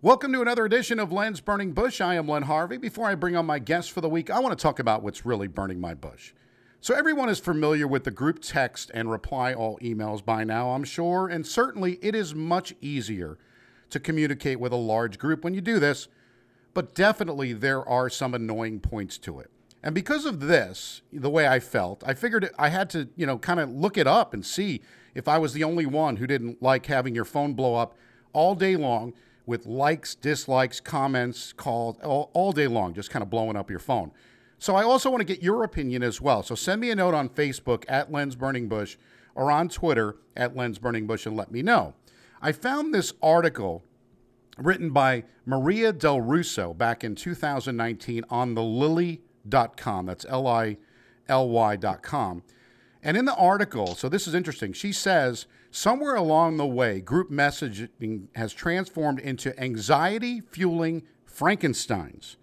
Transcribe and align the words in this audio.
Welcome 0.00 0.32
to 0.34 0.42
another 0.42 0.64
edition 0.64 1.00
of 1.00 1.10
Len's 1.10 1.40
Burning 1.40 1.72
Bush. 1.72 2.00
I 2.00 2.14
am 2.14 2.28
Len 2.28 2.44
Harvey. 2.44 2.76
Before 2.76 3.06
I 3.06 3.16
bring 3.16 3.34
on 3.34 3.46
my 3.46 3.58
guest 3.58 3.90
for 3.90 4.00
the 4.00 4.08
week, 4.08 4.30
I 4.30 4.38
want 4.38 4.56
to 4.56 4.62
talk 4.62 4.78
about 4.78 5.02
what's 5.02 5.26
really 5.26 5.48
burning 5.48 5.80
my 5.80 5.92
bush. 5.92 6.34
So, 6.80 6.94
everyone 6.94 7.28
is 7.28 7.40
familiar 7.40 7.88
with 7.88 8.04
the 8.04 8.12
group 8.12 8.38
text 8.40 8.92
and 8.94 9.10
reply 9.10 9.52
all 9.52 9.76
emails 9.80 10.24
by 10.24 10.44
now, 10.44 10.70
I'm 10.70 10.84
sure, 10.84 11.26
and 11.26 11.44
certainly 11.44 11.98
it 12.00 12.14
is 12.14 12.32
much 12.32 12.74
easier 12.80 13.38
to 13.90 13.98
communicate 13.98 14.60
with 14.60 14.72
a 14.72 14.76
large 14.76 15.18
group 15.18 15.42
when 15.42 15.52
you 15.52 15.60
do 15.60 15.80
this, 15.80 16.06
but 16.74 16.94
definitely 16.94 17.52
there 17.52 17.84
are 17.84 18.08
some 18.08 18.34
annoying 18.34 18.78
points 18.78 19.18
to 19.18 19.40
it. 19.40 19.50
And 19.82 19.96
because 19.96 20.26
of 20.26 20.38
this, 20.38 21.02
the 21.12 21.28
way 21.28 21.48
I 21.48 21.58
felt, 21.58 22.04
I 22.06 22.14
figured 22.14 22.48
I 22.56 22.68
had 22.68 22.88
to, 22.90 23.08
you 23.16 23.26
know, 23.26 23.36
kind 23.36 23.58
of 23.58 23.68
look 23.68 23.98
it 23.98 24.06
up 24.06 24.32
and 24.32 24.46
see 24.46 24.80
if 25.16 25.26
I 25.26 25.38
was 25.38 25.54
the 25.54 25.64
only 25.64 25.86
one 25.86 26.18
who 26.18 26.28
didn't 26.28 26.62
like 26.62 26.86
having 26.86 27.16
your 27.16 27.24
phone 27.24 27.54
blow 27.54 27.74
up 27.74 27.96
all 28.32 28.54
day 28.54 28.76
long 28.76 29.12
with 29.48 29.64
likes, 29.64 30.14
dislikes, 30.14 30.78
comments, 30.78 31.54
calls 31.54 31.96
all, 32.04 32.30
all 32.34 32.52
day 32.52 32.66
long, 32.66 32.92
just 32.92 33.08
kind 33.08 33.22
of 33.22 33.30
blowing 33.30 33.56
up 33.56 33.70
your 33.70 33.78
phone. 33.78 34.12
So 34.58 34.76
I 34.76 34.82
also 34.82 35.08
want 35.08 35.22
to 35.22 35.24
get 35.24 35.42
your 35.42 35.64
opinion 35.64 36.02
as 36.02 36.20
well. 36.20 36.42
So 36.42 36.54
send 36.54 36.82
me 36.82 36.90
a 36.90 36.94
note 36.94 37.14
on 37.14 37.30
Facebook 37.30 37.84
at 37.88 38.12
Lens 38.12 38.36
Burning 38.36 38.68
Bush 38.68 38.98
or 39.34 39.50
on 39.50 39.70
Twitter 39.70 40.16
at 40.36 40.54
Lens 40.54 40.78
Burning 40.78 41.06
Bush 41.06 41.24
and 41.24 41.34
let 41.34 41.50
me 41.50 41.62
know. 41.62 41.94
I 42.42 42.52
found 42.52 42.92
this 42.92 43.14
article 43.22 43.82
written 44.58 44.90
by 44.90 45.24
Maria 45.46 45.94
Del 45.94 46.20
Russo 46.20 46.74
back 46.74 47.02
in 47.02 47.14
2019 47.14 48.24
on 48.28 48.54
the 48.54 48.62
lily.com. 48.62 50.04
That's 50.04 50.26
L 50.28 50.46
I 50.46 50.76
L 51.26 51.48
Y.com. 51.48 52.42
And 53.02 53.16
in 53.16 53.24
the 53.24 53.34
article, 53.34 53.94
so 53.94 54.10
this 54.10 54.28
is 54.28 54.34
interesting, 54.34 54.74
she 54.74 54.92
says 54.92 55.46
somewhere 55.70 56.14
along 56.14 56.56
the 56.56 56.66
way, 56.66 57.00
group 57.00 57.30
messaging 57.30 58.28
has 58.34 58.52
transformed 58.52 59.18
into 59.20 59.58
anxiety 59.60 60.40
fueling 60.40 61.02
Frankensteins. 61.26 62.36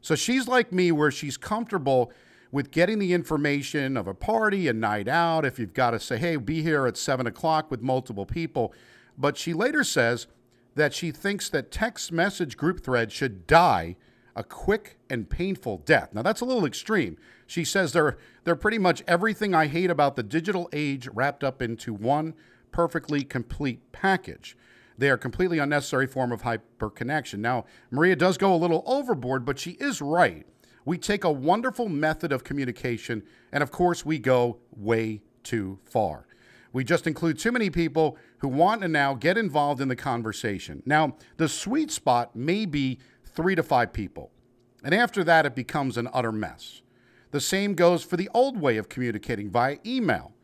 So 0.00 0.14
she's 0.14 0.46
like 0.46 0.72
me, 0.72 0.92
where 0.92 1.10
she's 1.10 1.36
comfortable 1.36 2.12
with 2.52 2.70
getting 2.70 2.98
the 2.98 3.12
information 3.12 3.96
of 3.96 4.06
a 4.06 4.14
party, 4.14 4.68
a 4.68 4.72
night 4.72 5.08
out, 5.08 5.44
if 5.44 5.58
you've 5.58 5.74
got 5.74 5.90
to 5.90 6.00
say, 6.00 6.16
hey, 6.16 6.36
be 6.36 6.62
here 6.62 6.86
at 6.86 6.96
seven 6.96 7.26
o'clock 7.26 7.70
with 7.70 7.82
multiple 7.82 8.26
people. 8.26 8.72
But 9.18 9.36
she 9.36 9.52
later 9.52 9.82
says 9.82 10.26
that 10.74 10.94
she 10.94 11.10
thinks 11.10 11.48
that 11.50 11.70
text 11.70 12.12
message 12.12 12.56
group 12.56 12.84
threads 12.84 13.12
should 13.12 13.46
die 13.46 13.96
a 14.36 14.44
quick 14.44 14.98
and 15.08 15.28
painful 15.28 15.78
death. 15.78 16.10
Now, 16.12 16.22
that's 16.22 16.42
a 16.42 16.44
little 16.44 16.66
extreme. 16.66 17.16
She 17.46 17.64
says 17.64 17.92
they're, 17.92 18.18
they're 18.44 18.54
pretty 18.54 18.78
much 18.78 19.02
everything 19.08 19.54
I 19.54 19.66
hate 19.66 19.90
about 19.90 20.14
the 20.14 20.22
digital 20.22 20.68
age 20.72 21.08
wrapped 21.12 21.42
up 21.42 21.62
into 21.62 21.94
one 21.94 22.34
perfectly 22.76 23.24
complete 23.24 23.80
package. 23.90 24.54
They 24.98 25.08
are 25.08 25.16
completely 25.16 25.58
unnecessary 25.58 26.06
form 26.06 26.30
of 26.30 26.42
hyperconnection. 26.42 27.38
Now, 27.38 27.64
Maria 27.90 28.14
does 28.16 28.36
go 28.36 28.54
a 28.54 28.58
little 28.58 28.82
overboard, 28.84 29.46
but 29.46 29.58
she 29.58 29.78
is 29.80 30.02
right. 30.02 30.46
We 30.84 30.98
take 30.98 31.24
a 31.24 31.32
wonderful 31.32 31.88
method 31.88 32.32
of 32.32 32.44
communication, 32.44 33.22
and 33.50 33.62
of 33.62 33.70
course, 33.70 34.04
we 34.04 34.18
go 34.18 34.58
way 34.76 35.22
too 35.42 35.78
far. 35.86 36.26
We 36.74 36.84
just 36.84 37.06
include 37.06 37.38
too 37.38 37.50
many 37.50 37.70
people 37.70 38.18
who 38.40 38.48
want 38.48 38.82
to 38.82 38.88
now 38.88 39.14
get 39.14 39.38
involved 39.38 39.80
in 39.80 39.88
the 39.88 39.96
conversation. 39.96 40.82
Now, 40.84 41.16
the 41.38 41.48
sweet 41.48 41.90
spot 41.90 42.36
may 42.36 42.66
be 42.66 42.98
three 43.24 43.54
to 43.54 43.62
five 43.62 43.94
people. 43.94 44.32
And 44.84 44.94
after 44.94 45.24
that, 45.24 45.46
it 45.46 45.54
becomes 45.54 45.96
an 45.96 46.10
utter 46.12 46.30
mess. 46.30 46.82
The 47.30 47.40
same 47.40 47.72
goes 47.72 48.02
for 48.02 48.18
the 48.18 48.28
old 48.34 48.60
way 48.60 48.76
of 48.76 48.90
communicating 48.90 49.48
via 49.48 49.78
email. 49.86 50.35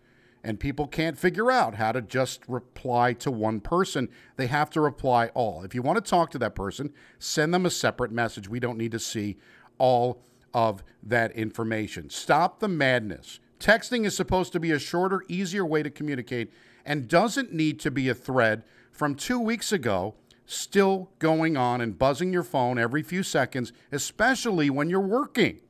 And 0.45 0.59
people 0.59 0.89
can't 0.89 1.19
figure 1.19 1.51
out 1.51 1.77
how 1.77 1.93
to 1.93 2.03
just 2.03 2.43
reply 2.49 3.13
to 3.15 3.31
one 3.31 3.61
person. 3.61 4.09
They 4.37 4.49
have 4.49 4.71
to 4.71 4.81
reply 4.81 5.29
all. 5.35 5.63
If 5.63 5.75
you 5.75 5.83
want 5.83 6.05
to 6.05 6.11
talk 6.11 6.31
to 6.33 6.39
that 6.39 6.57
person, 6.57 6.93
send 7.19 7.55
them 7.55 7.65
a 7.65 7.71
separate 7.71 8.11
message. 8.11 8.49
We 8.49 8.59
don't 8.59 8.79
need 8.79 8.93
to 8.93 8.99
see 8.99 9.37
all 9.79 10.23
of 10.53 10.83
that 11.03 11.33
information. 11.33 12.11
Stop 12.11 12.59
the 12.59 12.69
madness. 12.69 13.39
Texting 13.61 14.05
is 14.05 14.17
supposed 14.17 14.53
to 14.53 14.61
be 14.61 14.73
a 14.73 14.79
shorter, 14.79 15.23
easier 15.29 15.65
way 15.65 15.85
to 15.85 15.91
communicate 15.91 16.53
and 16.85 17.07
doesn't 17.07 17.53
need 17.53 17.79
to 17.81 17.91
be 17.91 18.09
a 18.09 18.15
thread 18.15 18.65
from 18.91 19.15
two 19.15 19.39
weeks 19.39 19.71
ago 19.71 20.15
still 20.45 21.11
going 21.19 21.57
on 21.57 21.81
and 21.81 21.99
buzzing 21.99 22.33
your 22.33 22.43
phone 22.43 22.79
every 22.79 23.03
few 23.03 23.23
seconds, 23.23 23.73
especially 23.91 24.69
when 24.69 24.91
you're 24.91 25.01
working. 25.01 25.61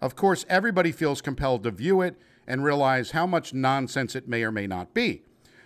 Of 0.00 0.16
course, 0.16 0.44
everybody 0.48 0.92
feels 0.92 1.20
compelled 1.20 1.62
to 1.64 1.70
view 1.70 2.02
it 2.02 2.16
and 2.48 2.64
realize 2.64 3.12
how 3.12 3.26
much 3.26 3.54
nonsense 3.54 4.16
it 4.16 4.26
may 4.26 4.42
or 4.42 4.50
may 4.50 4.66
not 4.66 4.94
be. 4.94 5.22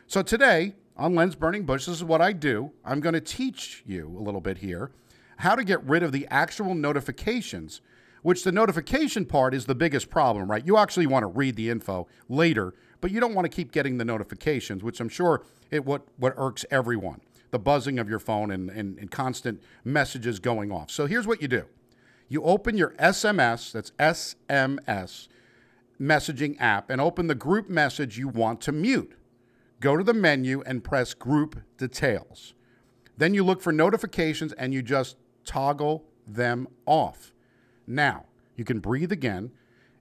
So 0.07 0.21
today, 0.21 0.75
on 0.97 1.15
Lens 1.15 1.37
Burning 1.37 1.65
Bush, 1.65 1.87
this 1.87 1.97
is 1.97 2.05
what 2.05 2.21
I 2.21 2.35
do. 2.35 2.73
I'm 2.85 3.01
going 3.01 3.15
to 3.15 3.21
teach 3.21 3.83
you 3.87 4.15
a 4.19 4.21
little 4.21 4.43
bit 4.43 4.59
here 4.59 4.91
how 5.39 5.55
to 5.55 5.65
get 5.65 5.83
rid 5.85 6.03
of 6.03 6.13
the 6.13 6.27
actual 6.31 6.75
notifications, 6.75 7.81
which 8.23 8.45
the 8.45 8.53
notification 8.53 9.25
part 9.25 9.55
is 9.55 9.65
the 9.65 9.75
biggest 9.75 10.11
problem, 10.11 10.51
right? 10.51 10.67
You 10.67 10.77
actually 10.77 11.07
want 11.07 11.23
to 11.23 11.29
read 11.29 11.57
the 11.57 11.71
info 11.71 12.07
later, 12.29 12.75
but 13.01 13.11
you 13.11 13.21
don't 13.21 13.35
want 13.35 13.47
to 13.47 13.49
keep 13.49 13.73
getting 13.73 13.97
the 13.97 14.05
notifications, 14.05 14.83
which 14.83 15.01
I'm 15.01 15.09
sure 15.09 15.45
it 15.71 15.85
what 15.87 16.03
what 16.19 16.35
irks 16.37 16.67
everyone 16.71 17.21
the 17.53 17.59
buzzing 17.59 17.99
of 17.99 18.09
your 18.09 18.19
phone 18.19 18.51
and, 18.51 18.71
and, 18.71 18.99
and 18.99 19.11
constant 19.11 19.63
messages 19.85 20.41
going 20.41 20.73
off. 20.73 20.91
So 20.91 21.07
here's 21.07 21.27
what 21.27 21.41
you 21.41 21.49
do 21.49 21.67
you 22.29 22.43
open 22.43 22.77
your 22.77 22.95
SMS, 22.95 23.73
that's 23.73 23.93
SMS, 24.01 25.29
messaging 26.03 26.61
app, 26.61 26.91
and 26.91 27.01
open 27.01 27.29
the 27.29 27.35
group 27.35 27.69
message 27.69 28.19
you 28.19 28.29
want 28.29 28.61
to 28.63 28.73
mute. 28.73 29.15
Go 29.81 29.97
to 29.97 30.05
the 30.05 30.15
menu 30.15 30.63
and 30.67 30.83
press 30.83 31.15
Group 31.15 31.61
Details. 31.77 32.55
Then 33.17 33.35
you 33.35 33.45
look 33.45 33.61
for 33.61 33.73
notifications 33.73 34.53
and 34.55 34.75
you 34.75 34.83
just 34.83 35.17
toggle 35.45 36.05
them 36.27 36.67
off. 36.87 37.33
Now, 37.87 38.27
you 38.57 38.65
can 38.65 38.81
breathe 38.81 39.13
again 39.13 39.53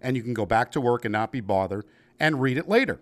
and 0.02 0.16
you 0.16 0.24
can 0.24 0.34
go 0.34 0.46
back 0.46 0.72
to 0.72 0.82
work 0.82 1.06
and 1.06 1.12
not 1.12 1.32
be 1.32 1.42
bothered 1.42 1.86
and 2.20 2.42
read 2.42 2.58
it 2.58 2.68
later 2.68 3.02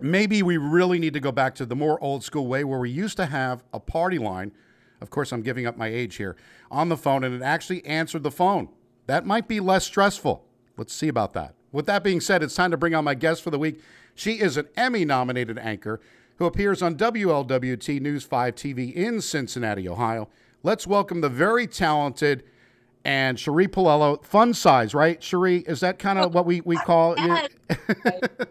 maybe 0.00 0.42
we 0.42 0.56
really 0.56 0.98
need 0.98 1.14
to 1.14 1.20
go 1.20 1.32
back 1.32 1.54
to 1.56 1.66
the 1.66 1.76
more 1.76 2.02
old 2.02 2.22
school 2.22 2.46
way 2.46 2.64
where 2.64 2.78
we 2.78 2.90
used 2.90 3.16
to 3.16 3.26
have 3.26 3.64
a 3.72 3.80
party 3.80 4.18
line. 4.18 4.52
Of 5.00 5.10
course, 5.10 5.32
I'm 5.32 5.42
giving 5.42 5.66
up 5.66 5.76
my 5.76 5.88
age 5.88 6.16
here 6.16 6.36
on 6.70 6.88
the 6.88 6.96
phone, 6.96 7.24
and 7.24 7.34
it 7.34 7.42
actually 7.42 7.84
answered 7.84 8.22
the 8.22 8.30
phone. 8.30 8.68
That 9.06 9.26
might 9.26 9.48
be 9.48 9.60
less 9.60 9.84
stressful. 9.84 10.44
Let's 10.76 10.94
see 10.94 11.08
about 11.08 11.32
that. 11.34 11.54
With 11.76 11.84
that 11.84 12.02
being 12.02 12.22
said, 12.22 12.42
it's 12.42 12.54
time 12.54 12.70
to 12.70 12.78
bring 12.78 12.94
on 12.94 13.04
my 13.04 13.14
guest 13.14 13.42
for 13.42 13.50
the 13.50 13.58
week. 13.58 13.82
She 14.14 14.40
is 14.40 14.56
an 14.56 14.66
Emmy 14.78 15.04
nominated 15.04 15.58
anchor 15.58 16.00
who 16.36 16.46
appears 16.46 16.80
on 16.80 16.96
WLWT 16.96 18.00
News 18.00 18.24
5 18.24 18.54
TV 18.54 18.94
in 18.94 19.20
Cincinnati, 19.20 19.86
Ohio. 19.86 20.30
Let's 20.62 20.86
welcome 20.86 21.20
the 21.20 21.28
very 21.28 21.66
talented 21.66 22.44
and 23.04 23.36
Sheree 23.36 23.68
Paolello. 23.68 24.24
Fun 24.24 24.54
size, 24.54 24.94
right? 24.94 25.20
Sheree, 25.20 25.68
is 25.68 25.80
that 25.80 25.98
kind 25.98 26.18
of 26.18 26.32
what 26.32 26.46
we, 26.46 26.62
we 26.62 26.76
call 26.78 27.14
it? 27.18 27.52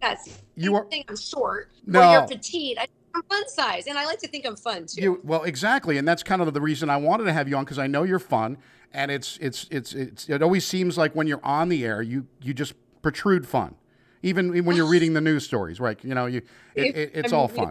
Yes. 0.00 0.42
You 0.54 0.76
are. 0.76 0.86
I'm 1.08 1.16
short. 1.16 1.70
No. 1.86 2.00
Or 2.00 2.12
you're 2.12 2.28
petite. 2.28 2.78
I, 2.78 2.86
am 3.14 3.22
fun 3.22 3.48
size, 3.48 3.86
and 3.86 3.98
I 3.98 4.04
like 4.04 4.18
to 4.20 4.28
think 4.28 4.46
I'm 4.46 4.56
fun 4.56 4.86
too. 4.86 5.02
You, 5.02 5.20
well, 5.22 5.44
exactly, 5.44 5.98
and 5.98 6.06
that's 6.06 6.22
kind 6.22 6.42
of 6.42 6.52
the 6.52 6.60
reason 6.60 6.90
I 6.90 6.96
wanted 6.96 7.24
to 7.24 7.32
have 7.32 7.48
you 7.48 7.56
on 7.56 7.64
because 7.64 7.78
I 7.78 7.86
know 7.86 8.02
you're 8.02 8.18
fun, 8.18 8.58
and 8.92 9.10
it's 9.10 9.38
it's 9.40 9.66
it's 9.70 9.92
it's 9.94 10.28
it 10.28 10.42
always 10.42 10.66
seems 10.66 10.98
like 10.98 11.14
when 11.14 11.26
you're 11.26 11.44
on 11.44 11.68
the 11.68 11.84
air, 11.84 12.02
you 12.02 12.26
you 12.40 12.54
just 12.54 12.74
protrude 13.02 13.46
fun, 13.46 13.74
even 14.22 14.64
when 14.64 14.76
you're 14.76 14.86
reading 14.90 15.12
the 15.12 15.20
news 15.20 15.44
stories, 15.44 15.80
right? 15.80 16.02
You 16.04 16.14
know, 16.14 16.26
you 16.26 16.42
it, 16.74 16.96
it, 16.96 17.10
it's 17.14 17.32
all 17.32 17.48
fun. 17.48 17.70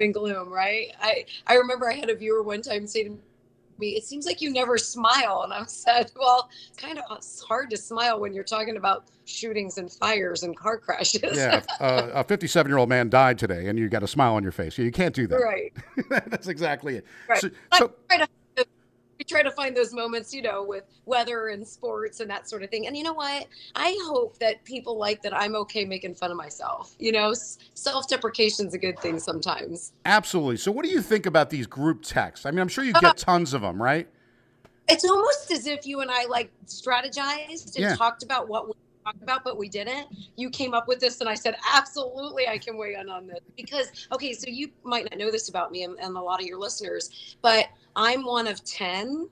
And 0.00 0.14
gloom, 0.14 0.48
right? 0.48 0.88
I 1.00 1.24
I 1.46 1.54
remember 1.54 1.90
I 1.90 1.94
had 1.94 2.08
a 2.08 2.14
viewer 2.14 2.42
one 2.42 2.62
time 2.62 2.86
say 2.86 3.04
to 3.04 3.10
me, 3.10 3.18
it 3.90 4.04
seems 4.04 4.26
like 4.26 4.40
you 4.40 4.50
never 4.52 4.78
smile. 4.78 5.42
And 5.44 5.52
I 5.52 5.64
said, 5.66 6.10
well, 6.18 6.48
it's 6.68 6.76
kind 6.76 6.98
of 6.98 7.04
it's 7.16 7.42
hard 7.42 7.70
to 7.70 7.76
smile 7.76 8.20
when 8.20 8.32
you're 8.32 8.44
talking 8.44 8.76
about 8.76 9.06
shootings 9.24 9.78
and 9.78 9.90
fires 9.90 10.42
and 10.42 10.56
car 10.56 10.78
crashes. 10.78 11.36
yeah. 11.36 11.62
Uh, 11.80 12.10
a 12.14 12.24
57 12.24 12.68
year 12.70 12.78
old 12.78 12.88
man 12.88 13.08
died 13.08 13.38
today 13.38 13.68
and 13.68 13.78
you 13.78 13.88
got 13.88 14.02
a 14.02 14.08
smile 14.08 14.34
on 14.34 14.42
your 14.42 14.52
face. 14.52 14.78
You 14.78 14.90
can't 14.90 15.14
do 15.14 15.26
that. 15.28 15.36
Right. 15.36 15.72
That's 16.08 16.48
exactly 16.48 16.96
it. 16.96 17.06
Right. 17.28 17.40
So, 17.40 17.50
so 17.74 17.92
we 19.22 19.24
try 19.24 19.40
to 19.40 19.52
find 19.52 19.76
those 19.76 19.94
moments, 19.94 20.34
you 20.34 20.42
know, 20.42 20.64
with 20.64 20.82
weather 21.06 21.46
and 21.48 21.64
sports 21.64 22.18
and 22.18 22.28
that 22.28 22.48
sort 22.48 22.64
of 22.64 22.70
thing. 22.70 22.88
And 22.88 22.96
you 22.96 23.04
know 23.04 23.12
what? 23.12 23.46
I 23.76 23.96
hope 24.04 24.36
that 24.38 24.64
people 24.64 24.98
like 24.98 25.22
that 25.22 25.32
I'm 25.32 25.54
okay 25.54 25.84
making 25.84 26.16
fun 26.16 26.32
of 26.32 26.36
myself. 26.36 26.96
You 26.98 27.12
know, 27.12 27.32
self 27.74 28.08
deprecation 28.08 28.66
is 28.66 28.74
a 28.74 28.78
good 28.78 28.98
thing 28.98 29.20
sometimes. 29.20 29.92
Absolutely. 30.06 30.56
So, 30.56 30.72
what 30.72 30.84
do 30.84 30.90
you 30.90 31.00
think 31.00 31.26
about 31.26 31.50
these 31.50 31.68
group 31.68 32.02
texts? 32.02 32.46
I 32.46 32.50
mean, 32.50 32.58
I'm 32.58 32.66
sure 32.66 32.82
you 32.82 32.94
get 32.94 33.04
uh, 33.04 33.14
tons 33.16 33.54
of 33.54 33.62
them, 33.62 33.80
right? 33.80 34.08
It's 34.88 35.04
almost 35.04 35.52
as 35.52 35.68
if 35.68 35.86
you 35.86 36.00
and 36.00 36.10
I 36.10 36.24
like 36.24 36.50
strategized 36.66 37.76
and 37.76 37.84
yeah. 37.84 37.94
talked 37.94 38.24
about 38.24 38.48
what 38.48 38.66
we 38.66 38.72
talked 39.04 39.22
about, 39.22 39.44
but 39.44 39.56
we 39.56 39.68
didn't. 39.68 40.08
You 40.36 40.50
came 40.50 40.74
up 40.74 40.88
with 40.88 41.00
this, 41.00 41.20
and 41.20 41.28
I 41.28 41.34
said, 41.34 41.56
absolutely, 41.74 42.48
I 42.48 42.58
can 42.58 42.76
weigh 42.76 42.94
in 42.94 43.08
on 43.08 43.26
this. 43.26 43.40
Because, 43.56 43.90
okay, 44.12 44.32
so 44.32 44.48
you 44.48 44.70
might 44.84 45.04
not 45.04 45.18
know 45.18 45.30
this 45.30 45.48
about 45.48 45.70
me 45.72 45.84
and, 45.84 45.98
and 45.98 46.16
a 46.16 46.20
lot 46.20 46.40
of 46.40 46.46
your 46.46 46.58
listeners, 46.58 47.36
but 47.42 47.66
I'm 47.96 48.24
one 48.24 48.46
of 48.46 48.64
10. 48.64 49.28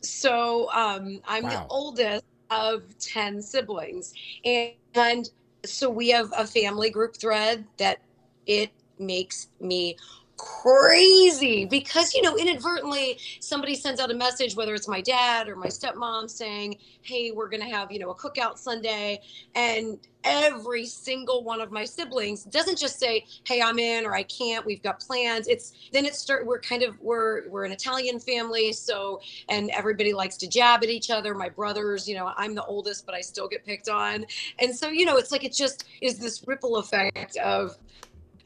So 0.00 0.70
um, 0.72 1.20
I'm 1.26 1.44
wow. 1.44 1.50
the 1.50 1.66
oldest 1.68 2.24
of 2.50 2.82
10 2.98 3.42
siblings. 3.42 4.14
And, 4.44 4.72
and 4.94 5.30
so 5.64 5.90
we 5.90 6.08
have 6.10 6.32
a 6.36 6.46
family 6.46 6.90
group 6.90 7.16
thread 7.16 7.64
that 7.78 8.00
it 8.46 8.70
makes 8.98 9.48
me 9.60 9.96
crazy 10.36 11.64
because 11.64 12.12
you 12.12 12.20
know 12.20 12.36
inadvertently 12.36 13.18
somebody 13.40 13.74
sends 13.74 14.00
out 14.00 14.10
a 14.10 14.14
message 14.14 14.54
whether 14.54 14.74
it's 14.74 14.88
my 14.88 15.00
dad 15.00 15.48
or 15.48 15.56
my 15.56 15.68
stepmom 15.68 16.28
saying 16.28 16.76
hey 17.02 17.30
we're 17.30 17.48
going 17.48 17.62
to 17.62 17.68
have 17.68 17.90
you 17.90 17.98
know 17.98 18.10
a 18.10 18.14
cookout 18.14 18.58
sunday 18.58 19.18
and 19.54 19.98
every 20.24 20.84
single 20.84 21.42
one 21.42 21.60
of 21.60 21.70
my 21.70 21.84
siblings 21.84 22.44
doesn't 22.44 22.76
just 22.76 22.98
say 22.98 23.24
hey 23.44 23.62
i'm 23.62 23.78
in 23.78 24.04
or 24.04 24.14
i 24.14 24.22
can't 24.24 24.66
we've 24.66 24.82
got 24.82 25.00
plans. 25.00 25.48
It's 25.48 25.72
then 25.92 26.04
it 26.04 26.14
start 26.14 26.44
we're 26.46 26.60
kind 26.60 26.82
of 26.82 27.00
we're 27.00 27.48
we're 27.48 27.64
an 27.64 27.72
italian 27.72 28.18
family 28.18 28.72
so 28.72 29.20
and 29.48 29.70
everybody 29.70 30.12
likes 30.12 30.36
to 30.38 30.48
jab 30.48 30.82
at 30.82 30.90
each 30.90 31.10
other. 31.10 31.34
My 31.34 31.48
brothers 31.48 32.08
you 32.08 32.16
know 32.16 32.32
i'm 32.36 32.54
the 32.54 32.64
oldest 32.64 33.06
but 33.06 33.14
i 33.14 33.20
still 33.20 33.48
get 33.48 33.64
picked 33.64 33.88
on. 33.88 34.26
And 34.58 34.74
so 34.74 34.88
you 34.88 35.04
know 35.06 35.16
it's 35.16 35.32
like 35.32 35.44
it 35.44 35.54
just 35.54 35.84
is 36.02 36.18
this 36.18 36.44
ripple 36.46 36.76
effect 36.76 37.36
of 37.38 37.76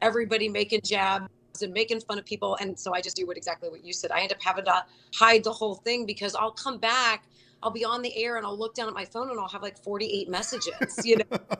everybody 0.01 0.47
making 0.49 0.81
jabs 0.83 1.27
and 1.61 1.73
making 1.73 1.99
fun 2.01 2.17
of 2.17 2.25
people. 2.25 2.57
And 2.61 2.79
so 2.79 2.93
I 2.93 3.01
just 3.01 3.15
do 3.15 3.27
what 3.27 3.37
exactly 3.37 3.69
what 3.69 3.83
you 3.83 3.93
said. 3.93 4.11
I 4.11 4.21
end 4.21 4.31
up 4.31 4.41
having 4.41 4.65
to 4.65 4.85
hide 5.13 5.43
the 5.43 5.51
whole 5.51 5.75
thing 5.75 6.05
because 6.05 6.35
I'll 6.35 6.51
come 6.51 6.77
back, 6.77 7.25
I'll 7.61 7.71
be 7.71 7.83
on 7.83 8.01
the 8.01 8.15
air 8.23 8.37
and 8.37 8.45
I'll 8.45 8.57
look 8.57 8.73
down 8.73 8.87
at 8.87 8.93
my 8.93 9.05
phone 9.05 9.29
and 9.29 9.39
I'll 9.39 9.49
have 9.49 9.61
like 9.61 9.77
48 9.77 10.29
messages, 10.29 11.05
you 11.05 11.17
know. 11.17 11.39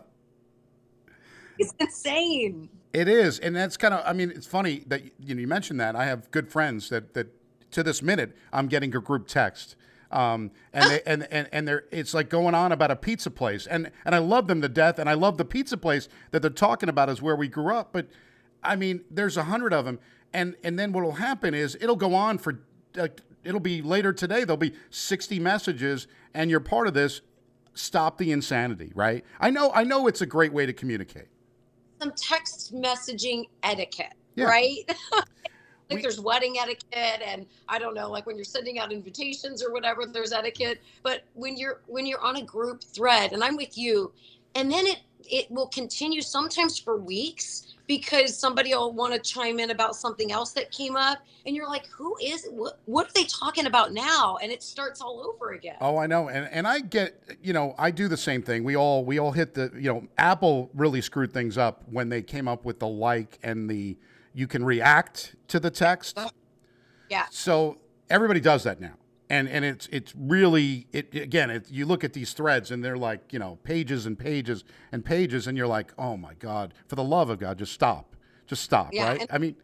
it's 1.59 1.73
insane. 1.79 2.69
It 2.93 3.07
is. 3.07 3.39
And 3.39 3.55
that's 3.55 3.77
kind 3.77 3.93
of 3.93 4.03
I 4.05 4.13
mean, 4.13 4.31
it's 4.31 4.47
funny 4.47 4.83
that 4.88 5.03
you 5.19 5.35
know 5.35 5.41
you 5.41 5.47
mentioned 5.47 5.79
that. 5.79 5.95
I 5.95 6.05
have 6.05 6.31
good 6.31 6.49
friends 6.49 6.89
that 6.89 7.13
that 7.13 7.27
to 7.71 7.83
this 7.83 8.01
minute 8.01 8.35
I'm 8.51 8.67
getting 8.67 8.95
a 8.95 8.99
group 8.99 9.27
text. 9.27 9.75
Um, 10.11 10.51
and 10.73 10.91
they, 10.91 11.01
and 11.05 11.27
and 11.31 11.47
and 11.53 11.67
they're 11.67 11.85
it's 11.89 12.13
like 12.13 12.29
going 12.29 12.53
on 12.53 12.73
about 12.73 12.91
a 12.91 12.97
pizza 12.97 13.31
place, 13.31 13.65
and 13.65 13.91
and 14.03 14.13
I 14.13 14.17
love 14.17 14.47
them 14.47 14.61
to 14.61 14.67
death, 14.67 14.99
and 14.99 15.09
I 15.09 15.13
love 15.13 15.38
the 15.38 15.45
pizza 15.45 15.77
place 15.77 16.09
that 16.31 16.41
they're 16.41 16.51
talking 16.51 16.89
about 16.89 17.09
is 17.09 17.21
where 17.21 17.35
we 17.35 17.47
grew 17.47 17.73
up, 17.73 17.93
but 17.93 18.07
I 18.63 18.75
mean, 18.75 19.03
there's 19.09 19.37
a 19.37 19.43
hundred 19.43 19.73
of 19.73 19.85
them, 19.85 19.99
and 20.33 20.55
and 20.63 20.77
then 20.77 20.91
what 20.91 21.03
will 21.03 21.13
happen 21.13 21.53
is 21.53 21.77
it'll 21.81 21.95
go 21.95 22.13
on 22.13 22.37
for 22.37 22.59
like 22.95 23.21
it'll 23.43 23.59
be 23.59 23.81
later 23.81 24.13
today. 24.13 24.43
There'll 24.43 24.57
be 24.57 24.73
60 24.89 25.39
messages, 25.39 26.07
and 26.33 26.49
you're 26.49 26.59
part 26.59 26.87
of 26.87 26.93
this. 26.93 27.21
Stop 27.73 28.17
the 28.17 28.31
insanity, 28.31 28.91
right? 28.95 29.23
I 29.39 29.49
know, 29.49 29.71
I 29.73 29.85
know, 29.85 30.07
it's 30.07 30.21
a 30.21 30.25
great 30.25 30.51
way 30.51 30.65
to 30.65 30.73
communicate. 30.73 31.27
Some 32.01 32.11
text 32.17 32.75
messaging 32.75 33.45
etiquette, 33.63 34.13
yeah. 34.35 34.45
right? 34.45 34.77
like 35.91 35.97
we, 35.97 36.01
there's 36.01 36.19
wedding 36.19 36.55
etiquette 36.57 37.21
and 37.25 37.45
i 37.67 37.77
don't 37.77 37.93
know 37.93 38.09
like 38.09 38.25
when 38.25 38.35
you're 38.35 38.45
sending 38.45 38.79
out 38.79 38.91
invitations 38.91 39.63
or 39.63 39.71
whatever 39.71 40.05
there's 40.05 40.31
etiquette 40.31 40.81
but 41.03 41.23
when 41.33 41.57
you're 41.57 41.81
when 41.87 42.05
you're 42.05 42.21
on 42.21 42.37
a 42.37 42.41
group 42.41 42.83
thread 42.83 43.33
and 43.33 43.43
i'm 43.43 43.57
with 43.57 43.77
you 43.77 44.11
and 44.56 44.71
then 44.71 44.86
it 44.86 45.00
it 45.30 45.50
will 45.50 45.68
continue 45.68 46.21
sometimes 46.21 46.77
for 46.77 46.98
weeks 46.98 47.75
because 47.88 48.38
somebody 48.38 48.74
will 48.74 48.92
want 48.92 49.13
to 49.13 49.19
chime 49.19 49.59
in 49.59 49.71
about 49.71 49.95
something 49.95 50.31
else 50.31 50.51
that 50.51 50.71
came 50.71 50.95
up 50.95 51.19
and 51.45 51.56
you're 51.56 51.68
like 51.68 51.88
who 51.88 52.15
is 52.21 52.48
what, 52.51 52.80
what 52.86 53.07
are 53.07 53.13
they 53.13 53.24
talking 53.24 53.65
about 53.65 53.94
now? 53.94 54.38
And 54.42 54.51
it 54.51 54.62
starts 54.62 55.01
all 55.01 55.25
over 55.25 55.51
again. 55.51 55.77
Oh 55.80 55.98
i 55.98 56.07
know. 56.07 56.30
And 56.30 56.48
and 56.51 56.68
i 56.68 56.80
get 56.80 57.21
you 57.42 57.53
know 57.53 57.75
i 57.77 57.92
do 57.92 58.07
the 58.07 58.18
same 58.18 58.42
thing. 58.42 58.63
We 58.63 58.75
all 58.75 59.06
we 59.06 59.19
all 59.19 59.31
hit 59.31 59.53
the 59.53 59.71
you 59.75 59.92
know 59.92 60.07
apple 60.18 60.69
really 60.74 61.01
screwed 61.01 61.33
things 61.33 61.57
up 61.57 61.83
when 61.89 62.09
they 62.09 62.21
came 62.21 62.48
up 62.48 62.65
with 62.65 62.80
the 62.80 62.88
like 62.88 63.39
and 63.44 63.69
the 63.69 63.98
you 64.33 64.48
can 64.48 64.63
react 64.63 65.36
to 65.50 65.59
the 65.59 65.69
text. 65.69 66.18
Yeah. 67.09 67.25
So 67.30 67.77
everybody 68.09 68.39
does 68.39 68.63
that 68.63 68.80
now 68.80 68.94
and 69.31 69.47
and 69.47 69.63
it's 69.63 69.87
it's 69.91 70.13
really 70.15 70.87
it 70.91 71.15
again 71.15 71.49
it, 71.49 71.71
you 71.71 71.85
look 71.85 72.03
at 72.03 72.11
these 72.11 72.33
threads 72.33 72.69
and 72.69 72.83
they're 72.83 72.97
like 72.97 73.31
you 73.31 73.39
know 73.39 73.57
pages 73.63 74.05
and 74.05 74.19
pages 74.19 74.63
and 74.91 75.05
pages 75.05 75.47
and 75.47 75.57
you're 75.57 75.67
like 75.67 75.93
oh 75.97 76.17
my 76.17 76.33
god 76.35 76.73
for 76.87 76.95
the 76.95 77.03
love 77.03 77.29
of 77.29 77.39
god 77.39 77.57
just 77.57 77.71
stop 77.71 78.15
just 78.45 78.61
stop 78.61 78.89
yeah, 78.91 79.07
right? 79.07 79.27
i 79.31 79.37
mean 79.37 79.55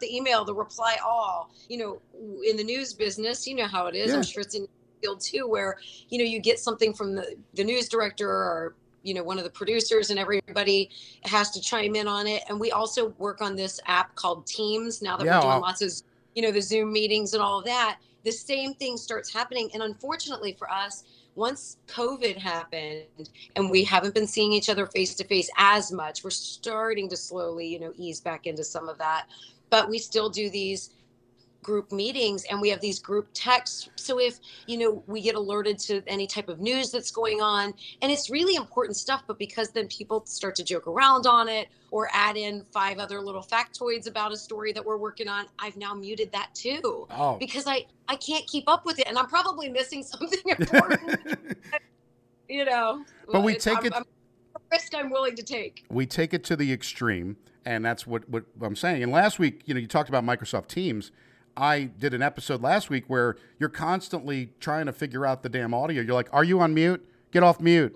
the 0.00 0.16
email 0.16 0.44
the 0.44 0.54
reply 0.54 0.96
all 1.06 1.50
you 1.68 1.78
know 1.78 2.00
in 2.44 2.56
the 2.56 2.64
news 2.64 2.92
business 2.92 3.46
you 3.46 3.54
know 3.54 3.66
how 3.66 3.86
it 3.86 3.94
is 3.94 4.10
yeah. 4.10 4.16
i'm 4.16 4.22
sure 4.22 4.42
it's 4.42 4.56
in 4.56 4.66
field 5.00 5.20
too 5.20 5.46
where 5.46 5.76
you 6.08 6.18
know 6.18 6.24
you 6.24 6.40
get 6.40 6.58
something 6.58 6.92
from 6.92 7.14
the, 7.14 7.36
the 7.54 7.62
news 7.62 7.88
director 7.88 8.28
or 8.28 8.74
you 9.04 9.14
know 9.14 9.22
one 9.22 9.38
of 9.38 9.44
the 9.44 9.50
producers 9.50 10.10
and 10.10 10.18
everybody 10.18 10.90
has 11.24 11.50
to 11.50 11.60
chime 11.60 11.94
in 11.94 12.08
on 12.08 12.26
it. 12.26 12.42
And 12.48 12.58
we 12.58 12.70
also 12.70 13.08
work 13.18 13.42
on 13.42 13.54
this 13.54 13.78
app 13.86 14.14
called 14.14 14.46
teams 14.46 15.02
now 15.02 15.18
that 15.18 15.26
yeah, 15.26 15.36
we're 15.36 15.42
doing 15.42 15.60
lots 15.60 15.82
of 15.82 15.92
you 16.34 16.42
know 16.42 16.50
the 16.50 16.62
zoom 16.62 16.90
meetings 16.90 17.34
and 17.34 17.42
all 17.42 17.58
of 17.58 17.66
that 17.66 17.98
the 18.24 18.32
same 18.32 18.74
thing 18.74 18.96
starts 18.96 19.32
happening. 19.32 19.70
And 19.74 19.82
unfortunately 19.82 20.54
for 20.58 20.70
us, 20.70 21.04
once 21.34 21.78
COVID 21.88 22.36
happened 22.36 23.04
and 23.56 23.70
we 23.70 23.84
haven't 23.84 24.14
been 24.14 24.26
seeing 24.26 24.52
each 24.52 24.68
other 24.68 24.86
face 24.86 25.14
to 25.16 25.24
face 25.24 25.50
as 25.56 25.92
much, 25.92 26.24
we're 26.24 26.30
starting 26.30 27.08
to 27.10 27.16
slowly, 27.16 27.66
you 27.66 27.80
know, 27.80 27.92
ease 27.96 28.20
back 28.20 28.46
into 28.46 28.64
some 28.64 28.88
of 28.88 28.98
that. 28.98 29.26
But 29.70 29.88
we 29.88 29.98
still 29.98 30.30
do 30.30 30.48
these 30.48 30.90
group 31.64 31.90
meetings 31.90 32.44
and 32.50 32.60
we 32.60 32.68
have 32.68 32.80
these 32.80 33.00
group 33.00 33.26
texts 33.34 33.88
so 33.96 34.20
if 34.20 34.38
you 34.66 34.78
know 34.78 35.02
we 35.08 35.20
get 35.20 35.34
alerted 35.34 35.78
to 35.78 36.02
any 36.06 36.26
type 36.26 36.48
of 36.48 36.60
news 36.60 36.92
that's 36.92 37.10
going 37.10 37.40
on 37.40 37.74
and 38.02 38.12
it's 38.12 38.30
really 38.30 38.54
important 38.54 38.96
stuff 38.96 39.24
but 39.26 39.38
because 39.38 39.70
then 39.70 39.88
people 39.88 40.24
start 40.26 40.54
to 40.54 40.62
joke 40.62 40.86
around 40.86 41.26
on 41.26 41.48
it 41.48 41.68
or 41.90 42.08
add 42.12 42.36
in 42.36 42.64
five 42.72 42.98
other 42.98 43.20
little 43.20 43.42
factoids 43.42 44.06
about 44.06 44.32
a 44.32 44.36
story 44.36 44.72
that 44.72 44.84
we're 44.84 44.98
working 44.98 45.26
on 45.26 45.46
i've 45.58 45.76
now 45.76 45.94
muted 45.94 46.30
that 46.30 46.50
too 46.54 47.06
oh. 47.10 47.36
because 47.40 47.64
i 47.66 47.84
i 48.06 48.14
can't 48.14 48.46
keep 48.46 48.68
up 48.68 48.84
with 48.84 48.98
it 48.98 49.08
and 49.08 49.18
i'm 49.18 49.26
probably 49.26 49.68
missing 49.68 50.02
something 50.04 50.38
important 50.46 51.58
you 52.48 52.64
know 52.64 53.04
but 53.32 53.42
we 53.42 53.56
take 53.56 53.78
I'm, 53.78 53.86
it 53.86 53.94
I'm, 53.96 54.04
risk 54.70 54.94
i'm 54.94 55.10
willing 55.10 55.34
to 55.36 55.42
take 55.42 55.84
we 55.90 56.04
take 56.06 56.34
it 56.34 56.44
to 56.44 56.56
the 56.56 56.72
extreme 56.72 57.36
and 57.66 57.84
that's 57.84 58.06
what, 58.06 58.28
what 58.28 58.44
I'm 58.60 58.76
saying. 58.76 59.02
And 59.02 59.12
last 59.12 59.38
week, 59.38 59.62
you 59.66 59.74
know, 59.74 59.80
you 59.80 59.86
talked 59.86 60.08
about 60.08 60.24
Microsoft 60.24 60.68
Teams. 60.68 61.10
I 61.56 61.84
did 61.84 62.14
an 62.14 62.22
episode 62.22 62.62
last 62.62 62.90
week 62.90 63.04
where 63.08 63.36
you're 63.58 63.68
constantly 63.68 64.50
trying 64.60 64.86
to 64.86 64.92
figure 64.92 65.24
out 65.24 65.42
the 65.42 65.48
damn 65.48 65.74
audio. 65.74 66.02
You're 66.02 66.14
like, 66.14 66.28
"Are 66.32 66.44
you 66.44 66.60
on 66.60 66.74
mute? 66.74 67.06
Get 67.30 67.42
off 67.42 67.60
mute." 67.60 67.94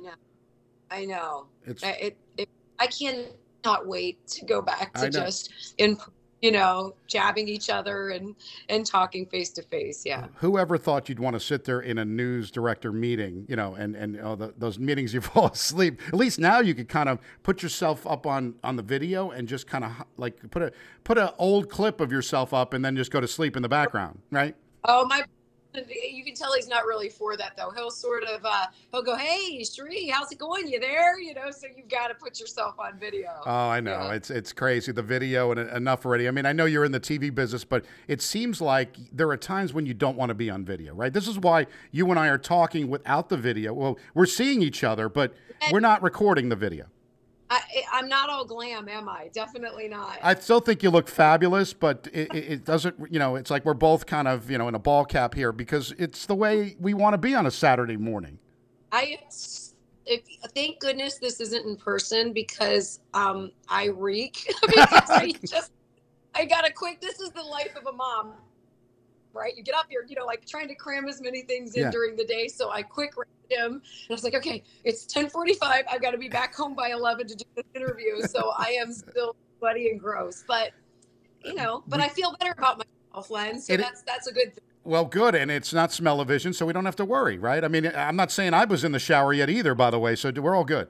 I 0.91 1.05
know. 1.05 1.47
It's 1.67 1.83
I, 1.83 1.91
it, 1.91 2.17
it, 2.37 2.49
I 2.79 2.87
cannot 2.87 3.87
wait 3.87 4.27
to 4.29 4.45
go 4.45 4.63
back 4.63 4.95
to 4.95 5.11
just 5.11 5.53
in 5.79 5.99
you 6.41 6.53
know, 6.53 6.95
jabbing 7.07 7.49
each 7.49 7.71
other 7.71 8.11
and 8.11 8.37
and 8.69 8.87
talking 8.87 9.27
face 9.27 9.51
to 9.51 9.63
face. 9.63 10.05
Yeah. 10.07 10.27
Whoever 10.37 10.79
thought 10.79 11.09
you'd 11.09 11.19
want 11.19 11.35
to 11.35 11.41
sit 11.41 11.65
there 11.65 11.81
in 11.81 11.99
a 11.99 12.05
news 12.05 12.51
director 12.51 12.93
meeting, 12.93 13.47
you 13.49 13.57
know, 13.57 13.75
and 13.75 13.97
and 13.97 14.19
oh, 14.21 14.37
the, 14.37 14.55
those 14.57 14.79
meetings 14.79 15.15
you 15.15 15.21
fall 15.21 15.49
asleep. 15.49 16.01
At 16.09 16.15
least 16.15 16.39
now 16.39 16.61
you 16.61 16.75
could 16.75 16.89
kind 16.89 17.09
of 17.09 17.19
put 17.43 17.63
yourself 17.63 18.07
up 18.07 18.27
on 18.27 18.55
on 18.63 18.77
the 18.77 18.83
video 18.83 19.31
and 19.31 19.49
just 19.49 19.67
kind 19.67 19.85
of 19.85 19.93
like 20.17 20.51
put 20.51 20.63
a 20.63 20.73
put 21.05 21.19
an 21.19 21.31
old 21.39 21.69
clip 21.69 22.01
of 22.01 22.13
yourself 22.13 22.55
up 22.55 22.73
and 22.75 22.85
then 22.85 22.97
just 22.97 23.11
go 23.11 23.21
to 23.21 23.29
sleep 23.29 23.57
in 23.57 23.63
the 23.63 23.69
background, 23.69 24.21
right? 24.31 24.55
Oh 24.85 25.07
my 25.07 25.25
you 25.87 26.25
can 26.25 26.35
tell 26.35 26.55
he's 26.55 26.69
not 26.69 26.85
really 26.85 27.09
for 27.09 27.37
that 27.37 27.57
though. 27.57 27.71
He'll 27.71 27.91
sort 27.91 28.25
of 28.25 28.45
uh, 28.45 28.67
he'll 28.93 29.03
go, 29.03 29.17
"Hey, 29.17 29.61
Sheree, 29.63 30.11
how's 30.11 30.33
it 30.33 30.39
going? 30.39 30.69
You 30.69 30.81
there?" 30.81 31.19
You 31.19 31.35
know, 31.35 31.51
so 31.51 31.67
you've 31.75 31.89
got 31.89 32.09
to 32.09 32.15
put 32.15 32.41
yourself 32.41 32.79
on 32.79 32.99
video. 32.99 33.29
Oh, 33.47 33.69
I 33.69 33.81
know. 33.81 34.09
Yeah. 34.09 34.13
It's 34.15 34.31
it's 34.31 34.53
crazy 34.53 34.93
the 34.93 35.03
video 35.03 35.51
and 35.53 35.71
enough 35.71 36.05
already. 36.05 36.29
I 36.29 36.31
mean, 36.31 36.47
I 36.47 36.53
know 36.53 36.65
you're 36.65 36.85
in 36.85 36.93
the 36.93 37.01
TV 37.01 37.35
business, 37.35 37.65
but 37.65 37.85
it 38.07 38.23
seems 38.23 38.61
like 38.61 38.97
there 39.13 39.29
are 39.31 39.37
times 39.37 39.73
when 39.73 39.87
you 39.87 39.95
don't 39.95 40.17
want 40.17 40.31
to 40.31 40.35
be 40.35 40.51
on 40.51 40.65
video, 40.65 40.95
right? 40.95 41.13
This 41.13 41.29
is 41.29 41.39
why 41.39 41.67
you 41.91 42.09
and 42.11 42.19
I 42.19 42.29
are 42.29 42.39
talking 42.39 42.89
without 42.89 43.29
the 43.29 43.37
video. 43.37 43.73
Well, 43.73 43.99
we're 44.15 44.27
seeing 44.27 44.63
each 44.63 44.85
other, 44.85 45.09
but 45.09 45.35
we're 45.73 45.81
not 45.81 46.03
recording 46.03 46.49
the 46.49 46.57
video. 46.57 46.87
I, 47.51 47.61
am 47.95 48.09
not 48.09 48.29
all 48.29 48.45
glam, 48.45 48.89
am 48.89 49.09
I? 49.09 49.31
Definitely 49.33 49.89
not. 49.89 50.19
I 50.23 50.35
still 50.35 50.61
think 50.61 50.83
you 50.83 50.91
look 50.91 51.09
fabulous, 51.09 51.73
but 51.73 52.09
it, 52.13 52.35
it, 52.35 52.65
doesn't, 52.65 52.97
you 53.11 53.19
know, 53.19 53.37
it's 53.37 53.51
like 53.51 53.65
we're 53.65 53.75
both 53.75 54.07
kind 54.07 54.29
of, 54.29 54.51
you 54.51 54.59
know, 54.59 54.69
in 54.69 54.75
a 54.75 54.79
ball 54.79 55.05
cap 55.05 55.35
here 55.35 55.53
because 55.53 55.93
it's 55.99 56.27
the 56.27 56.35
way 56.35 56.77
we 56.79 56.93
want 56.93 57.15
to 57.15 57.19
be 57.19 57.35
on 57.35 57.47
a 57.47 57.51
Saturday 57.51 57.97
morning. 57.97 58.39
I, 58.93 59.19
if, 60.05 60.23
thank 60.55 60.81
goodness 60.81 61.19
this 61.19 61.41
isn't 61.41 61.67
in 61.67 61.77
person 61.77 62.33
because 62.33 63.01
um, 63.15 63.51
I 63.69 63.87
reek 63.87 64.53
because 64.67 65.11
I 65.11 65.33
just, 65.47 65.73
I 66.35 66.45
got 66.45 66.69
a 66.69 66.73
quick, 66.73 67.01
this 67.01 67.21
is 67.21 67.31
the 67.31 67.43
life 67.43 67.75
of 67.77 67.87
a 67.87 67.93
mom 67.93 68.35
right? 69.33 69.57
You 69.57 69.63
get 69.63 69.75
up, 69.75 69.87
you're, 69.91 70.05
you 70.07 70.17
know, 70.17 70.27
like 70.27 70.47
trying 70.47 70.69
to 70.69 70.75
cram 70.75 71.09
as 71.09 71.21
many 71.21 71.43
things 71.43 71.75
in 71.75 71.85
yeah. 71.85 71.91
during 71.91 72.17
the 72.17 72.25
day. 72.25 72.49
So 72.49 72.71
I 72.71 72.83
quick 72.83 73.13
him 73.51 73.73
and 73.73 73.83
I 74.11 74.13
was 74.13 74.25
like, 74.25 74.35
okay, 74.35 74.63
it's 74.85 75.05
1045. 75.05 75.85
I've 75.91 76.03
got 76.03 76.11
to 76.13 76.19
be 76.19 76.29
back 76.29 76.55
home 76.55 76.75
by 76.75 76.91
11 76.91 77.29
to 77.29 77.35
do 77.35 77.45
the 77.57 77.65
interview. 77.75 78.23
So 78.23 78.53
I 78.57 78.77
am 78.81 78.93
still 78.93 79.37
sweaty 79.59 79.91
and 79.91 80.01
gross, 80.01 80.45
but 80.47 80.73
you 81.45 81.55
know, 81.55 81.83
but 81.87 82.01
I 82.01 82.09
feel 82.09 82.35
better 82.39 82.55
about 82.57 82.79
myself, 82.79 83.31
Len. 83.31 83.61
So 83.61 83.75
it, 83.75 83.79
that's, 83.79 84.03
that's 84.03 84.27
a 84.27 84.33
good 84.33 84.55
thing. 84.55 84.65
Well, 84.85 85.05
good, 85.05 85.35
and 85.35 85.51
it's 85.51 85.73
not 85.73 85.93
smell-o-vision, 85.93 86.55
so 86.55 86.65
we 86.65 86.73
don't 86.73 86.85
have 86.85 86.97
to 86.97 87.05
worry, 87.05 87.37
right? 87.37 87.63
I 87.63 87.69
mean, 87.69 87.87
I'm 87.95 88.17
not 88.17 88.31
saying 88.33 88.55
I 88.55 88.65
was 88.65 88.85
in 88.85 88.93
the 88.93 88.99
shower 88.99 89.33
yet 89.33 89.51
either, 89.51 89.75
by 89.75 89.91
the 89.91 89.99
way, 89.99 90.17
so 90.17 90.31
we're 90.31 90.55
all 90.55 90.65
good. 90.65 90.89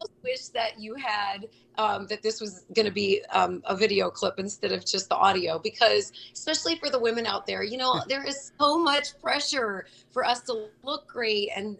I 0.00 0.06
wish 0.24 0.48
that 0.48 0.80
you 0.80 0.94
had 0.94 1.46
um, 1.78 2.06
that 2.06 2.22
this 2.22 2.40
was 2.40 2.64
going 2.74 2.86
to 2.86 2.92
be 2.92 3.22
um, 3.32 3.62
a 3.66 3.76
video 3.76 4.10
clip 4.10 4.38
instead 4.38 4.72
of 4.72 4.84
just 4.84 5.08
the 5.08 5.16
audio 5.16 5.58
because 5.58 6.12
especially 6.32 6.76
for 6.76 6.90
the 6.90 6.98
women 6.98 7.26
out 7.26 7.46
there 7.46 7.62
you 7.62 7.76
know 7.76 8.00
there 8.08 8.24
is 8.24 8.52
so 8.60 8.78
much 8.78 9.18
pressure 9.20 9.86
for 10.10 10.24
us 10.24 10.40
to 10.42 10.68
look 10.82 11.06
great 11.06 11.50
and 11.56 11.78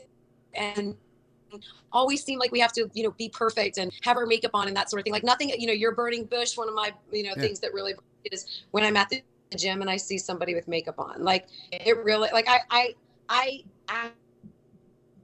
and 0.55 0.97
always 1.93 2.25
seem 2.25 2.39
like 2.39 2.51
we 2.51 2.61
have 2.61 2.73
to 2.73 2.91
you 2.95 3.03
know 3.03 3.11
be 3.13 3.29
perfect 3.29 3.77
and 3.77 3.93
have 4.03 4.17
our 4.17 4.25
makeup 4.25 4.53
on 4.55 4.69
and 4.69 4.77
that 4.77 4.89
sort 4.89 5.01
of 5.01 5.05
thing 5.05 5.13
like 5.13 5.25
nothing 5.25 5.51
you 5.51 5.67
know 5.67 5.73
you're 5.73 5.95
burning 5.95 6.25
bush 6.25 6.57
one 6.57 6.67
of 6.67 6.75
my 6.75 6.91
you 7.13 7.23
know 7.23 7.33
yeah. 7.37 7.43
things 7.43 7.61
that 7.61 7.75
really 7.75 7.93
is 8.31 8.63
when 8.71 8.85
I'm 8.85 8.97
at 8.97 9.11
the 9.11 9.23
gym 9.57 9.81
and 9.81 9.91
I 9.91 9.97
see 9.97 10.19
somebody 10.19 10.55
with 10.55 10.69
makeup 10.69 10.99
on. 10.99 11.23
Like 11.23 11.47
it 11.71 11.97
really, 12.05 12.29
like 12.33 12.49
I, 12.49 12.61
I, 12.71 12.95
I, 13.29 13.65
I 13.89 14.11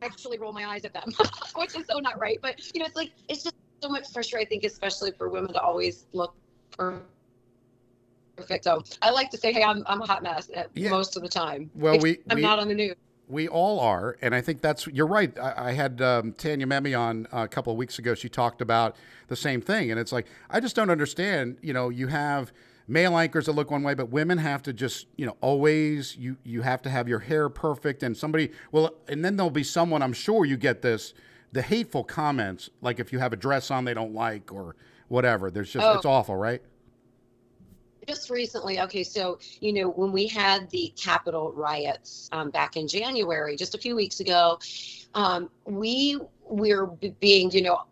actually 0.02 0.38
roll 0.38 0.52
my 0.52 0.66
eyes 0.66 0.84
at 0.84 0.92
them, 0.92 1.12
which 1.56 1.76
is 1.76 1.86
so 1.86 1.98
not 1.98 2.18
right. 2.18 2.38
But 2.40 2.60
you 2.74 2.80
know, 2.80 2.86
it's 2.86 2.96
like 2.96 3.12
it's 3.28 3.42
just 3.42 3.54
so 3.80 3.88
much 3.88 4.12
pressure. 4.12 4.38
I 4.38 4.44
think, 4.44 4.64
especially 4.64 5.12
for 5.12 5.28
women, 5.28 5.52
to 5.52 5.60
always 5.60 6.06
look 6.12 6.34
perfect. 6.76 7.04
So 8.62 8.82
I 9.02 9.10
like 9.10 9.30
to 9.30 9.38
say, 9.38 9.52
hey, 9.52 9.62
I'm 9.62 9.82
I'm 9.86 10.02
a 10.02 10.06
hot 10.06 10.22
mess 10.22 10.50
yeah. 10.74 10.90
most 10.90 11.16
of 11.16 11.22
the 11.22 11.28
time. 11.28 11.70
Well, 11.74 11.98
we 11.98 12.18
I'm 12.30 12.36
we, 12.36 12.42
not 12.42 12.58
on 12.58 12.68
the 12.68 12.74
news. 12.74 12.96
We 13.28 13.46
all 13.46 13.78
are, 13.80 14.16
and 14.22 14.34
I 14.34 14.40
think 14.40 14.62
that's 14.62 14.86
you're 14.86 15.06
right. 15.06 15.36
I, 15.38 15.68
I 15.68 15.72
had 15.72 16.00
um, 16.00 16.32
Tanya 16.32 16.66
Memme 16.66 16.94
on 16.94 17.28
a 17.32 17.46
couple 17.46 17.72
of 17.72 17.76
weeks 17.76 17.98
ago. 17.98 18.14
She 18.14 18.28
talked 18.28 18.62
about 18.62 18.96
the 19.28 19.36
same 19.36 19.60
thing, 19.60 19.90
and 19.90 20.00
it's 20.00 20.12
like 20.12 20.26
I 20.48 20.60
just 20.60 20.74
don't 20.74 20.90
understand. 20.90 21.58
You 21.60 21.74
know, 21.74 21.90
you 21.90 22.06
have 22.06 22.52
male 22.88 23.18
anchors 23.18 23.46
that 23.46 23.52
look 23.52 23.70
one 23.70 23.82
way, 23.82 23.94
but 23.94 24.08
women 24.08 24.38
have 24.38 24.62
to 24.62 24.72
just, 24.72 25.06
you 25.16 25.26
know, 25.26 25.36
always 25.40 26.16
you 26.16 26.36
you 26.42 26.62
have 26.62 26.80
to 26.82 26.90
have 26.90 27.06
your 27.06 27.18
hair 27.18 27.48
perfect 27.48 28.02
and 28.02 28.16
somebody 28.16 28.50
well 28.72 28.94
and 29.08 29.24
then 29.24 29.36
there'll 29.36 29.50
be 29.50 29.62
someone 29.62 30.02
I'm 30.02 30.14
sure 30.14 30.46
you 30.46 30.56
get 30.56 30.80
this 30.80 31.12
the 31.52 31.62
hateful 31.62 32.04
comments 32.04 32.70
like 32.80 33.00
if 33.00 33.12
you 33.12 33.18
have 33.18 33.32
a 33.32 33.36
dress 33.36 33.70
on 33.70 33.84
they 33.84 33.94
don't 33.94 34.14
like 34.14 34.52
or 34.52 34.76
whatever. 35.08 35.50
There's 35.50 35.72
just 35.72 35.84
oh. 35.84 35.94
it's 35.94 36.06
awful, 36.06 36.36
right? 36.36 36.62
just 38.06 38.30
recently 38.30 38.80
okay 38.80 39.02
so 39.02 39.38
you 39.60 39.70
know 39.70 39.90
when 39.90 40.10
we 40.10 40.26
had 40.26 40.70
the 40.70 40.90
capitol 40.96 41.52
riots 41.52 42.30
um, 42.32 42.48
back 42.48 42.74
in 42.74 42.88
january 42.88 43.54
just 43.54 43.74
a 43.74 43.78
few 43.78 43.94
weeks 43.94 44.20
ago 44.20 44.58
um, 45.14 45.50
we 45.66 46.18
were 46.48 46.86
being 47.20 47.50
you 47.50 47.60
know 47.60 47.82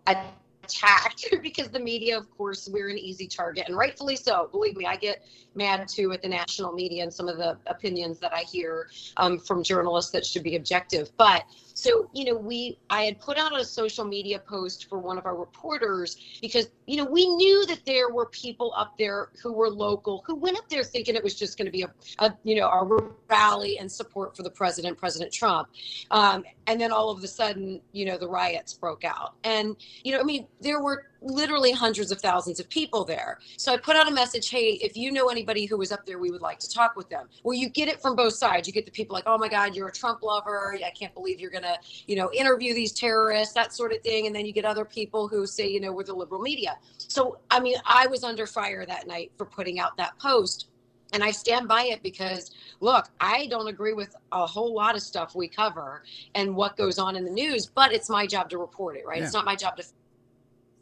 attacked 0.66 1.26
because 1.42 1.68
the 1.68 1.78
media, 1.78 2.16
of 2.18 2.30
course, 2.36 2.68
we're 2.70 2.88
an 2.88 2.98
easy 2.98 3.26
target, 3.26 3.68
and 3.68 3.76
rightfully 3.76 4.16
so. 4.16 4.48
Believe 4.50 4.76
me, 4.76 4.86
I 4.86 4.96
get 4.96 5.24
mad 5.56 5.86
too 5.88 6.12
at 6.12 6.22
the 6.22 6.28
national 6.28 6.72
media 6.72 7.02
and 7.02 7.12
some 7.12 7.28
of 7.28 7.36
the 7.36 7.56
opinions 7.66 8.18
that 8.20 8.32
I 8.32 8.40
hear 8.40 8.88
um, 9.16 9.38
from 9.38 9.62
journalists 9.62 10.10
that 10.12 10.24
should 10.24 10.42
be 10.42 10.56
objective. 10.56 11.10
But 11.16 11.44
so, 11.74 12.10
you 12.14 12.24
know, 12.24 12.36
we 12.36 12.78
I 12.88 13.02
had 13.02 13.20
put 13.20 13.36
out 13.38 13.58
a 13.58 13.64
social 13.64 14.04
media 14.04 14.38
post 14.38 14.88
for 14.88 14.98
one 14.98 15.18
of 15.18 15.26
our 15.26 15.36
reporters 15.36 16.16
because, 16.40 16.70
you 16.86 16.96
know, 16.96 17.04
we 17.04 17.26
knew 17.26 17.66
that 17.66 17.84
there 17.84 18.10
were 18.10 18.26
people 18.26 18.72
up 18.76 18.96
there 18.98 19.30
who 19.42 19.52
were 19.52 19.68
local 19.68 20.24
who 20.26 20.34
went 20.34 20.56
up 20.56 20.68
there 20.68 20.82
thinking 20.82 21.14
it 21.14 21.22
was 21.22 21.34
just 21.34 21.58
going 21.58 21.66
to 21.66 21.72
be 21.72 21.82
a, 21.82 21.92
a, 22.20 22.36
you 22.44 22.54
know, 22.54 22.68
a 22.68 23.12
rally 23.28 23.78
and 23.78 23.90
support 23.90 24.36
for 24.36 24.42
the 24.42 24.50
president, 24.50 24.96
President 24.96 25.32
Trump. 25.32 25.68
Um, 26.10 26.44
and 26.66 26.80
then 26.80 26.92
all 26.92 27.10
of 27.10 27.22
a 27.22 27.28
sudden, 27.28 27.80
you 27.92 28.06
know, 28.06 28.16
the 28.18 28.28
riots 28.28 28.74
broke 28.74 29.04
out. 29.04 29.34
And, 29.44 29.76
you 30.02 30.12
know, 30.12 30.20
I 30.20 30.24
mean, 30.24 30.46
there 30.60 30.80
were 30.82 31.06
literally 31.20 31.72
hundreds 31.72 32.10
of 32.10 32.20
thousands 32.20 32.60
of 32.60 32.68
people 32.68 33.04
there. 33.04 33.38
So 33.56 33.72
I 33.72 33.76
put 33.76 33.96
out 33.96 34.08
a 34.08 34.10
message, 34.10 34.50
hey, 34.50 34.78
if 34.82 34.96
you 34.96 35.12
know 35.12 35.28
anybody 35.28 35.66
who 35.66 35.76
was 35.76 35.92
up 35.92 36.06
there, 36.06 36.18
we 36.18 36.30
would 36.30 36.42
like 36.42 36.58
to 36.60 36.70
talk 36.70 36.96
with 36.96 37.08
them. 37.08 37.28
Well, 37.42 37.54
you 37.54 37.68
get 37.68 37.88
it 37.88 38.00
from 38.00 38.16
both 38.16 38.34
sides. 38.34 38.66
You 38.66 38.74
get 38.74 38.84
the 38.84 38.92
people 38.92 39.14
like, 39.14 39.24
oh 39.26 39.38
my 39.38 39.48
God, 39.48 39.74
you're 39.74 39.88
a 39.88 39.92
Trump 39.92 40.22
lover. 40.22 40.78
I 40.84 40.90
can't 40.90 41.14
believe 41.14 41.40
you're 41.40 41.50
going 41.50 41.64
to, 41.64 41.78
you 42.06 42.16
know, 42.16 42.30
interview 42.32 42.74
these 42.74 42.92
terrorists, 42.92 43.54
that 43.54 43.72
sort 43.72 43.92
of 43.92 44.00
thing. 44.02 44.26
And 44.26 44.34
then 44.34 44.46
you 44.46 44.52
get 44.52 44.64
other 44.64 44.84
people 44.84 45.28
who 45.28 45.46
say, 45.46 45.68
you 45.68 45.80
know, 45.80 45.92
we're 45.92 46.04
the 46.04 46.14
liberal 46.14 46.40
media. 46.40 46.78
So, 46.98 47.38
I 47.50 47.60
mean, 47.60 47.76
I 47.84 48.06
was 48.06 48.24
under 48.24 48.46
fire 48.46 48.84
that 48.86 49.06
night 49.06 49.32
for 49.36 49.46
putting 49.46 49.80
out 49.80 49.96
that 49.96 50.18
post. 50.18 50.68
And 51.12 51.22
I 51.22 51.30
stand 51.30 51.68
by 51.68 51.84
it 51.84 52.02
because, 52.02 52.50
look, 52.80 53.08
I 53.20 53.46
don't 53.46 53.68
agree 53.68 53.92
with 53.92 54.14
a 54.32 54.44
whole 54.44 54.74
lot 54.74 54.96
of 54.96 55.02
stuff 55.02 55.36
we 55.36 55.46
cover 55.46 56.02
and 56.34 56.56
what 56.56 56.76
goes 56.76 56.98
on 56.98 57.14
in 57.14 57.24
the 57.24 57.30
news, 57.30 57.64
but 57.66 57.92
it's 57.92 58.10
my 58.10 58.26
job 58.26 58.50
to 58.50 58.58
report 58.58 58.96
it, 58.96 59.06
right? 59.06 59.18
Yeah. 59.18 59.24
It's 59.24 59.32
not 59.32 59.44
my 59.44 59.54
job 59.54 59.76
to 59.76 59.84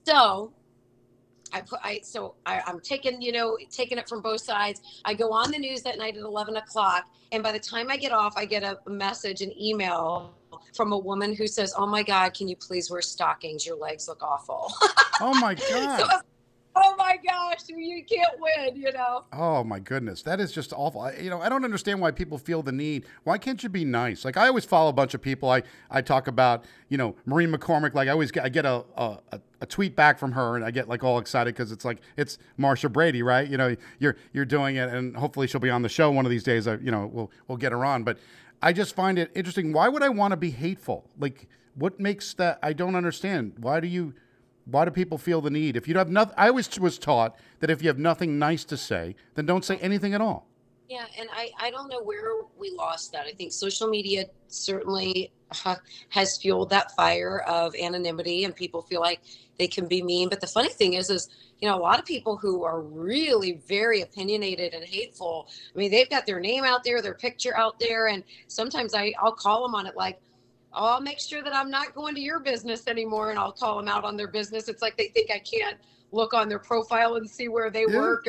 so 0.07 0.53
I 1.53 1.61
put 1.61 1.79
I 1.83 2.01
so 2.03 2.35
I, 2.47 2.63
I'm 2.67 2.81
taking 2.81 3.23
you 3.23 3.33
know 3.33 3.57
taking 3.71 3.99
it 3.99 4.09
from 4.09 4.21
both 4.21 4.41
sides. 4.41 4.83
I 5.05 5.15
go 5.15 5.33
on 5.33 5.51
the 5.51 5.59
news 5.59 5.83
that 5.83 5.99
night 5.99 6.17
at 6.17 6.23
11 6.23 6.57
o'clock, 6.57 7.05
and 7.33 7.43
by 7.43 7.53
the 7.53 7.59
time 7.59 7.91
I 7.91 7.97
get 7.97 8.13
off, 8.13 8.35
I 8.37 8.45
get 8.45 8.63
a 8.65 8.79
message, 8.89 9.41
an 9.41 9.53
email 9.61 10.35
from 10.75 10.93
a 10.93 10.99
woman 10.99 11.35
who 11.35 11.47
says, 11.47 11.73
"Oh 11.77 11.87
my 11.87 12.03
God, 12.03 12.35
can 12.35 12.49
you 12.49 12.57
please 12.57 12.91
wear 12.91 13.03
stockings? 13.03 13.65
Your 13.65 13.77
legs 13.77 14.09
look 14.09 14.23
awful." 14.23 14.73
Oh 15.21 15.33
my 15.33 15.55
God. 15.55 16.01
so 16.01 16.09
oh 16.77 16.95
my 16.97 17.19
gosh, 17.25 17.61
you 17.69 18.05
can't 18.05 18.39
win, 18.39 18.77
you 18.77 18.93
know. 18.93 19.25
Oh 19.33 19.65
my 19.65 19.79
goodness, 19.79 20.23
that 20.23 20.41
is 20.41 20.53
just 20.53 20.73
awful. 20.73 21.03
I, 21.03 21.15
you 21.15 21.31
know, 21.31 21.41
I 21.41 21.49
don't 21.49 21.65
understand 21.65 22.01
why 22.01 22.11
people 22.11 22.39
feel 22.39 22.63
the 22.63 22.73
need. 22.73 23.07
Why 23.25 23.39
can't 23.39 23.63
you 23.63 23.69
be 23.69 23.85
nice? 23.85 24.25
Like 24.25 24.37
I 24.37 24.49
always 24.49 24.65
follow 24.65 24.91
a 24.91 24.93
bunch 24.93 25.15
of 25.15 25.23
people. 25.23 25.51
I 25.51 25.63
I 25.91 26.03
talk 26.03 26.27
about 26.29 26.65
you 26.89 26.99
know 26.99 27.17
Maureen 27.27 27.53
McCormick. 27.53 27.95
Like 27.95 28.09
I 28.09 28.13
always 28.13 28.31
get 28.31 28.45
I 28.45 28.49
get 28.49 28.67
a 28.67 28.85
a, 28.97 29.19
a 29.61 29.67
tweet 29.67 29.97
back 29.97 30.19
from 30.19 30.33
her, 30.33 30.57
and 30.57 30.65
I 30.65 30.71
get 30.71 30.89
like 30.89 31.03
all 31.03 31.19
excited 31.19 31.55
because 31.55 31.73
it's 31.73 31.85
like 31.85 31.99
it's 32.17 32.39
Marcia 32.57 32.89
Brady, 32.89 33.23
right? 33.23 33.49
You 33.49 33.57
know, 33.57 33.77
you're 33.99 34.17
you're 34.33 34.45
doing 34.45 34.77
it, 34.77 34.89
and 34.89 35.17
hopefully 35.17 35.47
she'll 35.47 35.61
be 35.61 35.71
on 35.71 35.83
the 35.83 35.89
show 35.89 36.11
one 36.11 36.25
of 36.25 36.31
these 36.31 36.45
days. 36.45 36.67
I, 36.67 36.75
you 36.77 36.91
know, 36.91 37.11
we'll 37.13 37.31
we'll 37.49 37.59
get 37.59 37.73
her 37.73 37.85
on, 37.85 38.05
but. 38.05 38.19
I 38.63 38.73
just 38.73 38.95
find 38.95 39.19
it 39.19 39.31
interesting. 39.35 39.75
Why 39.75 39.89
would 39.89 40.03
I 40.03 40.09
want 40.09 40.31
to 40.31 40.39
be 40.39 40.49
hateful? 40.49 41.05
Like, 41.19 41.49
what 41.75 42.01
makes 42.01 42.33
that? 42.35 42.59
I 42.63 42.73
don't 42.73 42.95
understand. 42.95 43.53
Why 43.59 43.79
do 43.79 43.87
you? 43.87 44.15
Why 44.67 44.85
do 44.85 44.91
people 44.91 45.19
feel 45.19 45.41
the 45.41 45.51
need? 45.51 45.77
If 45.77 45.87
you 45.89 45.97
have 45.99 46.11
nothing, 46.11 46.35
I 46.37 46.49
always 46.49 46.79
was 46.79 46.99
taught 46.99 47.37
that 47.61 47.71
if 47.71 47.83
you 47.83 47.89
have 47.89 47.99
nothing 47.99 48.39
nice 48.39 48.65
to 48.65 48.77
say, 48.77 49.15
then 49.35 49.47
don't 49.47 49.65
say 49.65 49.77
anything 49.79 50.15
at 50.15 50.21
all. 50.21 50.47
Yeah, 50.89 51.07
and 51.19 51.29
I, 51.33 51.51
I 51.59 51.71
don't 51.71 51.89
know 51.89 52.03
where 52.03 52.43
we 52.59 52.71
lost 52.71 53.13
that. 53.13 53.27
I 53.27 53.33
think 53.33 53.53
social 53.53 53.89
media 53.89 54.27
certainly 54.49 55.33
uh, 55.65 55.77
has 56.11 56.37
fueled 56.37 56.71
that 56.71 56.93
fire 56.93 57.41
of 57.41 57.75
anonymity, 57.75 58.45
and 58.45 58.55
people 58.55 58.83
feel 58.83 59.01
like 59.01 59.21
they 59.59 59.67
can 59.67 59.87
be 59.87 60.03
mean. 60.03 60.29
But 60.29 60.41
the 60.41 60.47
funny 60.47 60.69
thing 60.69 60.95
is, 60.95 61.09
is 61.09 61.29
you 61.61 61.69
know, 61.69 61.77
a 61.77 61.81
lot 61.81 61.99
of 61.99 62.05
people 62.05 62.37
who 62.37 62.65
are 62.65 62.83
really 62.83 63.63
very 63.67 64.03
opinionated 64.03 64.75
and 64.75 64.85
hateful. 64.85 65.49
I 65.75 65.79
mean, 65.79 65.91
they've 65.91 66.11
got 66.11 66.27
their 66.27 66.41
name 66.41 66.65
out 66.65 66.85
there, 66.85 67.01
their 67.01 67.15
picture 67.15 67.57
out 67.57 67.81
there, 67.81 68.09
and 68.09 68.23
sometimes 68.49 68.95
I 68.95 69.15
I'll 69.19 69.33
call 69.33 69.63
them 69.63 69.75
on 69.75 69.87
it 69.87 69.97
like 69.97 70.21
I'll 70.75 71.01
make 71.01 71.21
sure 71.21 71.43
that 71.43 71.55
I'm 71.55 71.71
not 71.71 71.95
going 71.95 72.15
to 72.15 72.21
your 72.21 72.41
business 72.41 72.87
anymore 72.89 73.31
and 73.31 73.39
I'll 73.39 73.53
call 73.53 73.77
them 73.77 73.89
out 73.89 74.05
on 74.05 74.17
their 74.17 74.29
business. 74.29 74.69
It's 74.69 74.83
like 74.83 74.97
they 74.97 75.09
think 75.09 75.31
I 75.31 75.39
can't 75.39 75.79
look 76.13 76.35
on 76.35 76.49
their 76.49 76.59
profile 76.59 77.15
and 77.17 77.29
see 77.29 77.49
where 77.49 77.71
they 77.71 77.85
yeah. 77.89 77.97
work. 77.97 78.27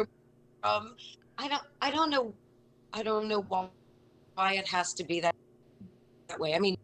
Um, 0.63 0.95
I 1.37 1.47
don't, 1.47 1.63
I 1.81 1.91
don't 1.91 2.09
know, 2.09 2.33
I 2.93 3.03
don't 3.03 3.27
know 3.27 3.41
why, 3.41 3.67
why 4.35 4.53
it 4.53 4.67
has 4.67 4.93
to 4.95 5.03
be 5.03 5.19
that 5.21 5.35
that 6.27 6.39
way. 6.39 6.55
I 6.55 6.59
mean, 6.59 6.75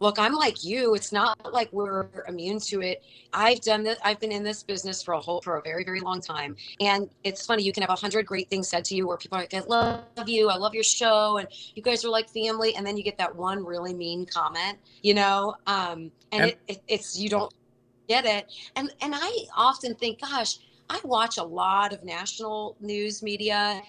look, 0.00 0.18
I'm 0.18 0.34
like 0.34 0.64
you. 0.64 0.94
It's 0.94 1.12
not 1.12 1.52
like 1.52 1.68
we're 1.72 2.06
immune 2.28 2.60
to 2.60 2.82
it. 2.82 3.02
I've 3.32 3.60
done 3.60 3.82
this. 3.82 3.98
I've 4.04 4.20
been 4.20 4.32
in 4.32 4.42
this 4.42 4.62
business 4.62 5.02
for 5.02 5.14
a 5.14 5.20
whole, 5.20 5.40
for 5.42 5.56
a 5.56 5.62
very, 5.62 5.84
very 5.84 6.00
long 6.00 6.20
time. 6.20 6.56
And 6.80 7.08
it's 7.24 7.46
funny. 7.46 7.62
You 7.62 7.72
can 7.72 7.82
have 7.82 7.90
a 7.90 7.96
hundred 7.96 8.26
great 8.26 8.48
things 8.50 8.68
said 8.68 8.84
to 8.86 8.94
you 8.94 9.06
where 9.06 9.16
people 9.16 9.38
are 9.38 9.42
like, 9.42 9.54
I 9.54 9.60
love 9.60 10.28
you. 10.28 10.48
I 10.48 10.56
love 10.56 10.74
your 10.74 10.84
show. 10.84 11.38
And 11.38 11.48
you 11.74 11.82
guys 11.82 12.04
are 12.04 12.10
like 12.10 12.28
family. 12.30 12.74
And 12.74 12.86
then 12.86 12.96
you 12.96 13.02
get 13.02 13.18
that 13.18 13.34
one 13.34 13.64
really 13.64 13.94
mean 13.94 14.26
comment, 14.26 14.78
you 15.02 15.14
know? 15.14 15.54
Um, 15.66 16.10
and, 16.32 16.42
and 16.42 16.44
it, 16.50 16.58
it, 16.68 16.82
it's, 16.88 17.18
you 17.18 17.28
don't 17.28 17.52
get 18.08 18.24
it. 18.24 18.46
And, 18.76 18.92
and 19.00 19.14
I 19.16 19.44
often 19.56 19.94
think, 19.94 20.20
gosh, 20.20 20.58
I 20.88 21.00
watch 21.04 21.38
a 21.38 21.44
lot 21.44 21.92
of 21.92 22.02
national 22.02 22.76
news 22.80 23.22
media 23.22 23.80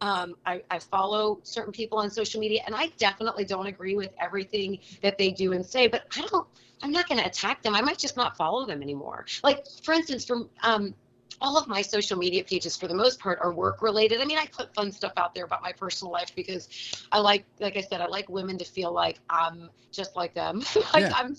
um, 0.00 0.34
I, 0.44 0.62
I 0.70 0.78
follow 0.78 1.40
certain 1.42 1.72
people 1.72 1.98
on 1.98 2.10
social 2.10 2.40
media, 2.40 2.62
and 2.66 2.74
I 2.74 2.88
definitely 2.98 3.44
don't 3.44 3.66
agree 3.66 3.96
with 3.96 4.10
everything 4.20 4.78
that 5.02 5.18
they 5.18 5.30
do 5.30 5.52
and 5.52 5.64
say. 5.64 5.86
But 5.86 6.06
I 6.16 6.26
don't. 6.26 6.46
I'm 6.82 6.92
not 6.92 7.08
going 7.08 7.18
to 7.18 7.26
attack 7.26 7.62
them. 7.62 7.74
I 7.74 7.80
might 7.80 7.98
just 7.98 8.18
not 8.18 8.36
follow 8.36 8.66
them 8.66 8.82
anymore. 8.82 9.24
Like 9.42 9.64
for 9.82 9.94
instance, 9.94 10.26
from 10.26 10.50
um, 10.62 10.94
all 11.40 11.56
of 11.56 11.68
my 11.68 11.82
social 11.82 12.16
media 12.18 12.44
pages 12.44 12.76
for 12.76 12.86
the 12.86 12.94
most 12.94 13.18
part 13.18 13.38
are 13.40 13.52
work 13.52 13.82
related. 13.82 14.20
I 14.20 14.24
mean, 14.24 14.38
I 14.38 14.46
put 14.46 14.74
fun 14.74 14.92
stuff 14.92 15.12
out 15.16 15.34
there 15.34 15.44
about 15.44 15.62
my 15.62 15.72
personal 15.72 16.12
life 16.12 16.34
because 16.34 16.68
I 17.12 17.18
like, 17.20 17.44
like 17.60 17.76
I 17.76 17.80
said, 17.80 18.00
I 18.00 18.06
like 18.06 18.28
women 18.28 18.58
to 18.58 18.64
feel 18.64 18.92
like 18.92 19.18
I'm 19.28 19.70
just 19.92 20.16
like 20.16 20.34
them. 20.34 20.62
like 20.94 21.04
yeah. 21.04 21.12
I'm 21.14 21.36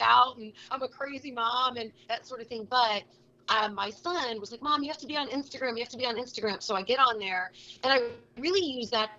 out 0.00 0.36
and 0.36 0.52
I'm 0.70 0.82
a 0.82 0.88
crazy 0.88 1.30
mom 1.30 1.76
and 1.76 1.90
that 2.08 2.26
sort 2.26 2.40
of 2.40 2.46
thing. 2.46 2.66
But 2.68 3.02
uh, 3.48 3.68
my 3.68 3.90
son 3.90 4.40
was 4.40 4.52
like, 4.52 4.62
Mom, 4.62 4.82
you 4.82 4.88
have 4.88 4.98
to 4.98 5.06
be 5.06 5.16
on 5.16 5.28
Instagram. 5.28 5.76
You 5.76 5.82
have 5.82 5.88
to 5.90 5.96
be 5.96 6.06
on 6.06 6.16
Instagram. 6.16 6.62
So 6.62 6.74
I 6.74 6.82
get 6.82 6.98
on 6.98 7.18
there 7.18 7.52
and 7.82 7.92
I 7.92 8.00
really 8.40 8.64
use 8.64 8.90
that 8.90 9.10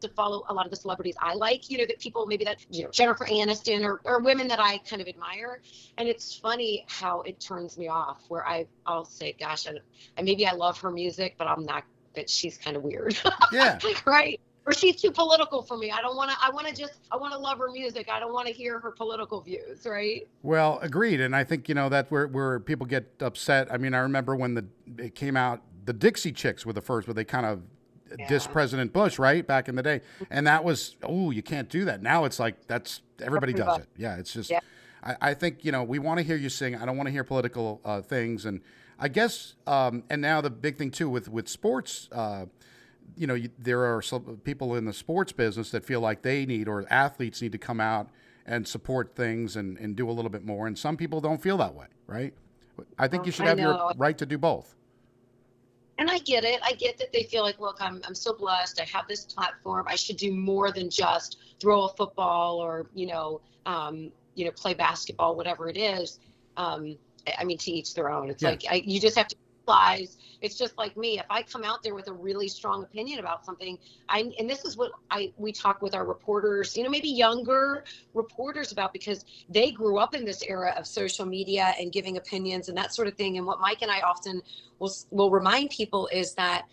to 0.00 0.08
follow 0.10 0.44
a 0.48 0.54
lot 0.54 0.66
of 0.66 0.70
the 0.70 0.76
celebrities 0.76 1.14
I 1.20 1.34
like, 1.34 1.70
you 1.70 1.78
know, 1.78 1.86
that 1.86 1.98
people 1.98 2.26
maybe 2.26 2.44
that, 2.44 2.58
you 2.70 2.84
know, 2.84 2.90
Jennifer 2.90 3.24
Aniston 3.24 3.82
or, 3.82 4.00
or 4.04 4.20
women 4.20 4.46
that 4.48 4.60
I 4.60 4.78
kind 4.78 5.00
of 5.00 5.08
admire. 5.08 5.62
And 5.96 6.08
it's 6.08 6.36
funny 6.36 6.84
how 6.88 7.22
it 7.22 7.40
turns 7.40 7.78
me 7.78 7.88
off 7.88 8.22
where 8.28 8.46
I, 8.46 8.66
I'll 8.84 9.06
say, 9.06 9.34
gosh, 9.38 9.66
I, 9.66 10.22
maybe 10.22 10.46
I 10.46 10.52
love 10.52 10.78
her 10.80 10.90
music, 10.90 11.36
but 11.38 11.46
I'm 11.46 11.64
not, 11.64 11.84
that 12.14 12.28
she's 12.28 12.58
kind 12.58 12.76
of 12.76 12.82
weird. 12.82 13.16
Yeah. 13.52 13.78
right 14.06 14.40
or 14.66 14.74
she's 14.74 14.96
too 14.96 15.12
political 15.12 15.62
for 15.62 15.76
me. 15.76 15.90
I 15.90 16.00
don't 16.00 16.16
want 16.16 16.30
to. 16.32 16.36
I 16.42 16.50
want 16.50 16.66
to 16.66 16.74
just. 16.74 16.94
I 17.10 17.16
want 17.16 17.32
to 17.32 17.38
love 17.38 17.58
her 17.58 17.70
music. 17.70 18.08
I 18.10 18.18
don't 18.18 18.32
want 18.32 18.48
to 18.48 18.52
hear 18.52 18.80
her 18.80 18.90
political 18.90 19.40
views. 19.40 19.86
Right. 19.86 20.26
Well, 20.42 20.80
agreed. 20.82 21.20
And 21.20 21.36
I 21.36 21.44
think 21.44 21.68
you 21.68 21.74
know 21.74 21.88
that 21.88 22.10
where 22.10 22.26
where 22.26 22.58
people 22.58 22.84
get 22.84 23.14
upset. 23.20 23.72
I 23.72 23.78
mean, 23.78 23.94
I 23.94 23.98
remember 23.98 24.34
when 24.34 24.54
the 24.54 24.66
it 24.98 25.14
came 25.14 25.36
out, 25.36 25.62
the 25.84 25.92
Dixie 25.92 26.32
Chicks 26.32 26.66
were 26.66 26.72
the 26.72 26.80
first, 26.80 27.06
where 27.06 27.14
they 27.14 27.24
kind 27.24 27.46
of 27.46 27.62
yeah. 28.18 28.28
diss 28.28 28.46
President 28.46 28.92
Bush, 28.92 29.18
right 29.18 29.46
back 29.46 29.68
in 29.68 29.76
the 29.76 29.82
day, 29.82 30.00
and 30.30 30.46
that 30.48 30.64
was 30.64 30.96
oh, 31.04 31.30
you 31.30 31.42
can't 31.42 31.68
do 31.68 31.84
that. 31.84 32.02
Now 32.02 32.24
it's 32.24 32.40
like 32.40 32.66
that's 32.66 33.02
everybody 33.22 33.52
does 33.52 33.78
it. 33.78 33.88
Yeah, 33.96 34.16
it's 34.16 34.32
just. 34.32 34.50
Yeah. 34.50 34.60
I, 35.02 35.16
I 35.20 35.34
think 35.34 35.64
you 35.64 35.70
know 35.70 35.84
we 35.84 36.00
want 36.00 36.18
to 36.18 36.24
hear 36.24 36.36
you 36.36 36.48
sing. 36.48 36.74
I 36.74 36.84
don't 36.84 36.96
want 36.96 37.06
to 37.06 37.12
hear 37.12 37.22
political 37.22 37.80
uh, 37.84 38.02
things, 38.02 38.46
and 38.46 38.62
I 38.98 39.08
guess, 39.08 39.54
um, 39.66 40.02
and 40.10 40.20
now 40.20 40.40
the 40.40 40.50
big 40.50 40.76
thing 40.76 40.90
too 40.90 41.08
with 41.08 41.28
with 41.28 41.48
sports. 41.48 42.08
Uh, 42.10 42.46
you 43.16 43.26
know, 43.26 43.34
you, 43.34 43.50
there 43.58 43.84
are 43.84 44.02
some 44.02 44.40
people 44.44 44.74
in 44.74 44.84
the 44.84 44.92
sports 44.92 45.32
business 45.32 45.70
that 45.70 45.84
feel 45.84 46.00
like 46.00 46.22
they 46.22 46.46
need 46.46 46.68
or 46.68 46.84
athletes 46.90 47.42
need 47.42 47.52
to 47.52 47.58
come 47.58 47.80
out 47.80 48.08
and 48.46 48.66
support 48.66 49.14
things 49.14 49.56
and, 49.56 49.76
and 49.78 49.96
do 49.96 50.08
a 50.08 50.12
little 50.12 50.30
bit 50.30 50.44
more. 50.44 50.66
And 50.66 50.78
some 50.78 50.96
people 50.96 51.20
don't 51.20 51.40
feel 51.42 51.56
that 51.58 51.74
way, 51.74 51.86
right? 52.06 52.34
I 52.98 53.08
think 53.08 53.26
you 53.26 53.32
should 53.32 53.46
have 53.46 53.58
your 53.58 53.92
right 53.96 54.16
to 54.18 54.26
do 54.26 54.38
both. 54.38 54.74
And 55.98 56.10
I 56.10 56.18
get 56.18 56.44
it. 56.44 56.60
I 56.62 56.72
get 56.72 56.98
that 56.98 57.10
they 57.12 57.22
feel 57.22 57.42
like, 57.42 57.58
look, 57.58 57.78
I'm, 57.80 58.02
I'm 58.04 58.14
so 58.14 58.34
blessed. 58.34 58.80
I 58.80 58.84
have 58.84 59.08
this 59.08 59.24
platform. 59.24 59.86
I 59.88 59.96
should 59.96 60.18
do 60.18 60.30
more 60.30 60.70
than 60.70 60.90
just 60.90 61.38
throw 61.58 61.84
a 61.84 61.88
football 61.88 62.58
or, 62.58 62.86
you 62.94 63.06
know, 63.06 63.40
um, 63.64 64.12
you 64.34 64.44
know, 64.44 64.50
play 64.50 64.74
basketball, 64.74 65.36
whatever 65.36 65.70
it 65.70 65.78
is. 65.78 66.20
Um, 66.58 66.98
I 67.38 67.44
mean, 67.44 67.58
to 67.58 67.70
each 67.70 67.94
their 67.94 68.10
own. 68.10 68.30
It's 68.30 68.42
yeah. 68.42 68.50
like 68.50 68.64
I, 68.70 68.82
you 68.84 69.00
just 69.00 69.16
have 69.16 69.28
to 69.28 69.36
realize 69.66 70.16
it's 70.40 70.56
just 70.56 70.76
like 70.78 70.96
me. 70.96 71.18
If 71.18 71.26
I 71.30 71.42
come 71.42 71.64
out 71.64 71.82
there 71.82 71.94
with 71.94 72.08
a 72.08 72.12
really 72.12 72.48
strong 72.48 72.82
opinion 72.82 73.18
about 73.18 73.44
something, 73.44 73.78
I 74.08 74.32
and 74.38 74.48
this 74.48 74.64
is 74.64 74.76
what 74.76 74.92
I 75.10 75.32
we 75.36 75.52
talk 75.52 75.82
with 75.82 75.94
our 75.94 76.04
reporters, 76.04 76.76
you 76.76 76.84
know, 76.84 76.90
maybe 76.90 77.08
younger 77.08 77.84
reporters 78.14 78.72
about 78.72 78.92
because 78.92 79.24
they 79.48 79.70
grew 79.70 79.98
up 79.98 80.14
in 80.14 80.24
this 80.24 80.42
era 80.42 80.74
of 80.76 80.86
social 80.86 81.26
media 81.26 81.74
and 81.78 81.92
giving 81.92 82.16
opinions 82.16 82.68
and 82.68 82.76
that 82.76 82.94
sort 82.94 83.08
of 83.08 83.14
thing. 83.14 83.36
And 83.38 83.46
what 83.46 83.60
Mike 83.60 83.82
and 83.82 83.90
I 83.90 84.00
often 84.00 84.42
will 84.78 84.92
will 85.10 85.30
remind 85.30 85.70
people 85.70 86.08
is 86.12 86.34
that 86.34 86.66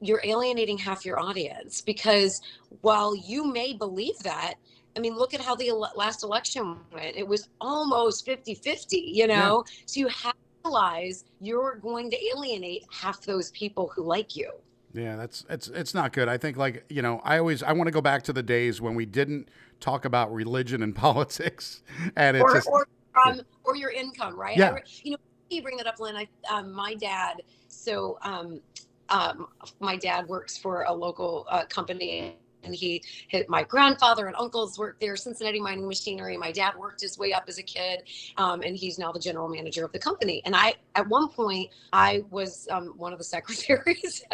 you're 0.00 0.22
alienating 0.24 0.78
half 0.78 1.04
your 1.04 1.20
audience 1.20 1.80
because 1.80 2.40
while 2.80 3.14
you 3.14 3.44
may 3.52 3.72
believe 3.72 4.18
that 4.20 4.54
I 4.94 5.00
mean, 5.00 5.16
look 5.16 5.32
at 5.32 5.40
how 5.40 5.54
the 5.54 5.72
last 5.96 6.22
election 6.22 6.76
went. 6.92 7.16
It 7.16 7.26
was 7.26 7.48
almost 7.62 8.26
50 8.26 8.54
50, 8.56 8.98
you 8.98 9.26
know? 9.26 9.64
Yeah. 9.66 9.72
So 9.86 10.00
you 10.00 10.08
have 10.08 10.34
realize 10.64 11.24
you're 11.40 11.76
going 11.76 12.10
to 12.10 12.16
alienate 12.34 12.84
half 12.90 13.20
those 13.22 13.50
people 13.52 13.90
who 13.94 14.02
like 14.04 14.36
you. 14.36 14.52
Yeah, 14.94 15.16
that's 15.16 15.46
it's 15.48 15.68
it's 15.68 15.94
not 15.94 16.12
good. 16.12 16.28
I 16.28 16.36
think 16.36 16.56
like, 16.56 16.84
you 16.90 17.00
know, 17.00 17.20
I 17.24 17.38
always 17.38 17.62
I 17.62 17.72
want 17.72 17.88
to 17.88 17.92
go 17.92 18.02
back 18.02 18.22
to 18.24 18.32
the 18.32 18.42
days 18.42 18.80
when 18.80 18.94
we 18.94 19.06
didn't 19.06 19.48
talk 19.80 20.04
about 20.04 20.32
religion 20.32 20.82
and 20.82 20.94
politics 21.08 21.82
and 22.16 22.36
it's 22.36 22.44
or, 22.44 22.54
just, 22.54 22.68
or, 22.68 22.86
um, 23.26 23.36
yeah. 23.36 23.42
or 23.64 23.76
your 23.76 23.90
income, 23.90 24.38
right? 24.38 24.56
Yeah. 24.56 24.72
I, 24.72 24.80
you 25.02 25.12
know, 25.12 25.16
you 25.48 25.62
bring 25.62 25.76
that 25.78 25.86
up, 25.86 25.98
Lynn. 25.98 26.16
I, 26.16 26.28
um, 26.50 26.72
my 26.72 26.94
dad, 26.94 27.42
so 27.68 28.18
um, 28.22 28.60
um, 29.08 29.48
my 29.80 29.96
dad 29.96 30.28
works 30.28 30.56
for 30.56 30.82
a 30.84 30.92
local 30.92 31.46
uh, 31.50 31.64
company 31.66 32.36
and 32.64 32.74
he 32.74 33.02
hit 33.28 33.48
my 33.48 33.62
grandfather 33.62 34.26
and 34.26 34.36
uncles 34.36 34.78
worked 34.78 35.00
there 35.00 35.16
cincinnati 35.16 35.60
mining 35.60 35.86
machinery. 35.86 36.36
My 36.36 36.52
dad 36.52 36.74
worked 36.78 37.00
his 37.00 37.18
way 37.18 37.32
up 37.32 37.44
as 37.48 37.58
a 37.58 37.62
kid 37.62 38.02
um, 38.36 38.62
and 38.62 38.76
he's 38.76 38.98
now 38.98 39.12
the 39.12 39.20
general 39.20 39.48
manager 39.48 39.84
of 39.84 39.92
the 39.92 39.98
company. 39.98 40.42
And 40.44 40.54
i 40.56 40.74
at 40.94 41.08
one 41.08 41.28
point 41.28 41.70
i 41.92 42.22
was 42.30 42.68
um, 42.70 42.94
one 42.96 43.12
of 43.12 43.18
the 43.18 43.24
secretaries. 43.36 44.24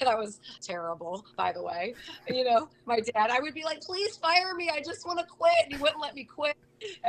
And 0.00 0.08
i 0.08 0.14
was 0.14 0.40
terrible 0.60 1.24
by 1.36 1.52
the 1.52 1.62
way. 1.62 1.94
You 2.28 2.44
know 2.44 2.68
my 2.86 3.00
dad 3.00 3.30
i 3.30 3.40
would 3.40 3.54
be 3.54 3.64
like 3.64 3.80
please 3.80 4.16
fire 4.16 4.54
me. 4.54 4.70
I 4.70 4.80
just 4.84 5.06
want 5.06 5.18
to 5.18 5.26
quit. 5.26 5.52
And 5.64 5.74
he 5.74 5.80
wouldn't 5.80 6.00
let 6.00 6.14
me 6.14 6.24
quit. 6.24 6.56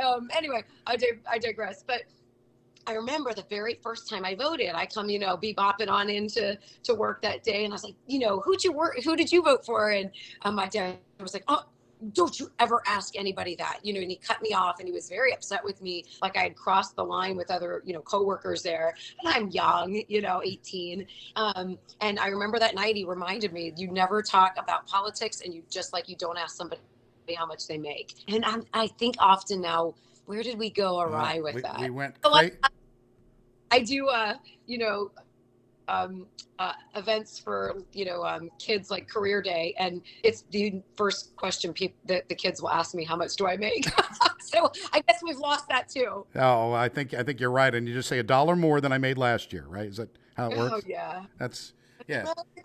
Um, 0.02 0.28
anyway 0.36 0.62
I, 0.86 0.96
dig- 0.96 1.22
I 1.30 1.38
digress. 1.38 1.84
But 1.86 2.02
I 2.86 2.94
remember 2.94 3.32
the 3.32 3.44
very 3.48 3.78
first 3.82 4.08
time 4.08 4.24
I 4.24 4.34
voted, 4.34 4.70
I 4.74 4.86
come, 4.86 5.08
you 5.08 5.18
know, 5.18 5.36
be 5.36 5.54
bopping 5.54 5.88
on 5.88 6.10
into 6.10 6.58
to 6.82 6.94
work 6.94 7.22
that 7.22 7.42
day, 7.42 7.64
and 7.64 7.72
I 7.72 7.74
was 7.74 7.84
like, 7.84 7.94
you 8.06 8.18
know, 8.18 8.40
who'd 8.40 8.62
you 8.62 8.72
work? 8.72 9.02
Who 9.02 9.16
did 9.16 9.32
you 9.32 9.42
vote 9.42 9.64
for? 9.64 9.90
And 9.90 10.10
um, 10.42 10.54
my 10.54 10.66
dad 10.66 10.98
was 11.18 11.34
like, 11.34 11.44
oh, 11.48 11.64
don't 12.12 12.38
you 12.38 12.50
ever 12.58 12.82
ask 12.86 13.16
anybody 13.16 13.54
that, 13.56 13.78
you 13.82 13.92
know, 13.92 14.00
and 14.00 14.10
he 14.10 14.16
cut 14.16 14.42
me 14.42 14.52
off 14.52 14.78
and 14.78 14.86
he 14.86 14.92
was 14.92 15.08
very 15.08 15.32
upset 15.32 15.64
with 15.64 15.80
me. 15.80 16.04
Like 16.20 16.36
I 16.36 16.42
had 16.42 16.56
crossed 16.56 16.96
the 16.96 17.04
line 17.04 17.36
with 17.36 17.50
other, 17.50 17.82
you 17.84 17.94
know, 17.94 18.00
coworkers 18.00 18.62
there 18.62 18.94
and 19.20 19.32
I'm 19.32 19.50
young, 19.50 20.02
you 20.08 20.20
know, 20.20 20.42
18. 20.44 21.06
Um, 21.36 21.78
and 22.00 22.18
I 22.18 22.28
remember 22.28 22.58
that 22.58 22.74
night 22.74 22.96
he 22.96 23.04
reminded 23.04 23.52
me, 23.52 23.72
you 23.76 23.90
never 23.90 24.22
talk 24.22 24.56
about 24.58 24.86
politics 24.86 25.40
and 25.42 25.54
you 25.54 25.62
just 25.70 25.92
like, 25.92 26.08
you 26.08 26.16
don't 26.16 26.36
ask 26.36 26.56
somebody 26.56 26.80
how 27.36 27.46
much 27.46 27.66
they 27.66 27.78
make. 27.78 28.14
And 28.28 28.44
I'm, 28.44 28.64
I 28.74 28.88
think 28.88 29.16
often 29.18 29.62
now, 29.62 29.94
where 30.26 30.42
did 30.42 30.58
we 30.58 30.70
go 30.70 31.00
awry 31.00 31.38
uh, 31.38 31.42
with 31.42 31.54
we, 31.56 31.62
that? 31.62 31.80
We 31.80 31.90
went. 31.90 32.16
I, 32.24 32.52
I 33.70 33.80
do, 33.80 34.08
uh, 34.08 34.34
you 34.66 34.78
know, 34.78 35.10
um, 35.88 36.26
uh, 36.58 36.72
events 36.94 37.38
for 37.38 37.82
you 37.92 38.04
know 38.04 38.24
um, 38.24 38.50
kids 38.58 38.90
like 38.90 39.08
career 39.08 39.42
day 39.42 39.74
and 39.78 40.00
it's 40.22 40.44
the 40.50 40.80
first 40.96 41.34
question 41.36 41.72
people 41.72 41.96
that 42.06 42.28
the 42.28 42.34
kids 42.34 42.62
will 42.62 42.70
ask 42.70 42.94
me 42.94 43.04
how 43.04 43.16
much 43.16 43.36
do 43.36 43.46
i 43.46 43.56
make? 43.56 43.86
So 44.40 44.70
i 44.92 45.00
guess 45.00 45.20
we've 45.22 45.38
lost 45.38 45.68
that 45.68 45.88
too. 45.88 46.26
Oh 46.36 46.72
i 46.72 46.88
think 46.88 47.14
i 47.14 47.22
think 47.22 47.40
you're 47.40 47.50
right 47.50 47.74
and 47.74 47.88
you 47.88 47.94
just 47.94 48.08
say 48.08 48.18
a 48.18 48.22
dollar 48.22 48.54
more 48.54 48.80
than 48.80 48.92
i 48.92 48.98
made 48.98 49.18
last 49.18 49.52
year 49.52 49.64
right? 49.66 49.86
Is 49.86 49.96
that 49.96 50.10
how 50.36 50.50
it 50.50 50.54
oh, 50.54 50.58
works? 50.58 50.84
oh 50.84 50.88
yeah. 50.88 51.24
That's 51.38 51.72
yeah. 52.06 52.24
well, 52.24 52.46
it 52.56 52.64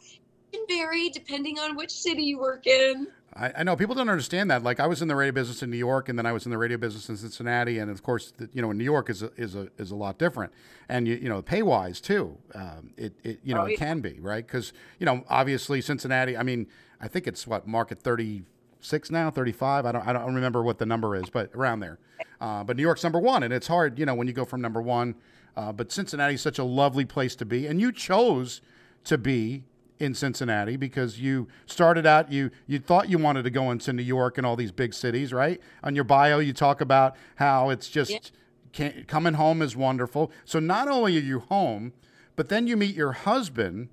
can 0.52 0.66
vary 0.68 1.10
depending 1.10 1.58
on 1.58 1.76
which 1.76 1.92
city 1.92 2.24
you 2.24 2.38
work 2.38 2.68
in 2.68 3.08
I, 3.36 3.52
I, 3.58 3.64
know 3.64 3.76
people 3.76 3.96
don't 3.96 4.10
understand 4.10 4.50
that. 4.52 4.64
Like 4.64 4.80
I 4.80 4.88
was 4.88 5.02
in 5.02 5.08
the 5.08 5.16
radio 5.16 5.32
business 5.32 5.62
in 5.62 5.70
New 5.70 5.78
York, 5.78 6.10
and 6.10 6.18
then 6.18 6.26
I 6.26 6.32
was 6.32 6.46
in 6.46 6.52
the 6.52 6.58
radio 6.58 6.78
business 6.78 7.10
in 7.10 7.18
Cincinnati, 7.18 7.80
and 7.80 7.92
of 7.92 8.04
course, 8.04 8.32
the, 8.38 8.50
you 8.54 8.62
know, 8.62 8.72
in 8.72 8.78
New 8.78 8.84
York 8.84 9.10
is 9.10 9.22
a, 9.22 9.32
is 9.38 9.56
a 9.56 9.70
is 9.78 9.92
a 9.92 9.96
lot 9.96 10.18
different, 10.18 10.52
and 10.88 11.08
you 11.08 11.16
you 11.16 11.30
know, 11.30 11.42
pay 11.42 11.62
wise 11.62 12.02
too. 12.02 12.38
Um, 12.56 12.92
it, 12.98 13.14
it 13.24 13.40
you 13.44 13.54
know 13.54 13.62
oh, 13.62 13.66
yeah. 13.66 13.74
it 13.74 13.78
can 13.78 14.00
be 14.00 14.20
right 14.20 14.46
because 14.46 14.74
you 15.00 15.06
know 15.06 15.24
obviously 15.30 15.82
Cincinnati. 15.82 16.36
I 16.36 16.44
mean, 16.44 16.68
I 17.00 17.08
think 17.08 17.28
it's 17.28 17.46
what 17.46 17.68
market 17.68 18.00
thirty 18.00 18.44
six 18.80 19.12
now, 19.12 19.30
thirty 19.30 19.52
five. 19.52 19.86
I 19.86 19.92
don't 19.92 20.08
I 20.08 20.14
don't 20.14 20.34
remember 20.34 20.64
what 20.64 20.80
the 20.80 20.86
number 20.86 21.16
is, 21.16 21.30
but 21.30 21.52
around 21.54 21.82
there. 21.82 22.00
Uh, 22.42 22.64
but 22.64 22.78
New 22.78 22.84
York's 22.84 23.04
number 23.04 23.20
one, 23.20 23.44
and 23.44 23.54
it's 23.54 23.68
hard, 23.68 24.00
you 24.00 24.06
know, 24.06 24.16
when 24.16 24.28
you 24.28 24.34
go 24.34 24.46
from 24.46 24.62
number 24.62 24.82
one. 24.82 25.16
Uh, 25.58 25.72
but 25.72 25.92
Cincinnati 25.92 26.36
is 26.36 26.42
such 26.42 26.58
a 26.58 26.64
lovely 26.64 27.06
place 27.06 27.36
to 27.36 27.46
be, 27.46 27.68
and 27.68 27.82
you 27.82 27.92
chose 27.92 28.62
to 29.04 29.18
be 29.18 29.64
in 30.00 30.14
Cincinnati 30.14 30.78
because 30.78 31.20
you 31.20 31.48
started 31.66 32.06
out 32.06 32.32
you 32.32 32.50
you 32.68 32.80
thought 32.80 33.10
you 33.10 33.18
wanted 33.18 33.44
to 33.44 33.50
go 33.50 33.70
into 33.70 33.92
New 33.92 34.04
York 34.04 34.38
and 34.38 34.48
all 34.48 34.56
these 34.56 34.72
big 34.72 34.94
cities, 34.94 35.34
right? 35.34 35.62
On 35.84 35.94
your 35.94 36.06
bio, 36.06 36.40
you 36.40 36.54
talk 36.54 36.82
about 36.82 37.16
how 37.36 37.70
it's 37.70 37.90
just 37.90 38.32
yeah. 38.74 38.90
coming 39.08 39.34
home 39.34 39.62
is 39.62 39.76
wonderful. 39.76 40.32
So 40.46 40.60
not 40.60 40.88
only 40.88 41.18
are 41.18 41.22
you 41.22 41.40
home, 41.40 41.94
but 42.36 42.50
then 42.50 42.66
you 42.66 42.78
meet 42.78 42.96
your 42.96 43.12
husband 43.12 43.90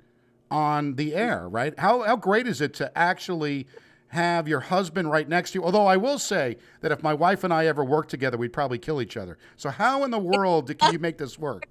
on 0.50 0.94
the 0.94 1.14
air, 1.14 1.48
right? 1.48 1.76
How 1.78 2.02
how 2.02 2.16
great 2.16 2.46
is 2.46 2.60
it 2.60 2.72
to 2.74 2.96
actually 2.96 3.66
have 4.08 4.46
your 4.46 4.60
husband 4.60 5.10
right 5.10 5.28
next 5.28 5.50
to 5.50 5.58
you? 5.58 5.64
Although 5.64 5.86
I 5.86 5.96
will 5.96 6.20
say 6.20 6.56
that 6.82 6.92
if 6.92 7.02
my 7.02 7.12
wife 7.12 7.42
and 7.42 7.52
I 7.52 7.66
ever 7.66 7.84
worked 7.84 8.10
together, 8.10 8.36
we'd 8.36 8.52
probably 8.52 8.78
kill 8.78 9.02
each 9.02 9.16
other. 9.16 9.38
So 9.56 9.70
how 9.70 10.04
in 10.04 10.12
the 10.12 10.18
world 10.18 10.72
can 10.78 10.92
you 10.92 11.00
make 11.00 11.18
this 11.18 11.36
work? 11.36 11.68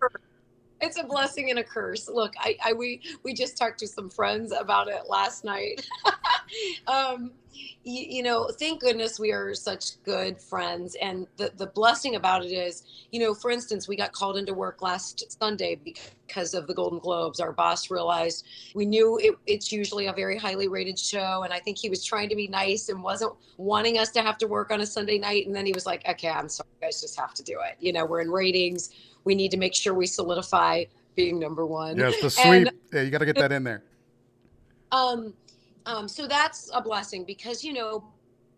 It's 0.85 0.99
a 0.99 1.03
blessing 1.03 1.49
and 1.49 1.59
a 1.59 1.63
curse. 1.63 2.07
Look, 2.07 2.33
I, 2.39 2.57
I 2.63 2.73
we 2.73 3.01
we 3.23 3.33
just 3.33 3.57
talked 3.57 3.79
to 3.79 3.87
some 3.87 4.09
friends 4.09 4.51
about 4.51 4.87
it 4.87 5.09
last 5.09 5.43
night. 5.43 5.87
um, 6.87 7.31
you, 7.83 8.05
you, 8.17 8.23
know, 8.23 8.49
thank 8.59 8.81
goodness 8.81 9.19
we 9.19 9.31
are 9.31 9.53
such 9.53 10.01
good 10.03 10.41
friends. 10.41 10.95
And 11.01 11.27
the 11.37 11.51
the 11.55 11.67
blessing 11.67 12.15
about 12.15 12.43
it 12.45 12.51
is, 12.51 12.83
you 13.11 13.19
know, 13.19 13.33
for 13.33 13.49
instance, 13.49 13.87
we 13.87 13.95
got 13.95 14.11
called 14.11 14.37
into 14.37 14.53
work 14.53 14.81
last 14.81 15.39
Sunday 15.39 15.79
because 15.83 16.53
of 16.53 16.67
the 16.67 16.73
Golden 16.73 16.99
Globes. 16.99 17.39
Our 17.39 17.53
boss 17.53 17.89
realized 17.89 18.45
we 18.73 18.85
knew 18.85 19.17
it, 19.21 19.35
it's 19.47 19.71
usually 19.71 20.07
a 20.07 20.13
very 20.13 20.37
highly 20.37 20.67
rated 20.67 20.99
show, 20.99 21.43
and 21.43 21.53
I 21.53 21.59
think 21.59 21.77
he 21.77 21.89
was 21.89 22.03
trying 22.03 22.29
to 22.29 22.35
be 22.35 22.47
nice 22.47 22.89
and 22.89 23.01
wasn't 23.01 23.33
wanting 23.57 23.97
us 23.97 24.11
to 24.11 24.21
have 24.21 24.37
to 24.39 24.47
work 24.47 24.71
on 24.71 24.81
a 24.81 24.85
Sunday 24.85 25.17
night. 25.17 25.47
And 25.47 25.55
then 25.55 25.65
he 25.65 25.73
was 25.73 25.85
like, 25.85 26.07
"Okay, 26.07 26.29
I'm 26.29 26.49
sorry, 26.49 26.69
guys, 26.81 27.01
just 27.01 27.19
have 27.19 27.33
to 27.35 27.43
do 27.43 27.59
it." 27.69 27.77
You 27.79 27.93
know, 27.93 28.05
we're 28.05 28.21
in 28.21 28.31
ratings 28.31 28.89
we 29.25 29.35
need 29.35 29.51
to 29.51 29.57
make 29.57 29.75
sure 29.75 29.93
we 29.93 30.07
solidify 30.07 30.85
being 31.15 31.39
number 31.39 31.65
one. 31.65 31.97
Yes, 31.97 32.21
the 32.21 32.29
sweep. 32.29 32.67
And, 32.67 32.71
yeah, 32.93 33.01
you 33.01 33.09
got 33.09 33.17
to 33.19 33.25
get 33.25 33.35
that 33.35 33.51
in 33.51 33.63
there. 33.63 33.83
Um, 34.91 35.33
um, 35.85 36.07
so 36.07 36.27
that's 36.27 36.69
a 36.73 36.81
blessing 36.81 37.25
because 37.25 37.63
you 37.63 37.73
know 37.73 38.03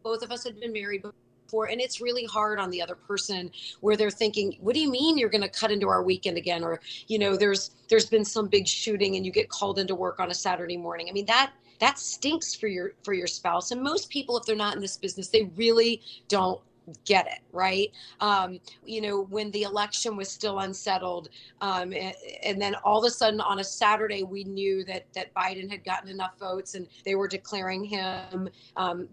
both 0.04 0.22
of 0.22 0.32
us 0.32 0.44
had 0.44 0.60
been 0.60 0.74
married 0.74 1.04
before, 1.46 1.70
and 1.70 1.82
it's 1.82 2.00
really 2.00 2.26
hard 2.26 2.60
on 2.60 2.70
the 2.70 2.82
other 2.82 2.96
person 2.96 3.50
where 3.82 3.96
they're 3.96 4.12
thinking, 4.12 4.58
"What 4.60 4.76
do 4.76 4.82
you 4.82 4.92
mean 4.92 5.18
you're 5.18 5.30
going 5.30 5.42
to 5.42 5.50
cut 5.50 5.72
into 5.72 5.88
our 5.88 6.04
weekend 6.04 6.38
again?" 6.38 6.64
Or 6.64 6.80
you 7.08 7.18
know, 7.18 7.36
there's 7.36 7.72
there's 7.90 8.06
been 8.06 8.26
some 8.26 8.48
big 8.48 8.68
shooting 8.68 9.16
and 9.16 9.26
you 9.26 9.32
get 9.32 9.50
called 9.50 9.80
into 9.80 9.96
work 9.96 10.20
on 10.20 10.30
a 10.30 10.36
Saturday 10.36 10.78
morning. 10.78 11.08
I 11.10 11.14
mean 11.14 11.26
that 11.26 11.52
that 11.80 12.00
stinks 12.00 12.56
for 12.56 12.68
your 12.68 12.94
for 13.04 13.14
your 13.14 13.28
spouse 13.28 13.72
and 13.72 13.82
most 13.82 14.10
people 14.10 14.38
if 14.38 14.46
they're 14.46 14.56
not 14.56 14.76
in 14.76 14.82
this 14.82 14.98
business 14.98 15.28
they 15.30 15.44
really 15.56 16.02
don't 16.28 16.60
get 17.06 17.28
it 17.28 17.40
right? 17.52 17.92
Um, 18.20 18.60
you 18.86 19.02
know 19.02 19.24
when 19.24 19.52
the 19.52 19.64
election 19.64 20.16
was 20.16 20.30
still 20.30 20.60
unsettled 20.60 21.30
um, 21.62 21.94
and, 21.94 22.14
and, 22.44 22.62
then 22.62 22.76
all 22.84 23.00
of 23.00 23.08
a 23.08 23.12
sudden 23.12 23.42
on 23.42 23.60
a 23.60 23.64
saturday 23.64 24.24
we 24.24 24.44
knew 24.44 24.84
that 24.86 25.06
that 25.14 25.34
biden 25.34 25.70
had 25.70 25.84
gotten 25.84 26.10
enough 26.10 26.40
votes 26.40 26.76
and 26.76 26.88
they 27.06 27.16
were 27.16 27.28
declaring 27.28 27.84
him 27.84 28.50
um, 28.76 29.08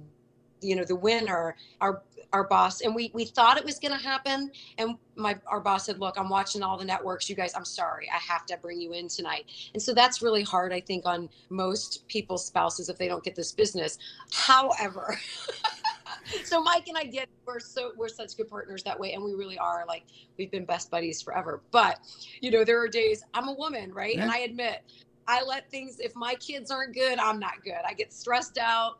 you 0.60 0.76
know 0.76 0.84
the 0.84 0.96
winner 0.96 1.56
our 1.80 2.02
our 2.34 2.44
boss. 2.44 2.80
And 2.80 2.94
we 2.94 3.10
we 3.14 3.24
thought 3.24 3.56
it 3.56 3.64
was 3.64 3.78
going 3.78 3.96
to 3.96 4.04
happen. 4.04 4.50
And 4.76 4.96
my 5.14 5.36
our 5.46 5.60
boss 5.60 5.86
said 5.86 6.00
look 6.00 6.18
i'm 6.18 6.28
watching 6.28 6.62
all 6.62 6.76
the 6.76 6.84
networks. 6.84 7.30
You 7.30 7.36
guys 7.36 7.54
i'm 7.54 7.64
sorry. 7.64 8.10
I 8.12 8.18
have 8.18 8.44
to 8.46 8.56
bring 8.58 8.80
you 8.80 8.92
in 8.92 9.08
tonight. 9.08 9.46
And 9.72 9.82
so 9.82 9.94
that's 9.94 10.20
really 10.20 10.42
hard 10.42 10.72
i 10.72 10.80
think 10.80 11.06
on 11.06 11.30
most 11.48 12.06
people's 12.08 12.44
spouses 12.44 12.88
if 12.88 12.98
they 12.98 13.08
don't 13.08 13.24
get 13.24 13.36
this 13.36 13.52
business. 13.52 13.98
However 14.32 15.18
so 16.44 16.62
Mike 16.62 16.88
and 16.88 16.96
I 16.96 17.04
did. 17.04 17.28
We're 17.46 17.60
so 17.60 17.92
we're 17.96 18.08
such 18.08 18.36
good 18.36 18.48
partners 18.48 18.82
that 18.84 18.98
way, 18.98 19.12
and 19.12 19.22
we 19.22 19.34
really 19.34 19.58
are. 19.58 19.84
Like 19.86 20.04
we've 20.38 20.50
been 20.50 20.64
best 20.64 20.90
buddies 20.90 21.22
forever. 21.22 21.62
But 21.70 21.98
you 22.40 22.50
know, 22.50 22.64
there 22.64 22.80
are 22.80 22.88
days 22.88 23.22
I'm 23.34 23.48
a 23.48 23.54
woman, 23.54 23.92
right? 23.92 24.14
Yeah. 24.14 24.22
And 24.22 24.30
I 24.30 24.38
admit, 24.38 24.82
I 25.26 25.42
let 25.42 25.70
things. 25.70 26.00
If 26.00 26.14
my 26.14 26.34
kids 26.34 26.70
aren't 26.70 26.94
good, 26.94 27.18
I'm 27.18 27.38
not 27.38 27.62
good. 27.64 27.80
I 27.86 27.94
get 27.94 28.12
stressed 28.12 28.58
out 28.58 28.98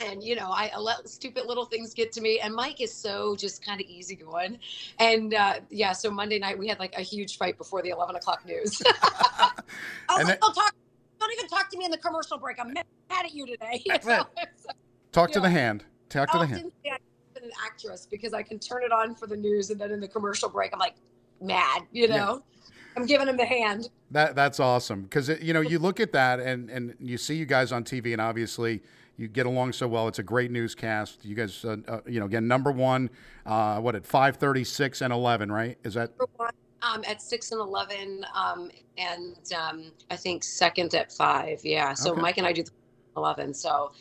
and 0.00 0.22
you 0.22 0.36
know 0.36 0.50
I, 0.50 0.76
let 0.78 1.08
stupid 1.08 1.46
little 1.46 1.64
things 1.64 1.94
get 1.94 2.12
to 2.12 2.20
me 2.20 2.40
and 2.40 2.54
mike 2.54 2.80
is 2.80 2.92
so 2.92 3.36
just 3.36 3.64
kind 3.64 3.80
of 3.80 3.86
easygoing 3.86 4.58
and 4.98 5.34
uh, 5.34 5.60
yeah 5.70 5.92
so 5.92 6.10
monday 6.10 6.38
night 6.38 6.58
we 6.58 6.68
had 6.68 6.78
like 6.78 6.94
a 6.96 7.02
huge 7.02 7.38
fight 7.38 7.56
before 7.58 7.82
the 7.82 7.90
11 7.90 8.16
o'clock 8.16 8.44
news 8.46 8.82
i 8.84 9.52
was 10.18 10.24
like 10.26 10.40
don't 10.40 10.54
talk 10.54 10.74
don't 11.18 11.32
even 11.32 11.48
talk 11.48 11.70
to 11.70 11.78
me 11.78 11.84
in 11.84 11.90
the 11.90 11.98
commercial 11.98 12.38
break 12.38 12.58
i'm 12.60 12.72
mad 12.72 12.84
at 13.10 13.34
you 13.34 13.46
today 13.46 13.82
you 13.86 13.98
know? 14.04 14.26
talk 15.12 15.30
to 15.32 15.40
the 15.40 15.50
hand 15.50 15.84
talk 16.08 16.30
to 16.30 16.38
the 16.38 16.46
hand 16.46 16.72
I'm 16.86 17.42
an 17.42 17.50
actress 17.64 18.06
because 18.10 18.32
i 18.32 18.42
can 18.42 18.58
turn 18.58 18.82
it 18.82 18.92
on 18.92 19.14
for 19.14 19.26
the 19.26 19.36
news 19.36 19.70
and 19.70 19.80
then 19.80 19.90
in 19.90 20.00
the 20.00 20.08
commercial 20.08 20.48
break 20.48 20.72
i'm 20.72 20.78
like 20.78 20.96
mad 21.40 21.82
you 21.92 22.08
know 22.08 22.42
yeah. 22.42 22.56
I'm 22.96 23.04
giving 23.04 23.28
him 23.28 23.36
the 23.36 23.44
hand. 23.44 23.90
That 24.10 24.34
that's 24.34 24.58
awesome 24.58 25.02
because 25.02 25.28
you 25.28 25.52
know 25.52 25.60
you 25.60 25.78
look 25.78 26.00
at 26.00 26.12
that 26.12 26.40
and 26.40 26.70
and 26.70 26.94
you 26.98 27.18
see 27.18 27.34
you 27.34 27.44
guys 27.44 27.70
on 27.70 27.84
TV 27.84 28.12
and 28.12 28.22
obviously 28.22 28.80
you 29.16 29.28
get 29.28 29.46
along 29.46 29.72
so 29.72 29.88
well. 29.88 30.08
It's 30.08 30.18
a 30.18 30.22
great 30.22 30.50
newscast. 30.50 31.24
You 31.24 31.34
guys, 31.34 31.64
uh, 31.64 31.76
uh, 31.88 32.00
you 32.06 32.20
know, 32.20 32.26
again, 32.26 32.46
number 32.46 32.70
one, 32.70 33.10
uh, 33.44 33.80
what 33.80 33.94
at 33.94 34.06
five 34.06 34.36
thirty 34.36 34.64
six 34.64 35.00
and 35.00 35.12
eleven, 35.12 35.50
right? 35.50 35.78
Is 35.84 35.94
that 35.94 36.10
number 36.10 36.28
one 36.36 36.52
um, 36.82 37.04
at 37.06 37.22
six 37.22 37.52
and 37.52 37.60
eleven, 37.60 38.24
um, 38.34 38.70
and 38.98 39.36
um, 39.56 39.92
I 40.10 40.16
think 40.16 40.44
second 40.44 40.94
at 40.94 41.12
five. 41.12 41.60
Yeah. 41.64 41.94
So 41.94 42.12
okay. 42.12 42.20
Mike 42.20 42.38
and 42.38 42.46
I 42.46 42.52
do 42.52 42.64
eleven. 43.16 43.54
So 43.54 43.92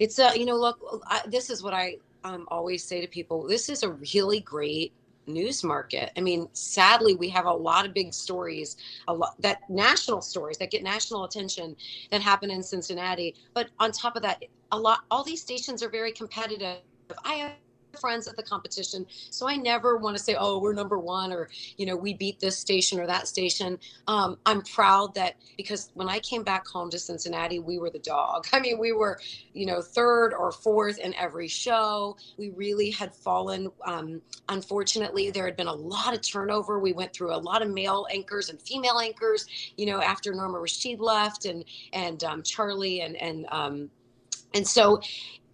it's 0.00 0.18
a, 0.18 0.32
you 0.36 0.46
know, 0.46 0.56
look, 0.56 0.80
I, 1.06 1.20
this 1.26 1.50
is 1.50 1.62
what 1.62 1.74
I 1.74 1.98
um, 2.24 2.46
always 2.48 2.82
say 2.82 3.00
to 3.00 3.06
people. 3.06 3.46
This 3.46 3.68
is 3.68 3.82
a 3.82 3.90
really 3.90 4.40
great 4.40 4.92
news 5.26 5.62
market. 5.62 6.10
I 6.16 6.20
mean, 6.22 6.48
sadly, 6.54 7.14
we 7.14 7.28
have 7.28 7.44
a 7.44 7.52
lot 7.52 7.86
of 7.86 7.94
big 7.94 8.12
stories, 8.12 8.76
a 9.08 9.14
lot 9.14 9.34
that 9.40 9.60
national 9.68 10.22
stories 10.22 10.56
that 10.58 10.70
get 10.70 10.82
national 10.82 11.24
attention 11.24 11.76
that 12.10 12.22
happen 12.22 12.50
in 12.50 12.62
Cincinnati. 12.62 13.34
But 13.54 13.68
on 13.78 13.92
top 13.92 14.16
of 14.16 14.22
that, 14.22 14.42
a 14.72 14.78
lot 14.78 15.00
all 15.10 15.22
these 15.22 15.42
stations 15.42 15.82
are 15.82 15.90
very 15.90 16.12
competitive. 16.12 16.78
I 17.24 17.52
friends 17.98 18.28
at 18.28 18.36
the 18.36 18.42
competition. 18.42 19.06
So 19.30 19.48
I 19.48 19.56
never 19.56 19.96
want 19.96 20.16
to 20.16 20.22
say, 20.22 20.36
oh, 20.38 20.58
we're 20.58 20.72
number 20.72 20.98
one 20.98 21.32
or, 21.32 21.48
you 21.76 21.86
know, 21.86 21.96
we 21.96 22.14
beat 22.14 22.40
this 22.40 22.58
station 22.58 23.00
or 23.00 23.06
that 23.06 23.28
station. 23.28 23.78
Um, 24.06 24.38
I'm 24.46 24.62
proud 24.62 25.14
that 25.14 25.36
because 25.56 25.90
when 25.94 26.08
I 26.08 26.18
came 26.20 26.42
back 26.42 26.66
home 26.66 26.90
to 26.90 26.98
Cincinnati, 26.98 27.58
we 27.58 27.78
were 27.78 27.90
the 27.90 27.98
dog. 27.98 28.46
I 28.52 28.60
mean, 28.60 28.78
we 28.78 28.92
were, 28.92 29.20
you 29.52 29.66
know, 29.66 29.80
third 29.82 30.32
or 30.32 30.52
fourth 30.52 30.98
in 30.98 31.14
every 31.14 31.48
show. 31.48 32.16
We 32.36 32.50
really 32.50 32.90
had 32.90 33.14
fallen. 33.14 33.70
Um, 33.84 34.22
unfortunately, 34.48 35.30
there 35.30 35.44
had 35.44 35.56
been 35.56 35.66
a 35.66 35.74
lot 35.74 36.14
of 36.14 36.20
turnover. 36.22 36.78
We 36.78 36.92
went 36.92 37.12
through 37.12 37.34
a 37.34 37.38
lot 37.38 37.62
of 37.62 37.70
male 37.70 38.06
anchors 38.12 38.50
and 38.50 38.60
female 38.60 38.98
anchors, 38.98 39.46
you 39.76 39.86
know, 39.86 40.00
after 40.00 40.32
Norma 40.32 40.58
Rashid 40.58 41.00
left 41.00 41.44
and, 41.44 41.64
and 41.92 42.22
um, 42.24 42.42
Charlie 42.42 43.00
and, 43.00 43.16
and, 43.16 43.46
um, 43.50 43.90
and 44.54 44.66
so 44.66 45.00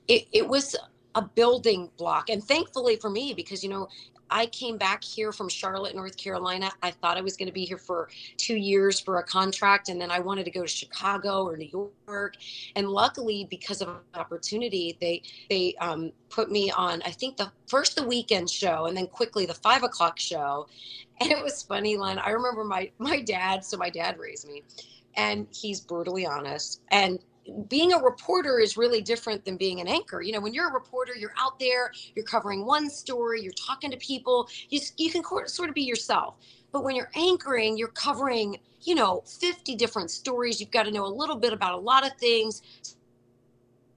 it, 0.08 0.26
it 0.32 0.48
was 0.48 0.76
a 1.16 1.22
building 1.22 1.90
block. 1.96 2.30
And 2.30 2.44
thankfully 2.44 2.96
for 2.96 3.10
me, 3.10 3.34
because, 3.34 3.64
you 3.64 3.70
know, 3.70 3.88
I 4.30 4.46
came 4.46 4.76
back 4.76 5.04
here 5.04 5.32
from 5.32 5.48
Charlotte, 5.48 5.94
North 5.94 6.16
Carolina. 6.16 6.70
I 6.82 6.90
thought 6.90 7.16
I 7.16 7.20
was 7.20 7.36
going 7.36 7.46
to 7.46 7.52
be 7.52 7.64
here 7.64 7.78
for 7.78 8.08
two 8.36 8.56
years 8.56 8.98
for 8.98 9.18
a 9.18 9.22
contract, 9.22 9.88
and 9.88 10.00
then 10.00 10.10
I 10.10 10.18
wanted 10.18 10.44
to 10.44 10.50
go 10.50 10.62
to 10.62 10.68
Chicago 10.68 11.44
or 11.44 11.56
New 11.56 11.92
York. 12.08 12.34
And 12.74 12.88
luckily, 12.88 13.46
because 13.48 13.80
of 13.80 13.88
an 13.88 13.96
opportunity, 14.14 14.96
they 15.00 15.22
they 15.48 15.74
um, 15.80 16.12
put 16.28 16.50
me 16.50 16.70
on. 16.72 17.02
I 17.02 17.10
think 17.10 17.36
the 17.36 17.52
first 17.68 17.96
the 17.96 18.02
weekend 18.02 18.50
show, 18.50 18.86
and 18.86 18.96
then 18.96 19.06
quickly 19.06 19.46
the 19.46 19.54
five 19.54 19.84
o'clock 19.84 20.18
show. 20.18 20.66
And 21.20 21.30
it 21.30 21.42
was 21.42 21.62
funny, 21.62 21.96
Len. 21.96 22.18
I 22.18 22.30
remember 22.30 22.64
my 22.64 22.90
my 22.98 23.20
dad. 23.20 23.64
So 23.64 23.76
my 23.76 23.90
dad 23.90 24.18
raised 24.18 24.48
me, 24.48 24.64
and 25.14 25.46
he's 25.52 25.80
brutally 25.80 26.26
honest. 26.26 26.82
And 26.88 27.20
being 27.68 27.92
a 27.92 27.98
reporter 27.98 28.58
is 28.58 28.76
really 28.76 29.00
different 29.00 29.44
than 29.44 29.56
being 29.56 29.80
an 29.80 29.88
anchor. 29.88 30.20
You 30.20 30.32
know, 30.32 30.40
when 30.40 30.54
you're 30.54 30.68
a 30.68 30.72
reporter, 30.72 31.14
you're 31.14 31.34
out 31.38 31.58
there, 31.58 31.92
you're 32.14 32.24
covering 32.24 32.64
one 32.64 32.90
story, 32.90 33.42
you're 33.42 33.52
talking 33.52 33.90
to 33.90 33.96
people, 33.96 34.48
you, 34.68 34.80
you 34.96 35.10
can 35.10 35.22
sort 35.46 35.68
of 35.68 35.74
be 35.74 35.82
yourself. 35.82 36.36
But 36.72 36.84
when 36.84 36.96
you're 36.96 37.10
anchoring, 37.14 37.78
you're 37.78 37.88
covering, 37.88 38.58
you 38.82 38.94
know, 38.94 39.22
50 39.26 39.74
different 39.76 40.10
stories. 40.10 40.60
You've 40.60 40.70
got 40.70 40.84
to 40.84 40.90
know 40.90 41.06
a 41.06 41.08
little 41.08 41.36
bit 41.36 41.52
about 41.52 41.74
a 41.74 41.78
lot 41.78 42.04
of 42.06 42.12
things. 42.18 42.62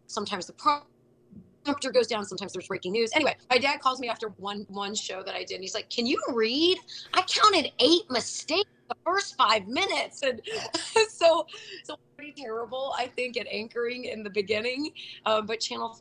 Sometimes 0.08 0.48
the 0.48 0.54
prompter 0.54 1.92
goes 1.92 2.08
down 2.08 2.26
sometimes 2.26 2.54
there's 2.54 2.68
breaking 2.68 2.92
news 2.92 3.12
anyway 3.14 3.36
my 3.50 3.58
dad 3.58 3.80
calls 3.80 4.00
me 4.00 4.10
after 4.10 4.30
one 4.38 4.66
one 4.70 4.96
show 4.96 5.22
that 5.22 5.36
i 5.36 5.44
did 5.44 5.56
and 5.56 5.64
he's 5.64 5.76
like 5.76 5.88
can 5.90 6.06
you 6.06 6.20
read 6.34 6.80
i 7.14 7.22
counted 7.24 7.72
eight 7.80 8.10
mistakes 8.10 8.70
the 8.88 8.96
first 9.06 9.36
five 9.36 9.68
minutes 9.68 10.24
and 10.24 10.42
so 11.10 11.46
so 11.84 11.96
pretty 12.20 12.42
terrible 12.42 12.94
i 12.98 13.08
think 13.08 13.38
at 13.38 13.48
anchoring 13.48 14.04
in 14.04 14.24
the 14.24 14.30
beginning 14.30 14.92
um, 15.26 15.46
but 15.46 15.62
channel 15.62 15.98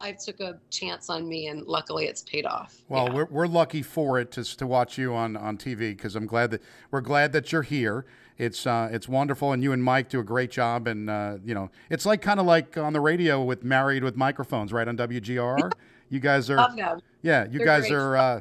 5 0.00 0.18
took 0.24 0.40
a 0.40 0.58
chance 0.70 1.10
on 1.10 1.28
me 1.28 1.48
and 1.48 1.66
luckily 1.66 2.04
it's 2.06 2.22
paid 2.22 2.44
off. 2.44 2.76
Well 2.88 3.06
yeah. 3.06 3.14
we're, 3.14 3.24
we're 3.26 3.46
lucky 3.46 3.80
for 3.82 4.18
it 4.18 4.30
to, 4.32 4.44
to 4.56 4.66
watch 4.66 4.98
you 4.98 5.14
on 5.14 5.36
on 5.36 5.58
tv 5.58 5.96
because 5.96 6.16
i'm 6.16 6.26
glad 6.26 6.50
that 6.52 6.62
we're 6.90 7.00
glad 7.00 7.32
that 7.32 7.52
you're 7.52 7.62
here. 7.62 8.06
It's 8.36 8.66
uh, 8.66 8.88
it's 8.90 9.08
wonderful 9.08 9.52
and 9.52 9.62
you 9.62 9.72
and 9.72 9.84
mike 9.84 10.08
do 10.08 10.18
a 10.18 10.24
great 10.24 10.50
job 10.50 10.86
and 10.86 11.08
uh, 11.08 11.36
you 11.44 11.54
know 11.54 11.70
it's 11.90 12.04
like 12.04 12.22
kind 12.22 12.40
of 12.40 12.46
like 12.46 12.76
on 12.76 12.92
the 12.92 13.00
radio 13.00 13.42
with 13.42 13.64
married 13.64 14.02
with 14.02 14.16
microphones 14.16 14.72
right 14.72 14.88
on 14.88 14.96
wgr 14.96 15.70
you 16.08 16.20
guys 16.20 16.50
are 16.50 16.74
yeah 17.22 17.44
you 17.44 17.58
They're 17.58 17.66
guys 17.66 17.82
great. 17.82 17.92
are 17.92 18.16
uh, 18.16 18.40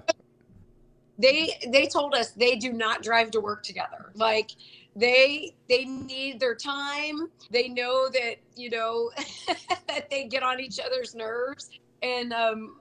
they 1.17 1.59
they 1.67 1.85
told 1.85 2.15
us 2.15 2.31
they 2.31 2.55
do 2.55 2.73
not 2.73 3.03
drive 3.03 3.31
to 3.31 3.39
work 3.39 3.63
together. 3.63 4.11
Like 4.15 4.51
they 4.95 5.53
they 5.69 5.85
need 5.85 6.39
their 6.39 6.55
time 6.55 7.27
they 7.49 7.67
know 7.67 8.07
that 8.09 8.35
you 8.55 8.69
know 8.69 9.09
that 9.87 10.09
they 10.09 10.25
get 10.25 10.43
on 10.43 10.59
each 10.59 10.79
other's 10.79 11.15
nerves 11.15 11.71
and 12.03 12.31
um 12.31 12.75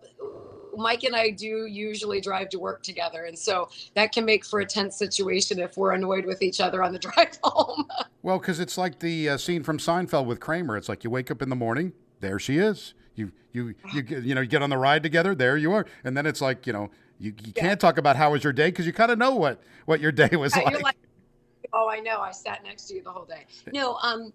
Mike 0.76 1.04
and 1.04 1.14
I 1.14 1.30
do 1.30 1.66
usually 1.66 2.20
drive 2.20 2.48
to 2.50 2.58
work 2.58 2.82
together. 2.82 3.24
And 3.24 3.38
so 3.38 3.68
that 3.94 4.12
can 4.12 4.24
make 4.24 4.44
for 4.44 4.60
a 4.60 4.66
tense 4.66 4.96
situation 4.96 5.58
if 5.58 5.76
we're 5.76 5.92
annoyed 5.92 6.24
with 6.24 6.42
each 6.42 6.60
other 6.60 6.82
on 6.82 6.92
the 6.92 6.98
drive 6.98 7.38
home. 7.42 7.86
well, 8.22 8.38
because 8.38 8.60
it's 8.60 8.78
like 8.78 8.98
the 8.98 9.30
uh, 9.30 9.36
scene 9.36 9.62
from 9.62 9.78
Seinfeld 9.78 10.26
with 10.26 10.40
Kramer. 10.40 10.76
It's 10.76 10.88
like 10.88 11.04
you 11.04 11.10
wake 11.10 11.30
up 11.30 11.42
in 11.42 11.48
the 11.48 11.56
morning, 11.56 11.92
there 12.20 12.38
she 12.38 12.58
is. 12.58 12.94
You, 13.14 13.32
you, 13.52 13.74
you, 13.92 14.02
you 14.22 14.34
know, 14.34 14.40
you 14.40 14.48
get 14.48 14.62
on 14.62 14.70
the 14.70 14.78
ride 14.78 15.02
together, 15.02 15.34
there 15.34 15.56
you 15.56 15.72
are. 15.72 15.86
And 16.04 16.16
then 16.16 16.26
it's 16.26 16.40
like, 16.40 16.66
you 16.66 16.72
know, 16.72 16.90
you, 17.18 17.34
you 17.44 17.52
yeah. 17.54 17.62
can't 17.62 17.80
talk 17.80 17.98
about 17.98 18.16
how 18.16 18.32
was 18.32 18.42
your 18.42 18.52
day 18.52 18.68
because 18.68 18.86
you 18.86 18.92
kind 18.92 19.12
of 19.12 19.18
know 19.18 19.34
what 19.34 19.60
what 19.84 20.00
your 20.00 20.10
day 20.10 20.30
was 20.36 20.56
yeah, 20.56 20.62
like. 20.78 20.96
Oh, 21.72 21.88
I 21.88 22.00
know. 22.00 22.20
I 22.20 22.32
sat 22.32 22.62
next 22.62 22.84
to 22.88 22.94
you 22.94 23.02
the 23.02 23.10
whole 23.10 23.24
day. 23.24 23.46
No, 23.72 23.96
um, 24.02 24.32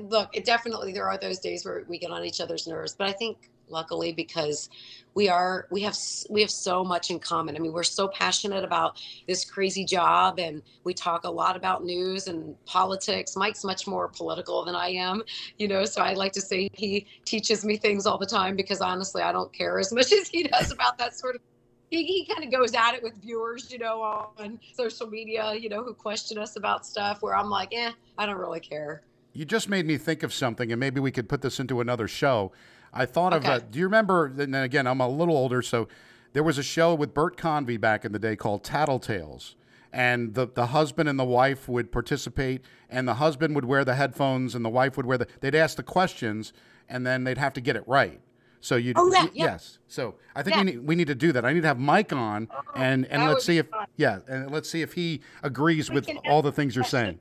look, 0.00 0.30
it 0.34 0.44
definitely 0.44 0.92
there 0.92 1.08
are 1.08 1.18
those 1.18 1.38
days 1.38 1.64
where 1.64 1.84
we 1.88 1.98
get 1.98 2.10
on 2.10 2.24
each 2.24 2.40
other's 2.40 2.66
nerves, 2.66 2.94
but 2.96 3.08
I 3.08 3.12
think 3.12 3.50
luckily 3.70 4.12
because 4.12 4.68
we 5.14 5.28
are 5.28 5.66
we 5.70 5.82
have 5.82 5.96
we 6.30 6.40
have 6.40 6.50
so 6.50 6.84
much 6.84 7.10
in 7.10 7.18
common 7.18 7.56
i 7.56 7.58
mean 7.58 7.72
we're 7.72 7.82
so 7.82 8.08
passionate 8.08 8.64
about 8.64 9.00
this 9.26 9.44
crazy 9.44 9.84
job 9.84 10.38
and 10.38 10.62
we 10.84 10.94
talk 10.94 11.24
a 11.24 11.30
lot 11.30 11.56
about 11.56 11.84
news 11.84 12.28
and 12.28 12.54
politics 12.66 13.36
mike's 13.36 13.64
much 13.64 13.86
more 13.86 14.08
political 14.08 14.64
than 14.64 14.74
i 14.74 14.88
am 14.88 15.22
you 15.58 15.66
know 15.66 15.84
so 15.84 16.02
i 16.02 16.12
like 16.14 16.32
to 16.32 16.40
say 16.40 16.68
he 16.72 17.06
teaches 17.24 17.64
me 17.64 17.76
things 17.76 18.06
all 18.06 18.18
the 18.18 18.26
time 18.26 18.56
because 18.56 18.80
honestly 18.80 19.22
i 19.22 19.32
don't 19.32 19.52
care 19.52 19.78
as 19.78 19.92
much 19.92 20.12
as 20.20 20.28
he 20.28 20.44
does 20.44 20.70
about 20.70 20.96
that 20.98 21.14
sort 21.14 21.34
of 21.34 21.42
he, 21.90 22.04
he 22.04 22.26
kind 22.26 22.44
of 22.44 22.50
goes 22.50 22.74
at 22.74 22.94
it 22.94 23.02
with 23.02 23.14
viewers, 23.22 23.70
you 23.72 23.78
know, 23.78 24.02
on 24.38 24.58
social 24.74 25.06
media, 25.06 25.54
you 25.54 25.68
know, 25.68 25.82
who 25.82 25.94
question 25.94 26.38
us 26.38 26.56
about 26.56 26.86
stuff 26.86 27.22
where 27.22 27.36
I'm 27.36 27.50
like, 27.50 27.74
eh, 27.74 27.92
I 28.16 28.26
don't 28.26 28.38
really 28.38 28.60
care. 28.60 29.02
You 29.32 29.44
just 29.44 29.68
made 29.68 29.86
me 29.86 29.98
think 29.98 30.22
of 30.22 30.32
something, 30.32 30.72
and 30.72 30.80
maybe 30.80 31.00
we 31.00 31.10
could 31.10 31.28
put 31.28 31.42
this 31.42 31.60
into 31.60 31.80
another 31.80 32.08
show. 32.08 32.52
I 32.92 33.06
thought 33.06 33.32
okay. 33.34 33.46
of, 33.46 33.62
uh, 33.62 33.66
do 33.70 33.78
you 33.78 33.84
remember, 33.84 34.26
and 34.26 34.54
again, 34.56 34.86
I'm 34.86 35.00
a 35.00 35.08
little 35.08 35.36
older, 35.36 35.62
so 35.62 35.88
there 36.32 36.42
was 36.42 36.58
a 36.58 36.62
show 36.62 36.94
with 36.94 37.14
Bert 37.14 37.36
Convy 37.36 37.76
back 37.76 38.04
in 38.04 38.12
the 38.12 38.18
day 38.18 38.36
called 38.36 38.64
Tattletales. 38.64 39.54
And 39.90 40.34
the, 40.34 40.46
the 40.46 40.66
husband 40.66 41.08
and 41.08 41.18
the 41.18 41.24
wife 41.24 41.66
would 41.68 41.90
participate, 41.90 42.62
and 42.90 43.08
the 43.08 43.14
husband 43.14 43.54
would 43.54 43.64
wear 43.64 43.84
the 43.84 43.94
headphones, 43.94 44.54
and 44.54 44.62
the 44.62 44.68
wife 44.68 44.98
would 44.98 45.06
wear 45.06 45.16
the. 45.16 45.26
They'd 45.40 45.54
ask 45.54 45.78
the 45.78 45.82
questions, 45.82 46.52
and 46.90 47.06
then 47.06 47.24
they'd 47.24 47.38
have 47.38 47.54
to 47.54 47.62
get 47.62 47.74
it 47.74 47.84
right. 47.86 48.20
So 48.60 48.76
you, 48.76 48.92
oh, 48.96 49.10
yeah, 49.12 49.22
yeah. 49.22 49.44
yes. 49.44 49.78
So 49.86 50.16
I 50.34 50.42
think 50.42 50.56
yeah. 50.56 50.62
we 50.62 50.70
need 50.70 50.86
we 50.86 50.94
need 50.94 51.06
to 51.06 51.14
do 51.14 51.32
that. 51.32 51.44
I 51.44 51.52
need 51.52 51.62
to 51.62 51.68
have 51.68 51.78
Mike 51.78 52.12
on, 52.12 52.48
oh, 52.50 52.60
and 52.74 53.06
and 53.06 53.24
let's 53.24 53.44
see 53.44 53.58
if 53.58 53.68
fun. 53.68 53.86
yeah, 53.96 54.18
and 54.26 54.50
let's 54.50 54.68
see 54.68 54.82
if 54.82 54.92
he 54.92 55.20
agrees 55.42 55.90
we 55.90 55.96
with 55.96 56.10
all 56.28 56.42
the 56.42 56.52
things 56.52 56.74
you're 56.74 56.84
saying. 56.84 57.18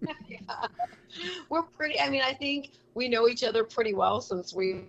yeah. 0.28 0.66
We're 1.48 1.62
pretty. 1.62 2.00
I 2.00 2.10
mean, 2.10 2.22
I 2.22 2.34
think 2.34 2.72
we 2.94 3.08
know 3.08 3.28
each 3.28 3.44
other 3.44 3.64
pretty 3.64 3.94
well 3.94 4.20
since 4.20 4.52
we 4.54 4.84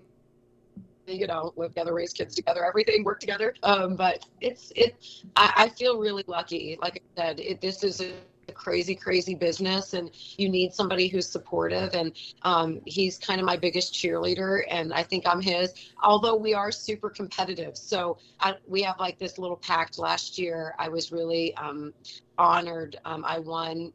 you 1.05 1.27
know 1.27 1.53
live 1.57 1.71
together 1.71 1.93
raise 1.93 2.13
kids 2.13 2.33
together 2.33 2.63
everything 2.63 3.03
work 3.03 3.19
together 3.19 3.53
um, 3.63 3.97
but 3.97 4.25
it's 4.39 4.71
it 4.73 4.95
I, 5.35 5.53
I, 5.57 5.67
feel 5.67 5.99
really 5.99 6.23
lucky 6.27 6.77
like 6.81 7.03
i 7.17 7.21
said 7.21 7.41
it, 7.41 7.59
this 7.59 7.83
is 7.83 7.99
a 7.99 8.05
a 8.05 8.13
crazy, 8.51 8.95
crazy 8.95 9.35
business, 9.35 9.93
and 9.93 10.11
you 10.37 10.49
need 10.49 10.73
somebody 10.73 11.07
who's 11.07 11.29
supportive. 11.29 11.93
And 11.93 12.15
um, 12.41 12.81
he's 12.85 13.17
kind 13.17 13.39
of 13.39 13.45
my 13.45 13.57
biggest 13.57 13.93
cheerleader, 13.93 14.63
and 14.69 14.93
I 14.93 15.03
think 15.03 15.25
I'm 15.27 15.41
his. 15.41 15.73
Although 16.01 16.35
we 16.35 16.53
are 16.53 16.71
super 16.71 17.09
competitive, 17.09 17.77
so 17.77 18.17
I, 18.39 18.55
we 18.67 18.81
have 18.83 18.99
like 18.99 19.17
this 19.19 19.37
little 19.37 19.57
pact. 19.57 19.97
Last 19.97 20.37
year, 20.37 20.75
I 20.79 20.89
was 20.89 21.11
really 21.11 21.55
um, 21.55 21.93
honored. 22.37 22.97
Um, 23.05 23.23
I 23.25 23.39
won 23.39 23.93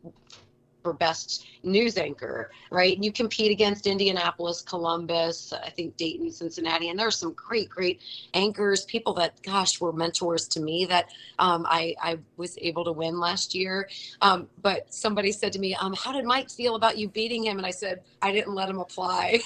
for 0.88 0.94
best 0.94 1.46
news 1.62 1.98
anchor, 1.98 2.50
right? 2.70 2.96
And 2.96 3.04
you 3.04 3.12
compete 3.12 3.52
against 3.52 3.86
Indianapolis, 3.86 4.62
Columbus, 4.62 5.52
I 5.52 5.68
think 5.68 5.98
Dayton, 5.98 6.32
Cincinnati, 6.32 6.88
and 6.88 6.98
there's 6.98 7.16
some 7.16 7.34
great, 7.34 7.68
great 7.68 8.00
anchors, 8.32 8.86
people 8.86 9.12
that, 9.14 9.42
gosh, 9.42 9.82
were 9.82 9.92
mentors 9.92 10.48
to 10.48 10.60
me 10.60 10.86
that 10.86 11.10
um, 11.38 11.66
I, 11.68 11.94
I 12.00 12.18
was 12.38 12.56
able 12.62 12.84
to 12.84 12.92
win 12.92 13.20
last 13.20 13.54
year. 13.54 13.90
Um, 14.22 14.48
but 14.62 14.92
somebody 14.94 15.30
said 15.30 15.52
to 15.52 15.58
me, 15.58 15.74
um, 15.74 15.92
"How 15.92 16.12
did 16.12 16.24
Mike 16.24 16.48
feel 16.48 16.74
about 16.74 16.96
you 16.96 17.08
beating 17.08 17.44
him?" 17.44 17.58
And 17.58 17.66
I 17.66 17.70
said, 17.70 18.00
"I 18.22 18.32
didn't 18.32 18.54
let 18.54 18.70
him 18.70 18.78
apply." 18.78 19.40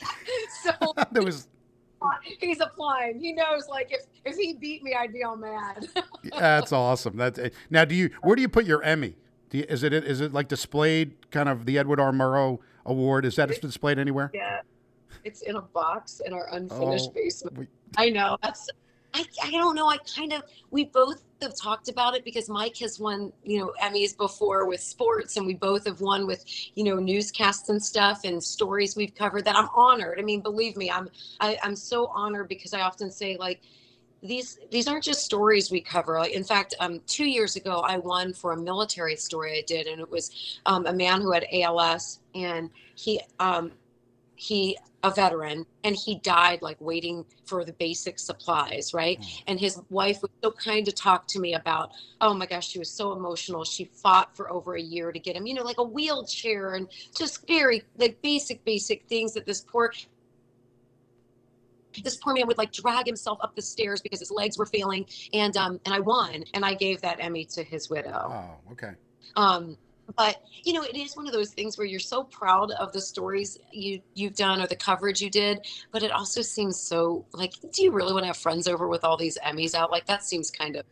so 0.62 0.72
there 1.12 1.22
was 1.22 1.48
he's 2.40 2.60
applying. 2.60 3.20
He 3.20 3.34
knows 3.34 3.68
like 3.68 3.88
if 3.90 4.06
if 4.24 4.36
he 4.36 4.54
beat 4.54 4.82
me, 4.82 4.94
I'd 4.94 5.12
be 5.12 5.22
all 5.22 5.36
mad. 5.36 5.86
That's 6.38 6.72
awesome. 6.72 7.18
That's 7.18 7.38
now. 7.68 7.84
Do 7.84 7.94
you 7.94 8.08
where 8.22 8.36
do 8.36 8.42
you 8.42 8.48
put 8.48 8.64
your 8.64 8.82
Emmy? 8.82 9.16
Is 9.52 9.82
it 9.82 9.92
is 9.92 10.20
it 10.20 10.32
like 10.32 10.48
displayed 10.48 11.30
kind 11.30 11.48
of 11.48 11.64
the 11.66 11.78
Edward 11.78 12.00
R. 12.00 12.12
Murrow 12.12 12.58
Award? 12.84 13.24
Is 13.24 13.36
that 13.36 13.48
displayed 13.60 13.98
anywhere? 13.98 14.30
Yeah, 14.34 14.60
it's 15.24 15.42
in 15.42 15.56
a 15.56 15.62
box 15.62 16.20
in 16.24 16.32
our 16.32 16.48
unfinished 16.52 17.08
oh, 17.10 17.14
basement. 17.14 17.58
We, 17.58 17.66
I 17.96 18.10
know 18.10 18.36
that's. 18.42 18.68
I, 19.14 19.24
I 19.42 19.50
don't 19.50 19.74
know. 19.74 19.88
I 19.88 19.96
kind 19.98 20.34
of 20.34 20.42
we 20.70 20.84
both 20.84 21.22
have 21.40 21.56
talked 21.56 21.88
about 21.88 22.14
it 22.14 22.26
because 22.26 22.50
Mike 22.50 22.76
has 22.78 23.00
won 23.00 23.32
you 23.42 23.58
know 23.58 23.72
Emmys 23.82 24.14
before 24.14 24.66
with 24.66 24.80
sports, 24.80 25.38
and 25.38 25.46
we 25.46 25.54
both 25.54 25.86
have 25.86 26.02
won 26.02 26.26
with 26.26 26.44
you 26.74 26.84
know 26.84 26.96
newscasts 26.96 27.70
and 27.70 27.82
stuff 27.82 28.20
and 28.24 28.42
stories 28.42 28.96
we've 28.96 29.14
covered. 29.14 29.46
That 29.46 29.56
I'm 29.56 29.68
honored. 29.74 30.18
I 30.18 30.22
mean, 30.22 30.42
believe 30.42 30.76
me, 30.76 30.90
I'm 30.90 31.08
I, 31.40 31.58
I'm 31.62 31.74
so 31.74 32.08
honored 32.08 32.48
because 32.48 32.74
I 32.74 32.82
often 32.82 33.10
say 33.10 33.38
like 33.38 33.62
these 34.22 34.58
these 34.70 34.88
aren't 34.88 35.04
just 35.04 35.24
stories 35.24 35.70
we 35.70 35.80
cover. 35.80 36.18
In 36.24 36.44
fact, 36.44 36.74
um, 36.80 37.00
two 37.06 37.24
years 37.24 37.56
ago, 37.56 37.80
I 37.80 37.98
won 37.98 38.32
for 38.32 38.52
a 38.52 38.56
military 38.56 39.16
story 39.16 39.58
I 39.58 39.62
did, 39.66 39.86
and 39.86 40.00
it 40.00 40.10
was 40.10 40.60
um, 40.66 40.86
a 40.86 40.92
man 40.92 41.20
who 41.20 41.32
had 41.32 41.46
ALS, 41.52 42.20
and 42.34 42.70
he 42.94 43.20
um, 43.38 43.72
he 44.34 44.76
a 45.04 45.10
veteran, 45.12 45.64
and 45.84 45.94
he 45.94 46.16
died 46.16 46.60
like 46.60 46.76
waiting 46.80 47.24
for 47.44 47.64
the 47.64 47.72
basic 47.74 48.18
supplies, 48.18 48.92
right? 48.92 49.20
Mm. 49.20 49.42
And 49.46 49.60
his 49.60 49.80
wife 49.90 50.20
was 50.22 50.30
so 50.42 50.50
kind 50.50 50.84
to 50.86 50.92
talk 50.92 51.28
to 51.28 51.38
me 51.38 51.54
about. 51.54 51.92
Oh 52.20 52.34
my 52.34 52.46
gosh, 52.46 52.68
she 52.68 52.80
was 52.80 52.90
so 52.90 53.12
emotional. 53.12 53.64
She 53.64 53.84
fought 53.84 54.36
for 54.36 54.50
over 54.50 54.74
a 54.74 54.80
year 54.80 55.12
to 55.12 55.18
get 55.20 55.36
him, 55.36 55.46
you 55.46 55.54
know, 55.54 55.62
like 55.62 55.78
a 55.78 55.84
wheelchair 55.84 56.74
and 56.74 56.88
just 57.16 57.46
very 57.46 57.84
like 57.96 58.20
basic 58.22 58.64
basic 58.64 59.06
things 59.08 59.34
that 59.34 59.46
this 59.46 59.60
poor 59.60 59.92
this 62.02 62.16
poor 62.16 62.34
man 62.34 62.46
would 62.46 62.58
like 62.58 62.72
drag 62.72 63.06
himself 63.06 63.38
up 63.42 63.54
the 63.54 63.62
stairs 63.62 64.00
because 64.00 64.20
his 64.20 64.30
legs 64.30 64.58
were 64.58 64.66
failing 64.66 65.06
and 65.32 65.56
um 65.56 65.80
and 65.84 65.94
i 65.94 66.00
won 66.00 66.44
and 66.54 66.64
i 66.64 66.74
gave 66.74 67.00
that 67.00 67.18
emmy 67.20 67.44
to 67.44 67.62
his 67.62 67.90
widow. 67.90 68.30
Oh 68.32 68.72
okay. 68.72 68.92
Um 69.36 69.76
but 70.16 70.42
you 70.64 70.72
know 70.72 70.82
it 70.82 70.96
is 70.96 71.16
one 71.16 71.26
of 71.26 71.32
those 71.32 71.50
things 71.50 71.76
where 71.76 71.86
you're 71.86 72.00
so 72.00 72.24
proud 72.24 72.70
of 72.72 72.92
the 72.92 73.00
stories 73.00 73.58
you 73.72 74.00
you've 74.14 74.34
done 74.34 74.60
or 74.60 74.66
the 74.66 74.76
coverage 74.76 75.20
you 75.20 75.28
did 75.28 75.66
but 75.92 76.02
it 76.02 76.10
also 76.10 76.40
seems 76.40 76.78
so 76.78 77.26
like 77.32 77.52
do 77.72 77.82
you 77.82 77.90
really 77.90 78.12
want 78.12 78.22
to 78.22 78.28
have 78.28 78.36
friends 78.36 78.66
over 78.66 78.88
with 78.88 79.04
all 79.04 79.18
these 79.18 79.36
emmys 79.44 79.74
out? 79.74 79.90
Like 79.90 80.06
that 80.06 80.24
seems 80.24 80.50
kind 80.50 80.76
of 80.76 80.86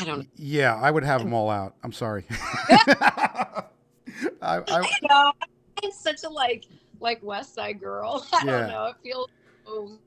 i 0.00 0.04
don't 0.04 0.18
know 0.18 0.26
yeah 0.34 0.74
i 0.74 0.90
would 0.90 1.04
have 1.04 1.22
them 1.22 1.32
all 1.32 1.50
out. 1.50 1.74
I'm 1.84 1.92
sorry. 1.92 2.24
I, 4.42 4.58
I, 4.58 4.62
I 4.68 4.98
know. 5.02 5.32
I'm 5.82 5.92
such 5.92 6.24
a 6.24 6.28
like 6.28 6.64
like 7.00 7.22
west 7.22 7.54
side 7.54 7.80
girl. 7.80 8.26
I 8.32 8.42
yeah. 8.44 8.50
don't 8.58 8.68
know. 8.68 8.84
It 8.86 8.96
feel 9.02 9.28
oh 9.66 9.98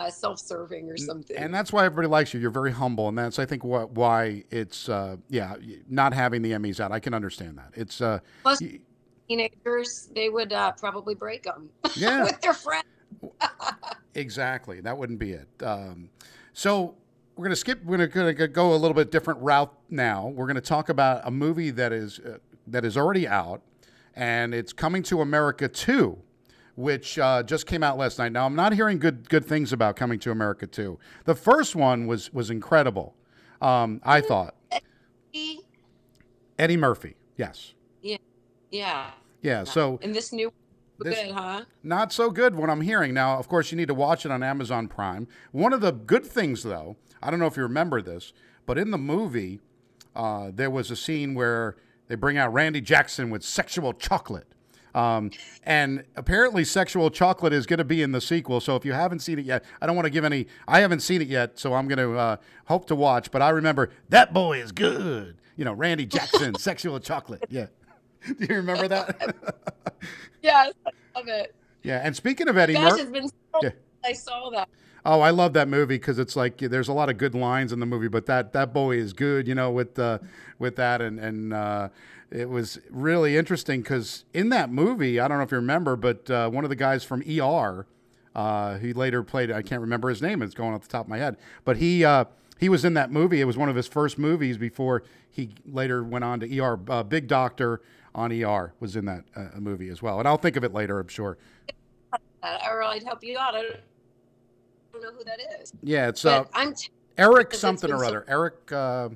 uh, 0.00 0.10
self-serving 0.10 0.90
or 0.90 0.96
something. 0.96 1.36
And 1.36 1.52
that's 1.52 1.72
why 1.72 1.84
everybody 1.84 2.08
likes 2.08 2.32
you. 2.32 2.40
You're 2.40 2.50
very 2.50 2.72
humble, 2.72 3.08
and 3.08 3.18
that's 3.18 3.38
I 3.38 3.46
think 3.46 3.64
what 3.64 3.92
why 3.92 4.44
it's 4.50 4.88
uh, 4.88 5.16
yeah 5.28 5.56
not 5.88 6.14
having 6.14 6.42
the 6.42 6.52
Emmys 6.52 6.80
out. 6.80 6.90
I 6.90 7.00
can 7.00 7.14
understand 7.14 7.58
that. 7.58 7.72
It's 7.74 8.00
uh, 8.00 8.20
plus 8.42 8.62
teenagers 9.28 10.08
they 10.14 10.28
would 10.28 10.52
uh, 10.52 10.72
probably 10.72 11.14
break 11.14 11.42
them 11.44 11.70
yeah. 11.94 12.24
with 12.24 12.40
their 12.40 12.54
friends. 12.54 12.86
exactly, 14.14 14.80
that 14.80 14.96
wouldn't 14.96 15.18
be 15.18 15.32
it. 15.32 15.48
Um, 15.62 16.08
so 16.52 16.94
we're 17.36 17.44
going 17.44 17.50
to 17.50 17.56
skip. 17.56 17.84
We're 17.84 18.06
going 18.06 18.36
to 18.36 18.48
go 18.48 18.74
a 18.74 18.76
little 18.76 18.94
bit 18.94 19.10
different 19.10 19.40
route 19.40 19.72
now. 19.90 20.28
We're 20.28 20.46
going 20.46 20.54
to 20.56 20.60
talk 20.60 20.88
about 20.88 21.22
a 21.24 21.30
movie 21.30 21.70
that 21.70 21.92
is 21.92 22.20
uh, 22.20 22.38
that 22.68 22.84
is 22.84 22.96
already 22.96 23.28
out, 23.28 23.60
and 24.14 24.54
it's 24.54 24.72
coming 24.72 25.02
to 25.04 25.20
America 25.20 25.68
too 25.68 26.22
which 26.76 27.18
uh, 27.18 27.42
just 27.42 27.66
came 27.66 27.82
out 27.82 27.98
last 27.98 28.18
night. 28.18 28.32
Now 28.32 28.46
I'm 28.46 28.54
not 28.54 28.72
hearing 28.72 28.98
good 28.98 29.28
good 29.28 29.44
things 29.44 29.72
about 29.72 29.96
Coming 29.96 30.18
to 30.20 30.30
America 30.30 30.66
too. 30.66 30.98
The 31.24 31.34
first 31.34 31.76
one 31.76 32.06
was 32.06 32.32
was 32.32 32.50
incredible. 32.50 33.14
Um, 33.60 34.00
I 34.04 34.20
thought. 34.20 34.54
Eddie 36.58 36.76
Murphy, 36.76 37.16
yes. 37.36 37.74
Yeah, 38.02 38.16
yeah. 38.70 39.10
Yeah. 39.42 39.64
So 39.64 39.98
and 40.02 40.14
this 40.14 40.32
new 40.32 40.52
this, 41.00 41.18
good, 41.18 41.32
huh? 41.32 41.64
Not 41.82 42.12
so 42.12 42.30
good. 42.30 42.54
What 42.54 42.68
I'm 42.70 42.80
hearing 42.82 43.14
now. 43.14 43.38
Of 43.38 43.48
course, 43.48 43.70
you 43.70 43.76
need 43.76 43.88
to 43.88 43.94
watch 43.94 44.26
it 44.26 44.32
on 44.32 44.42
Amazon 44.42 44.88
Prime. 44.88 45.26
One 45.52 45.72
of 45.72 45.80
the 45.80 45.92
good 45.92 46.26
things, 46.26 46.62
though, 46.62 46.96
I 47.22 47.30
don't 47.30 47.40
know 47.40 47.46
if 47.46 47.56
you 47.56 47.62
remember 47.62 48.02
this, 48.02 48.32
but 48.66 48.78
in 48.78 48.90
the 48.90 48.98
movie, 48.98 49.60
uh, 50.14 50.50
there 50.52 50.70
was 50.70 50.90
a 50.90 50.96
scene 50.96 51.34
where 51.34 51.76
they 52.08 52.14
bring 52.14 52.36
out 52.36 52.52
Randy 52.52 52.80
Jackson 52.80 53.30
with 53.30 53.42
sexual 53.42 53.92
chocolate. 53.92 54.46
Um, 54.94 55.30
and 55.64 56.04
apparently, 56.16 56.64
Sexual 56.64 57.10
Chocolate 57.10 57.52
is 57.52 57.66
going 57.66 57.78
to 57.78 57.84
be 57.84 58.02
in 58.02 58.12
the 58.12 58.20
sequel. 58.20 58.60
So 58.60 58.76
if 58.76 58.84
you 58.84 58.92
haven't 58.92 59.20
seen 59.20 59.38
it 59.38 59.44
yet, 59.44 59.64
I 59.80 59.86
don't 59.86 59.96
want 59.96 60.06
to 60.06 60.10
give 60.10 60.24
any. 60.24 60.46
I 60.66 60.80
haven't 60.80 61.00
seen 61.00 61.22
it 61.22 61.28
yet, 61.28 61.58
so 61.58 61.74
I'm 61.74 61.88
going 61.88 61.98
to 61.98 62.18
uh, 62.18 62.36
hope 62.66 62.86
to 62.86 62.94
watch. 62.94 63.30
But 63.30 63.42
I 63.42 63.50
remember 63.50 63.90
that 64.08 64.32
boy 64.32 64.60
is 64.60 64.72
good. 64.72 65.36
You 65.56 65.64
know, 65.64 65.72
Randy 65.72 66.06
Jackson, 66.06 66.54
Sexual 66.58 67.00
Chocolate. 67.00 67.44
Yeah. 67.50 67.66
Do 68.26 68.46
you 68.48 68.56
remember 68.56 68.88
that? 68.88 69.36
yes, 70.42 70.72
I 70.86 70.90
love 71.18 71.28
it. 71.28 71.54
Yeah, 71.82 72.00
and 72.04 72.14
speaking 72.14 72.48
of 72.48 72.58
Eddie 72.58 72.74
Murphy, 72.74 73.20
so 73.22 73.60
yeah. 73.62 73.70
I 74.04 74.12
saw 74.12 74.50
that. 74.50 74.68
Oh, 75.04 75.20
I 75.20 75.30
love 75.30 75.54
that 75.54 75.68
movie 75.68 75.94
because 75.94 76.18
it's 76.18 76.36
like 76.36 76.58
there's 76.58 76.88
a 76.88 76.92
lot 76.92 77.08
of 77.08 77.16
good 77.16 77.34
lines 77.34 77.72
in 77.72 77.80
the 77.80 77.86
movie, 77.86 78.08
but 78.08 78.26
that 78.26 78.52
that 78.52 78.74
boy 78.74 78.96
is 78.96 79.14
good, 79.14 79.48
you 79.48 79.54
know, 79.54 79.70
with 79.70 79.98
uh, 79.98 80.18
with 80.58 80.76
that 80.76 81.00
and 81.00 81.18
and 81.18 81.54
uh, 81.54 81.88
it 82.30 82.48
was 82.48 82.78
really 82.90 83.36
interesting 83.36 83.82
because 83.82 84.24
in 84.32 84.50
that 84.50 84.70
movie, 84.70 85.18
I 85.18 85.26
don't 85.28 85.38
know 85.38 85.44
if 85.44 85.50
you 85.50 85.56
remember, 85.56 85.96
but 85.96 86.30
uh, 86.30 86.48
one 86.48 86.64
of 86.64 86.70
the 86.70 86.76
guys 86.76 87.02
from 87.02 87.22
ER, 87.28 87.86
uh, 88.34 88.78
he 88.78 88.92
later 88.92 89.22
played. 89.22 89.50
I 89.50 89.62
can't 89.62 89.80
remember 89.80 90.08
his 90.08 90.22
name; 90.22 90.40
it's 90.42 90.54
going 90.54 90.72
off 90.74 90.82
the 90.82 90.88
top 90.88 91.06
of 91.06 91.08
my 91.08 91.18
head. 91.18 91.36
But 91.64 91.78
he 91.78 92.04
uh, 92.04 92.26
he 92.58 92.68
was 92.68 92.84
in 92.84 92.94
that 92.94 93.10
movie. 93.10 93.40
It 93.40 93.44
was 93.44 93.56
one 93.56 93.68
of 93.68 93.76
his 93.76 93.88
first 93.88 94.18
movies 94.18 94.58
before 94.58 95.02
he 95.30 95.50
later 95.66 96.04
went 96.04 96.24
on 96.24 96.40
to 96.40 96.58
ER. 96.58 96.78
Uh, 96.88 97.02
Big 97.02 97.26
Doctor 97.26 97.80
on 98.14 98.32
ER 98.32 98.74
was 98.78 98.94
in 98.94 99.06
that 99.06 99.24
uh, 99.34 99.48
movie 99.58 99.88
as 99.88 100.00
well, 100.00 100.18
and 100.20 100.28
I'll 100.28 100.36
think 100.36 100.56
of 100.56 100.62
it 100.62 100.72
later. 100.72 101.00
I'm 101.00 101.08
sure. 101.08 101.36
Or 102.42 102.82
I'd 102.82 103.02
help 103.02 103.22
you 103.22 103.36
out. 103.38 103.54
I 103.54 103.62
don't 104.92 105.02
know 105.02 105.12
who 105.12 105.24
that 105.24 105.40
is. 105.60 105.72
Yeah, 105.82 106.08
it's 106.08 106.24
uh, 106.24 106.44
Eric 107.18 107.54
something 107.54 107.92
or 107.92 107.98
so- 107.98 108.06
other. 108.06 108.24
Eric 108.28 108.72
I 108.72 109.08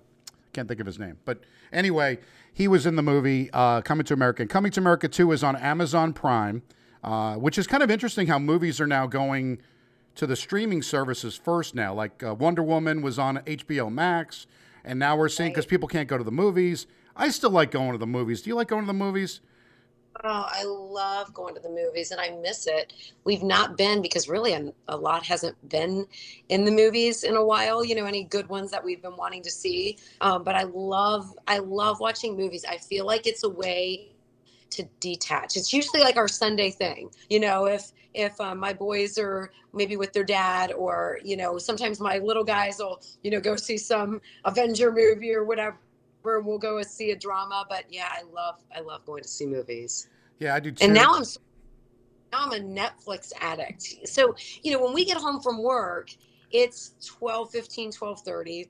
can't 0.52 0.68
think 0.68 0.80
of 0.80 0.86
his 0.86 0.98
name, 0.98 1.16
but 1.24 1.40
anyway 1.72 2.18
he 2.54 2.68
was 2.68 2.86
in 2.86 2.94
the 2.94 3.02
movie 3.02 3.50
uh, 3.52 3.82
Coming 3.82 4.06
to 4.06 4.14
America. 4.14 4.40
And 4.42 4.48
Coming 4.48 4.70
to 4.72 4.80
America 4.80 5.08
2 5.08 5.32
is 5.32 5.42
on 5.42 5.56
Amazon 5.56 6.12
Prime, 6.12 6.62
uh, 7.02 7.34
which 7.34 7.58
is 7.58 7.66
kind 7.66 7.82
of 7.82 7.90
interesting 7.90 8.28
how 8.28 8.38
movies 8.38 8.80
are 8.80 8.86
now 8.86 9.06
going 9.06 9.58
to 10.14 10.26
the 10.26 10.36
streaming 10.36 10.80
services 10.80 11.34
first 11.34 11.74
now. 11.74 11.92
Like 11.92 12.22
uh, 12.22 12.32
Wonder 12.32 12.62
Woman 12.62 13.02
was 13.02 13.18
on 13.18 13.38
HBO 13.38 13.92
Max, 13.92 14.46
and 14.84 15.00
now 15.00 15.16
we're 15.16 15.28
seeing 15.28 15.50
because 15.50 15.66
people 15.66 15.88
can't 15.88 16.08
go 16.08 16.16
to 16.16 16.22
the 16.22 16.30
movies. 16.30 16.86
I 17.16 17.28
still 17.30 17.50
like 17.50 17.72
going 17.72 17.92
to 17.92 17.98
the 17.98 18.06
movies. 18.06 18.42
Do 18.42 18.50
you 18.50 18.54
like 18.54 18.68
going 18.68 18.82
to 18.82 18.86
the 18.86 18.92
movies? 18.92 19.40
Oh, 20.22 20.46
I 20.48 20.62
love 20.64 21.34
going 21.34 21.54
to 21.54 21.60
the 21.60 21.68
movies 21.68 22.12
and 22.12 22.20
I 22.20 22.30
miss 22.30 22.66
it. 22.66 22.92
We've 23.24 23.42
not 23.42 23.76
been 23.76 24.00
because 24.00 24.28
really 24.28 24.52
a, 24.52 24.72
a, 24.86 24.96
lot 24.96 25.24
hasn't 25.26 25.68
been 25.68 26.06
in 26.48 26.64
the 26.64 26.70
movies 26.70 27.24
in 27.24 27.34
a 27.34 27.44
while, 27.44 27.84
you 27.84 27.96
know, 27.96 28.04
any 28.04 28.22
good 28.22 28.48
ones 28.48 28.70
that 28.70 28.84
we've 28.84 29.02
been 29.02 29.16
wanting 29.16 29.42
to 29.42 29.50
see. 29.50 29.98
Um, 30.20 30.44
but 30.44 30.54
I 30.54 30.62
love, 30.62 31.36
I 31.48 31.58
love 31.58 31.98
watching 31.98 32.36
movies. 32.36 32.64
I 32.68 32.78
feel 32.78 33.06
like 33.06 33.26
it's 33.26 33.42
a 33.42 33.48
way 33.48 34.12
to 34.70 34.84
detach. 35.00 35.56
It's 35.56 35.72
usually 35.72 36.00
like 36.00 36.16
our 36.16 36.28
Sunday 36.28 36.70
thing, 36.70 37.10
you 37.28 37.40
know, 37.40 37.66
if, 37.66 37.92
if 38.14 38.40
um, 38.40 38.58
my 38.58 38.72
boys 38.72 39.18
are 39.18 39.50
maybe 39.72 39.96
with 39.96 40.12
their 40.12 40.24
dad 40.24 40.72
or, 40.72 41.18
you 41.24 41.36
know, 41.36 41.58
sometimes 41.58 41.98
my 41.98 42.18
little 42.18 42.44
guys 42.44 42.78
will, 42.78 43.02
you 43.22 43.30
know, 43.30 43.40
go 43.40 43.56
see 43.56 43.76
some 43.76 44.20
Avenger 44.44 44.92
movie 44.92 45.34
or 45.34 45.44
whatever 45.44 45.76
we'll 46.24 46.58
go 46.58 46.78
and 46.78 46.86
see 46.86 47.10
a 47.10 47.16
drama. 47.16 47.64
But 47.68 47.84
yeah, 47.90 48.08
I 48.10 48.22
love 48.32 48.56
I 48.74 48.80
love 48.80 49.04
going 49.04 49.22
to 49.22 49.28
see 49.28 49.46
movies. 49.46 50.08
Yeah, 50.38 50.54
I 50.54 50.60
do 50.60 50.70
too. 50.70 50.84
And 50.84 50.94
now 50.94 51.14
I'm 51.14 51.24
now 52.32 52.46
I'm 52.46 52.52
a 52.52 52.58
Netflix 52.58 53.32
addict. 53.40 54.08
So, 54.08 54.34
you 54.62 54.72
know, 54.72 54.82
when 54.82 54.92
we 54.92 55.04
get 55.04 55.16
home 55.16 55.40
from 55.40 55.62
work, 55.62 56.10
it's 56.50 56.94
12, 57.04 57.50
15, 57.50 57.92
12 57.92 58.20
30 58.20 58.68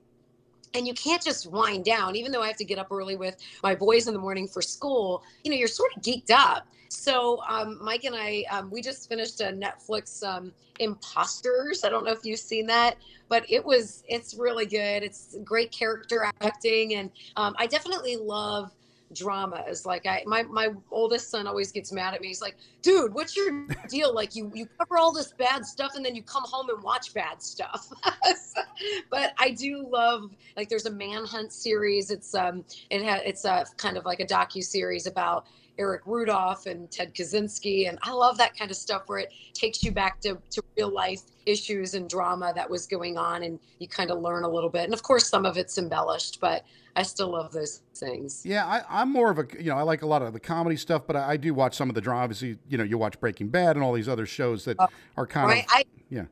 and 0.73 0.85
you 0.85 0.93
can't 0.93 1.23
just 1.23 1.49
wind 1.51 1.85
down 1.85 2.15
even 2.15 2.31
though 2.31 2.41
i 2.41 2.47
have 2.47 2.57
to 2.57 2.65
get 2.65 2.77
up 2.77 2.87
early 2.91 3.15
with 3.15 3.37
my 3.63 3.73
boys 3.73 4.07
in 4.07 4.13
the 4.13 4.19
morning 4.19 4.47
for 4.47 4.61
school 4.61 5.23
you 5.43 5.51
know 5.51 5.55
you're 5.55 5.67
sort 5.67 5.95
of 5.95 6.01
geeked 6.01 6.31
up 6.31 6.67
so 6.89 7.41
um, 7.47 7.77
mike 7.81 8.03
and 8.03 8.15
i 8.15 8.43
um, 8.51 8.69
we 8.71 8.81
just 8.81 9.07
finished 9.09 9.41
a 9.41 9.45
netflix 9.45 10.23
um, 10.23 10.51
imposters 10.79 11.83
i 11.83 11.89
don't 11.89 12.05
know 12.05 12.11
if 12.11 12.23
you've 12.23 12.39
seen 12.39 12.65
that 12.65 12.97
but 13.29 13.43
it 13.49 13.63
was 13.63 14.03
it's 14.07 14.35
really 14.35 14.65
good 14.65 15.03
it's 15.03 15.35
great 15.43 15.71
character 15.71 16.25
acting 16.41 16.95
and 16.95 17.11
um, 17.37 17.55
i 17.57 17.65
definitely 17.65 18.17
love 18.17 18.71
dramas. 19.13 19.85
Like 19.85 20.05
I 20.05 20.23
my 20.25 20.43
my 20.43 20.69
oldest 20.91 21.29
son 21.29 21.47
always 21.47 21.71
gets 21.71 21.91
mad 21.91 22.13
at 22.13 22.21
me. 22.21 22.27
He's 22.27 22.41
like, 22.41 22.57
"Dude, 22.81 23.13
what's 23.13 23.35
your 23.35 23.67
deal? 23.89 24.13
Like 24.13 24.35
you 24.35 24.51
you 24.53 24.67
cover 24.77 24.97
all 24.97 25.11
this 25.11 25.31
bad 25.37 25.65
stuff 25.65 25.93
and 25.95 26.05
then 26.05 26.15
you 26.15 26.23
come 26.23 26.43
home 26.45 26.69
and 26.69 26.81
watch 26.83 27.13
bad 27.13 27.41
stuff." 27.41 27.89
but 29.09 29.33
I 29.39 29.51
do 29.51 29.87
love 29.89 30.31
like 30.55 30.69
there's 30.69 30.85
a 30.85 30.91
Manhunt 30.91 31.51
series. 31.51 32.11
It's 32.11 32.33
um 32.35 32.65
it 32.89 33.03
ha- 33.03 33.21
it's 33.25 33.45
a 33.45 33.65
kind 33.77 33.97
of 33.97 34.05
like 34.05 34.19
a 34.19 34.25
docu 34.25 34.63
series 34.63 35.07
about 35.07 35.47
Eric 35.77 36.01
Rudolph 36.05 36.65
and 36.65 36.89
Ted 36.89 37.13
Kaczynski. 37.13 37.89
And 37.89 37.97
I 38.01 38.11
love 38.11 38.37
that 38.37 38.57
kind 38.57 38.71
of 38.71 38.77
stuff 38.77 39.03
where 39.07 39.19
it 39.19 39.33
takes 39.53 39.83
you 39.83 39.91
back 39.91 40.19
to, 40.21 40.37
to 40.51 40.63
real 40.77 40.93
life 40.93 41.21
issues 41.45 41.93
and 41.93 42.09
drama 42.09 42.53
that 42.55 42.69
was 42.69 42.87
going 42.87 43.17
on 43.17 43.43
and 43.43 43.59
you 43.79 43.87
kind 43.87 44.11
of 44.11 44.19
learn 44.19 44.43
a 44.43 44.49
little 44.49 44.69
bit. 44.69 44.83
And 44.83 44.93
of 44.93 45.03
course, 45.03 45.27
some 45.27 45.45
of 45.45 45.57
it's 45.57 45.77
embellished, 45.77 46.39
but 46.39 46.65
I 46.95 47.03
still 47.03 47.31
love 47.31 47.51
those 47.51 47.81
things. 47.95 48.41
Yeah, 48.45 48.65
I, 48.65 49.01
am 49.01 49.11
more 49.11 49.29
of 49.29 49.39
a, 49.39 49.45
you 49.59 49.69
know, 49.69 49.77
I 49.77 49.81
like 49.81 50.01
a 50.01 50.07
lot 50.07 50.21
of 50.21 50.33
the 50.33 50.39
comedy 50.39 50.77
stuff, 50.77 51.03
but 51.05 51.15
I, 51.15 51.31
I 51.31 51.37
do 51.37 51.53
watch 51.53 51.75
some 51.75 51.89
of 51.89 51.95
the 51.95 52.01
drama. 52.01 52.23
Obviously, 52.23 52.57
you 52.69 52.77
know, 52.77 52.83
you 52.83 52.97
watch 52.97 53.19
Breaking 53.19 53.49
Bad 53.49 53.75
and 53.75 53.83
all 53.83 53.93
these 53.93 54.07
other 54.07 54.25
shows 54.25 54.65
that 54.65 54.79
uh, 54.79 54.87
are 55.17 55.27
kind 55.27 55.47
right, 55.47 55.65
of, 55.65 55.71
I, 55.71 55.85
yeah. 56.09 56.25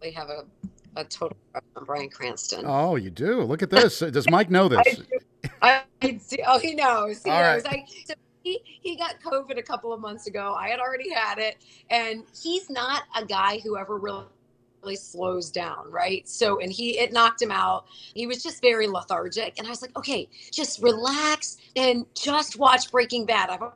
We 0.00 0.10
have 0.12 0.28
a, 0.30 0.44
a 0.96 1.04
total 1.04 1.36
on 1.54 1.84
Bryan 1.84 2.08
Cranston. 2.08 2.64
Oh, 2.66 2.96
you 2.96 3.10
do? 3.10 3.42
Look 3.42 3.62
at 3.62 3.70
this. 3.70 3.98
Does 3.98 4.28
Mike 4.30 4.48
know 4.48 4.68
this? 4.68 5.02
I, 5.60 5.82
I 6.00 6.18
see. 6.18 6.42
Oh, 6.46 6.58
he 6.58 6.74
knows. 6.74 7.22
He 7.22 7.30
all 7.30 7.42
knows. 7.42 7.64
Right. 7.64 7.84
I, 8.10 8.14
he, 8.48 8.62
he 8.64 8.96
got 8.96 9.20
COVID 9.20 9.58
a 9.58 9.62
couple 9.62 9.92
of 9.92 10.00
months 10.00 10.26
ago. 10.26 10.54
I 10.58 10.68
had 10.68 10.80
already 10.80 11.12
had 11.12 11.38
it. 11.38 11.56
And 11.90 12.24
he's 12.42 12.70
not 12.70 13.02
a 13.16 13.24
guy 13.24 13.60
who 13.62 13.76
ever 13.76 13.96
really 13.96 14.24
really 14.84 14.94
slows 14.94 15.50
down, 15.50 15.90
right? 15.90 16.28
So, 16.28 16.60
and 16.60 16.70
he, 16.70 17.00
it 17.00 17.12
knocked 17.12 17.42
him 17.42 17.50
out. 17.50 17.86
He 18.14 18.28
was 18.28 18.44
just 18.44 18.62
very 18.62 18.86
lethargic. 18.86 19.58
And 19.58 19.66
I 19.66 19.70
was 19.70 19.82
like, 19.82 19.96
okay, 19.96 20.28
just 20.52 20.80
relax 20.80 21.56
and 21.74 22.06
just 22.14 22.60
watch 22.60 22.92
Breaking 22.92 23.26
Bad. 23.26 23.50
I've 23.50 23.72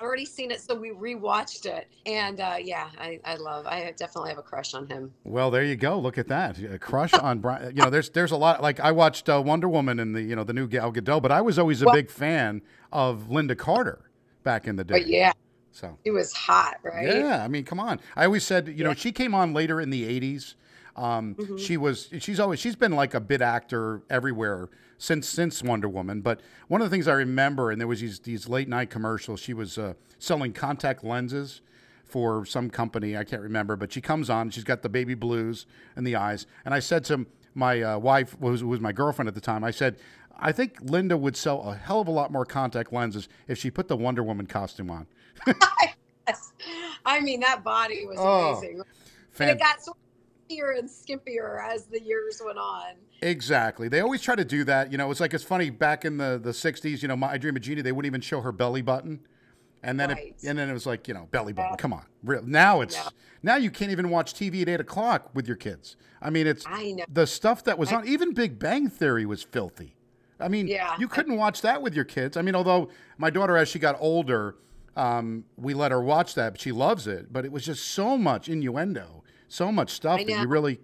already 0.00 0.24
seen 0.24 0.52
it, 0.52 0.60
so 0.60 0.76
we 0.76 0.90
rewatched 0.90 1.66
it. 1.66 1.88
And 2.06 2.38
uh, 2.38 2.58
yeah, 2.62 2.90
I, 2.96 3.18
I 3.24 3.34
love, 3.34 3.66
I 3.66 3.92
definitely 3.96 4.30
have 4.30 4.38
a 4.38 4.42
crush 4.42 4.72
on 4.72 4.86
him. 4.86 5.12
Well, 5.24 5.50
there 5.50 5.64
you 5.64 5.74
go. 5.74 5.98
Look 5.98 6.16
at 6.16 6.28
that. 6.28 6.62
A 6.62 6.78
crush 6.78 7.12
on 7.12 7.40
Bryan. 7.40 7.74
You 7.74 7.82
know, 7.82 7.90
there's, 7.90 8.10
there's 8.10 8.30
a 8.30 8.36
lot, 8.36 8.62
like 8.62 8.78
I 8.78 8.92
watched 8.92 9.28
uh, 9.28 9.42
Wonder 9.44 9.68
Woman 9.68 9.98
and 9.98 10.14
the, 10.14 10.22
you 10.22 10.36
know, 10.36 10.44
the 10.44 10.52
new 10.52 10.68
Gal 10.68 10.92
Gadot, 10.92 11.22
but 11.22 11.32
I 11.32 11.40
was 11.40 11.58
always 11.58 11.82
a 11.82 11.86
well, 11.86 11.94
big 11.96 12.08
fan 12.08 12.62
of 12.92 13.26
Lynda 13.30 13.58
Carter 13.58 14.05
back 14.46 14.66
in 14.66 14.76
the 14.76 14.84
day. 14.84 14.94
But 14.94 15.06
yeah. 15.08 15.32
So 15.72 15.98
it 16.04 16.12
was 16.12 16.32
hot, 16.32 16.78
right? 16.82 17.06
Yeah, 17.06 17.44
I 17.44 17.48
mean, 17.48 17.64
come 17.64 17.78
on. 17.78 18.00
I 18.14 18.24
always 18.24 18.44
said, 18.44 18.68
you 18.68 18.74
yeah. 18.76 18.84
know, 18.84 18.94
she 18.94 19.12
came 19.12 19.34
on 19.34 19.52
later 19.52 19.78
in 19.78 19.90
the 19.90 20.04
'80s. 20.20 20.54
Um, 20.96 21.34
mm-hmm. 21.34 21.58
She 21.58 21.76
was, 21.76 22.08
she's 22.18 22.40
always, 22.40 22.58
she's 22.58 22.76
been 22.76 22.92
like 22.92 23.12
a 23.12 23.20
bit 23.20 23.42
actor 23.42 24.00
everywhere 24.08 24.70
since 24.96 25.28
since 25.28 25.62
Wonder 25.62 25.90
Woman. 25.90 26.22
But 26.22 26.40
one 26.68 26.80
of 26.80 26.88
the 26.88 26.94
things 26.94 27.06
I 27.06 27.12
remember, 27.12 27.70
and 27.70 27.78
there 27.78 27.88
was 27.88 28.00
these 28.00 28.20
these 28.20 28.48
late 28.48 28.68
night 28.68 28.88
commercials. 28.88 29.40
She 29.40 29.52
was 29.52 29.76
uh, 29.76 29.92
selling 30.18 30.54
contact 30.54 31.04
lenses 31.04 31.60
for 32.06 32.46
some 32.46 32.70
company 32.70 33.16
I 33.16 33.24
can't 33.24 33.42
remember, 33.42 33.76
but 33.76 33.92
she 33.92 34.00
comes 34.00 34.30
on. 34.30 34.48
She's 34.48 34.64
got 34.64 34.80
the 34.80 34.88
baby 34.88 35.14
blues 35.14 35.66
and 35.94 36.06
the 36.06 36.16
eyes, 36.16 36.46
and 36.64 36.72
I 36.72 36.78
said 36.78 37.04
to 37.06 37.26
my 37.56 37.82
uh, 37.82 37.98
wife, 37.98 38.38
was 38.40 38.62
was 38.62 38.80
my 38.80 38.92
girlfriend 38.92 39.28
at 39.28 39.34
the 39.34 39.40
time, 39.40 39.64
I 39.64 39.70
said, 39.70 39.96
I 40.38 40.52
think 40.52 40.80
Lynda 40.82 41.18
would 41.18 41.36
sell 41.36 41.62
a 41.62 41.74
hell 41.74 42.00
of 42.00 42.08
a 42.08 42.10
lot 42.10 42.30
more 42.30 42.44
contact 42.44 42.92
lenses 42.92 43.28
if 43.48 43.58
she 43.58 43.70
put 43.70 43.88
the 43.88 43.96
Wonder 43.96 44.22
Woman 44.22 44.46
costume 44.46 44.90
on. 44.90 45.06
yes. 46.28 46.52
I 47.04 47.20
mean, 47.20 47.40
that 47.40 47.64
body 47.64 48.04
was 48.06 48.18
oh, 48.20 48.52
amazing. 48.52 48.82
Fan- 49.30 49.50
and 49.50 49.60
it 49.60 49.62
got 49.62 49.78
skimpier 49.78 50.78
and 50.78 50.88
skimpier 50.88 51.66
as 51.72 51.86
the 51.86 52.00
years 52.02 52.40
went 52.44 52.58
on. 52.58 52.94
Exactly. 53.22 53.88
They 53.88 54.00
always 54.00 54.20
try 54.20 54.34
to 54.34 54.44
do 54.44 54.64
that. 54.64 54.92
You 54.92 54.98
know, 54.98 55.10
it's 55.10 55.20
like 55.20 55.32
it's 55.32 55.44
funny 55.44 55.70
back 55.70 56.04
in 56.04 56.18
the, 56.18 56.38
the 56.42 56.50
60s, 56.50 57.00
you 57.00 57.08
know, 57.08 57.16
my 57.16 57.32
I 57.32 57.38
Dream 57.38 57.56
of 57.56 57.62
Jeannie, 57.62 57.82
they 57.82 57.92
wouldn't 57.92 58.10
even 58.10 58.20
show 58.20 58.42
her 58.42 58.52
belly 58.52 58.82
button. 58.82 59.20
And 59.82 60.00
then, 60.00 60.10
right. 60.10 60.34
it, 60.42 60.48
and 60.48 60.58
then 60.58 60.68
it 60.68 60.72
was 60.72 60.86
like, 60.86 61.06
you 61.06 61.14
know, 61.14 61.28
belly 61.30 61.52
button. 61.52 61.76
Come 61.76 61.92
on, 61.92 62.04
real. 62.24 62.42
Now 62.42 62.80
it's 62.80 62.96
yeah. 62.96 63.08
now 63.42 63.56
you 63.56 63.70
can't 63.70 63.90
even 63.90 64.10
watch 64.10 64.34
TV 64.34 64.62
at 64.62 64.68
eight 64.68 64.80
o'clock 64.80 65.30
with 65.34 65.46
your 65.46 65.56
kids. 65.56 65.96
I 66.20 66.30
mean, 66.30 66.46
it's 66.46 66.64
I 66.66 66.96
the 67.12 67.26
stuff 67.26 67.64
that 67.64 67.78
was 67.78 67.92
I, 67.92 67.96
on. 67.96 68.08
Even 68.08 68.32
Big 68.32 68.58
Bang 68.58 68.88
Theory 68.88 69.26
was 69.26 69.42
filthy. 69.42 69.96
I 70.40 70.48
mean, 70.48 70.66
yeah. 70.66 70.96
you 70.98 71.08
couldn't 71.08 71.36
watch 71.36 71.62
that 71.62 71.80
with 71.80 71.94
your 71.94 72.04
kids. 72.04 72.36
I 72.36 72.42
mean, 72.42 72.54
although 72.54 72.90
my 73.16 73.30
daughter, 73.30 73.56
as 73.56 73.68
she 73.68 73.78
got 73.78 73.96
older, 74.00 74.56
um, 74.96 75.44
we 75.56 75.72
let 75.72 75.92
her 75.92 76.00
watch 76.00 76.34
that, 76.34 76.54
but 76.54 76.60
she 76.60 76.72
loves 76.72 77.06
it. 77.06 77.32
But 77.32 77.44
it 77.44 77.52
was 77.52 77.64
just 77.64 77.86
so 77.88 78.18
much 78.18 78.48
innuendo, 78.48 79.22
so 79.48 79.72
much 79.72 79.90
stuff 79.90 80.18
that 80.18 80.28
you 80.28 80.46
really. 80.46 80.80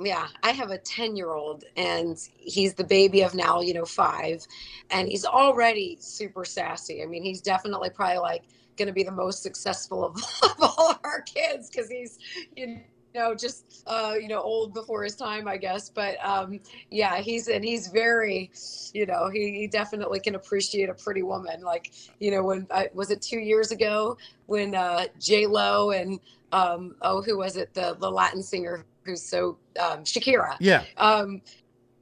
Yeah, 0.00 0.28
I 0.42 0.52
have 0.52 0.70
a 0.70 0.78
10 0.78 1.16
year 1.16 1.32
old 1.32 1.64
and 1.76 2.16
he's 2.38 2.74
the 2.74 2.84
baby 2.84 3.22
of 3.22 3.34
now, 3.34 3.60
you 3.60 3.74
know, 3.74 3.84
five. 3.84 4.46
And 4.90 5.08
he's 5.08 5.24
already 5.24 5.96
super 6.00 6.44
sassy. 6.44 7.02
I 7.02 7.06
mean, 7.06 7.24
he's 7.24 7.40
definitely 7.40 7.90
probably 7.90 8.18
like 8.18 8.44
going 8.76 8.86
to 8.86 8.92
be 8.92 9.02
the 9.02 9.12
most 9.12 9.42
successful 9.42 10.04
of, 10.04 10.16
of 10.42 10.54
all 10.60 10.90
of 10.90 11.00
our 11.02 11.22
kids 11.22 11.68
because 11.68 11.90
he's, 11.90 12.18
you 12.56 12.80
know, 13.14 13.34
just 13.34 13.82
uh, 13.86 14.14
you 14.20 14.28
know, 14.28 14.40
old 14.40 14.72
before 14.72 15.02
his 15.02 15.16
time, 15.16 15.48
I 15.48 15.56
guess. 15.56 15.90
But 15.90 16.24
um, 16.24 16.60
yeah, 16.90 17.18
he's 17.18 17.48
and 17.48 17.64
he's 17.64 17.88
very, 17.88 18.50
you 18.94 19.06
know, 19.06 19.28
he, 19.28 19.58
he 19.58 19.66
definitely 19.66 20.20
can 20.20 20.36
appreciate 20.36 20.88
a 20.88 20.94
pretty 20.94 21.22
woman. 21.22 21.62
Like, 21.62 21.92
you 22.20 22.30
know, 22.30 22.44
when 22.44 22.66
I, 22.70 22.88
was 22.94 23.10
it 23.10 23.20
two 23.20 23.40
years 23.40 23.72
ago 23.72 24.16
when 24.46 24.74
uh, 24.74 25.06
J 25.18 25.46
Lo 25.46 25.90
and 25.90 26.20
um, 26.52 26.94
oh, 27.02 27.20
who 27.22 27.36
was 27.36 27.56
it? 27.56 27.74
The 27.74 27.96
the 27.98 28.10
Latin 28.10 28.42
singer 28.42 28.84
who's 29.08 29.22
so 29.22 29.58
um, 29.80 30.04
Shakira. 30.04 30.56
Yeah. 30.60 30.84
Um, 30.96 31.42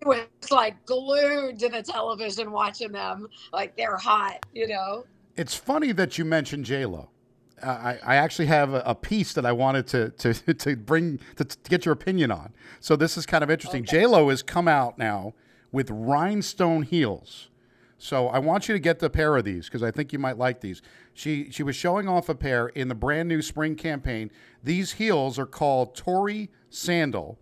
was 0.04 0.26
like 0.50 0.84
glued 0.86 1.58
to 1.58 1.68
the 1.68 1.82
television 1.82 2.52
watching 2.52 2.92
them, 2.92 3.28
like 3.52 3.76
they're 3.76 3.96
hot, 3.96 4.44
you 4.52 4.68
know. 4.68 5.04
It's 5.36 5.54
funny 5.54 5.92
that 5.92 6.18
you 6.18 6.24
mentioned 6.24 6.64
J 6.64 6.86
Lo 6.86 7.10
I, 7.62 7.98
I 8.04 8.16
actually 8.16 8.46
have 8.46 8.74
a, 8.74 8.82
a, 8.84 8.94
piece 8.94 9.32
that 9.32 9.46
I 9.46 9.52
wanted 9.52 9.86
to 9.88 10.10
to, 10.10 10.34
to 10.54 10.76
bring 10.76 11.20
to, 11.36 11.44
to, 11.44 11.70
get 11.70 11.84
your 11.84 11.92
opinion 11.92 12.30
on. 12.30 12.52
So 12.80 12.96
this 12.96 13.16
is 13.16 13.26
kind 13.26 13.42
of 13.42 13.50
interesting. 13.50 13.82
Okay. 13.82 14.00
J 14.00 14.06
Lo 14.06 14.28
has 14.28 14.42
come 14.42 14.68
out 14.68 14.98
now 14.98 15.34
with 15.72 15.90
rhinestone 15.90 16.82
heels. 16.82 17.48
So 17.98 18.28
I 18.28 18.38
want 18.38 18.68
you 18.68 18.74
to 18.74 18.78
get 18.78 18.98
the 18.98 19.08
pair 19.08 19.36
of 19.36 19.44
these 19.44 19.66
because 19.66 19.82
I 19.82 19.90
think 19.90 20.12
you 20.12 20.18
might 20.18 20.36
like 20.36 20.60
these. 20.60 20.82
She 21.14 21.50
she 21.50 21.62
was 21.62 21.76
showing 21.76 22.08
off 22.08 22.28
a 22.28 22.34
pair 22.34 22.68
in 22.68 22.88
the 22.88 22.94
brand 22.94 23.28
new 23.28 23.40
spring 23.40 23.74
campaign. 23.74 24.30
These 24.62 24.92
heels 24.92 25.38
are 25.38 25.46
called 25.46 25.94
Tori 25.96 26.50
Sandal 26.68 27.38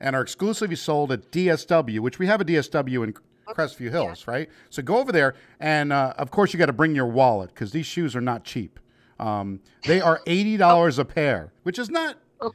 and 0.00 0.16
are 0.16 0.22
exclusively 0.22 0.76
sold 0.76 1.12
at 1.12 1.30
DSW, 1.30 2.00
which 2.00 2.18
we 2.18 2.26
have 2.26 2.40
a 2.40 2.44
DSW 2.44 3.04
in 3.04 3.14
Crestview 3.48 3.90
Hills, 3.90 4.24
yeah. 4.26 4.32
right? 4.32 4.50
So 4.70 4.82
go 4.82 4.98
over 4.98 5.12
there, 5.12 5.34
and 5.60 5.92
uh, 5.92 6.14
of 6.16 6.30
course 6.30 6.52
you 6.52 6.58
got 6.58 6.66
to 6.66 6.72
bring 6.72 6.94
your 6.94 7.06
wallet 7.06 7.50
because 7.50 7.72
these 7.72 7.86
shoes 7.86 8.16
are 8.16 8.20
not 8.20 8.44
cheap. 8.44 8.80
Um, 9.18 9.60
they 9.84 10.00
are 10.00 10.20
eighty 10.26 10.56
dollars 10.56 10.98
a 10.98 11.04
pair, 11.04 11.52
which 11.64 11.78
is 11.78 11.90
not. 11.90 12.16
Oh, 12.40 12.54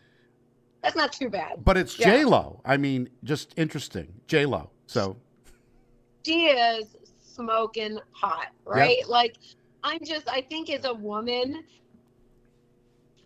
that's 0.82 0.96
not 0.96 1.14
too 1.14 1.30
bad. 1.30 1.64
But 1.64 1.78
it's 1.78 2.00
yeah. 2.00 2.18
J 2.18 2.26
Lo. 2.26 2.62
I 2.66 2.78
mean, 2.78 3.10
just 3.24 3.54
interesting. 3.58 4.12
J 4.28 4.48
Lo. 4.48 4.72
So. 4.88 5.18
She 6.26 6.46
is 6.46 6.96
smoking 7.34 8.00
hot, 8.12 8.48
right? 8.66 8.98
Yep. 9.00 9.08
Like, 9.08 9.38
I'm 9.84 10.00
just. 10.04 10.28
I 10.30 10.42
think 10.42 10.70
as 10.70 10.86
a 10.86 10.94
woman, 10.94 11.64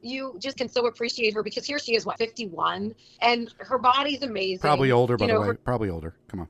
you 0.02 0.36
just 0.40 0.58
can 0.58 0.70
so 0.70 0.88
appreciate 0.88 1.34
her 1.34 1.44
because 1.44 1.66
here 1.66 1.80
she 1.80 1.96
is, 1.96 2.06
what, 2.06 2.18
51, 2.18 2.96
and 3.22 3.54
her 3.60 3.78
body's 3.78 4.24
amazing. 4.24 4.60
Probably 4.60 4.92
older, 4.92 5.18
by 5.18 5.26
you 5.26 5.34
know, 5.34 5.36
the 5.36 5.42
way. 5.42 5.48
Her, 5.48 5.54
Probably 5.56 5.90
older. 5.90 6.16
Come 6.28 6.42
on. 6.42 6.48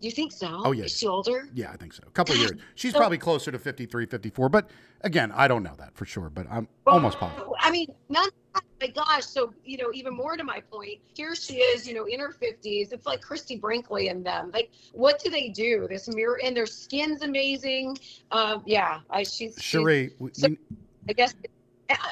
You 0.00 0.10
think 0.10 0.32
so? 0.32 0.62
Oh, 0.64 0.72
yeah. 0.72 0.84
Is 0.84 0.96
she 0.96 1.06
older? 1.06 1.48
Yeah, 1.54 1.70
I 1.72 1.76
think 1.76 1.92
so. 1.92 2.02
A 2.06 2.10
couple 2.10 2.34
of 2.34 2.40
years. 2.42 2.52
She's 2.74 2.92
so, 2.92 2.98
probably 2.98 3.18
closer 3.18 3.50
to 3.50 3.58
53, 3.58 4.06
54. 4.06 4.48
But 4.48 4.68
again, 5.02 5.32
I 5.34 5.48
don't 5.48 5.62
know 5.62 5.74
that 5.78 5.94
for 5.94 6.04
sure, 6.04 6.30
but 6.30 6.46
I'm 6.50 6.68
well, 6.84 6.96
almost 6.96 7.18
positive. 7.18 7.48
I 7.60 7.70
mean, 7.70 7.88
not, 8.08 8.30
my 8.80 8.88
gosh. 8.88 9.24
So, 9.24 9.54
you 9.64 9.78
know, 9.78 9.90
even 9.94 10.14
more 10.14 10.36
to 10.36 10.44
my 10.44 10.60
point, 10.60 10.98
here 11.14 11.34
she 11.34 11.56
is, 11.56 11.88
you 11.88 11.94
know, 11.94 12.04
in 12.04 12.20
her 12.20 12.32
50s. 12.32 12.92
It's 12.92 13.06
like 13.06 13.22
Christie 13.22 13.56
Brinkley 13.56 14.08
and 14.08 14.24
them. 14.24 14.50
Like, 14.52 14.70
what 14.92 15.18
do 15.22 15.30
they 15.30 15.48
do? 15.48 15.86
This 15.88 16.08
mirror, 16.08 16.38
and 16.42 16.56
their 16.56 16.66
skin's 16.66 17.22
amazing. 17.22 17.96
Um, 18.30 18.62
yeah, 18.66 19.00
I, 19.10 19.22
she's. 19.22 19.56
Sheree. 19.56 20.10
So, 20.32 20.48
I 21.08 21.12
guess, 21.12 21.34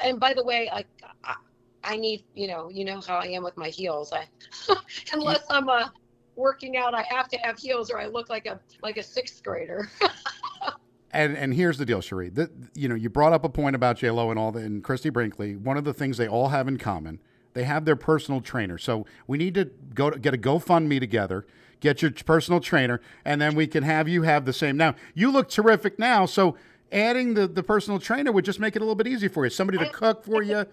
and 0.03 0.19
by 0.19 0.33
the 0.33 0.43
way, 0.43 0.69
like, 0.73 0.87
I, 1.23 1.35
I 1.83 1.97
need, 1.97 2.23
you 2.33 2.47
know, 2.47 2.69
you 2.69 2.85
know 2.85 3.01
how 3.01 3.17
I 3.17 3.25
am 3.27 3.43
with 3.43 3.57
my 3.57 3.69
heels. 3.69 4.13
I, 4.13 4.25
unless 5.13 5.43
I'm 5.49 5.69
a 5.69 5.91
working 6.35 6.77
out, 6.77 6.93
I 6.93 7.03
have 7.03 7.27
to 7.29 7.37
have 7.37 7.57
heels 7.57 7.89
or 7.91 7.99
I 7.99 8.07
look 8.07 8.29
like 8.29 8.45
a 8.45 8.59
like 8.81 8.97
a 8.97 9.03
sixth 9.03 9.43
grader. 9.43 9.89
and 11.11 11.37
and 11.37 11.53
here's 11.53 11.77
the 11.77 11.85
deal, 11.85 12.01
Sheree. 12.01 12.33
That 12.33 12.51
you 12.75 12.87
know, 12.87 12.95
you 12.95 13.09
brought 13.09 13.33
up 13.33 13.43
a 13.43 13.49
point 13.49 13.75
about 13.75 13.97
J 13.97 14.11
Lo 14.11 14.29
and 14.29 14.39
all 14.39 14.51
the 14.51 14.59
and 14.59 14.83
Christie 14.83 15.09
Brinkley. 15.09 15.55
One 15.55 15.77
of 15.77 15.83
the 15.83 15.93
things 15.93 16.17
they 16.17 16.27
all 16.27 16.49
have 16.49 16.67
in 16.67 16.77
common, 16.77 17.19
They 17.53 17.63
have 17.63 17.85
their 17.85 17.95
personal 17.95 18.41
trainer. 18.41 18.77
So 18.77 19.05
we 19.27 19.37
need 19.37 19.53
to 19.55 19.65
go 19.93 20.09
to, 20.09 20.19
get 20.19 20.33
a 20.33 20.37
GoFundMe 20.37 20.99
together, 20.99 21.45
get 21.79 22.01
your 22.01 22.11
personal 22.11 22.59
trainer, 22.59 23.01
and 23.25 23.39
then 23.39 23.55
we 23.55 23.67
can 23.67 23.83
have 23.83 24.07
you 24.07 24.23
have 24.23 24.45
the 24.45 24.53
same. 24.53 24.77
Now, 24.77 24.95
you 25.13 25.31
look 25.31 25.49
terrific 25.49 25.99
now. 25.99 26.25
So 26.25 26.55
adding 26.91 27.33
the, 27.33 27.47
the 27.47 27.63
personal 27.63 27.99
trainer 27.99 28.31
would 28.31 28.45
just 28.45 28.59
make 28.59 28.75
it 28.75 28.79
a 28.81 28.85
little 28.85 28.95
bit 28.95 29.07
easier 29.07 29.29
for 29.29 29.43
you. 29.43 29.49
Somebody 29.49 29.79
to 29.79 29.89
cook 29.89 30.23
for 30.23 30.43
you, 30.43 30.65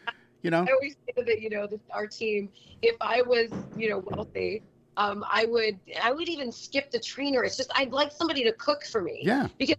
you 0.43 0.51
know? 0.51 0.65
I 0.69 0.73
always 0.73 0.97
say 1.07 1.23
that, 1.25 1.41
you 1.41 1.51
know, 1.51 1.67
our 1.91 2.07
team, 2.07 2.51
if 2.83 2.97
I 3.01 3.23
was, 3.23 3.51
you 3.77 3.89
know, 3.89 3.99
wealthy, 3.99 4.63
um, 4.97 5.25
I 5.31 5.47
would, 5.47 5.79
I 6.03 6.13
would 6.13 6.29
even 6.29 6.53
skip 6.53 6.91
the 6.91 7.01
trainer. 7.01 7.45
It's 7.45 7.57
just, 7.57 7.71
I'd 7.75 7.93
like 7.93 8.13
somebody 8.13 8.45
to 8.45 8.53
cook 8.53 8.85
for 8.85 9.01
me. 9.01 9.21
Yeah. 9.23 9.49
Because 9.59 9.77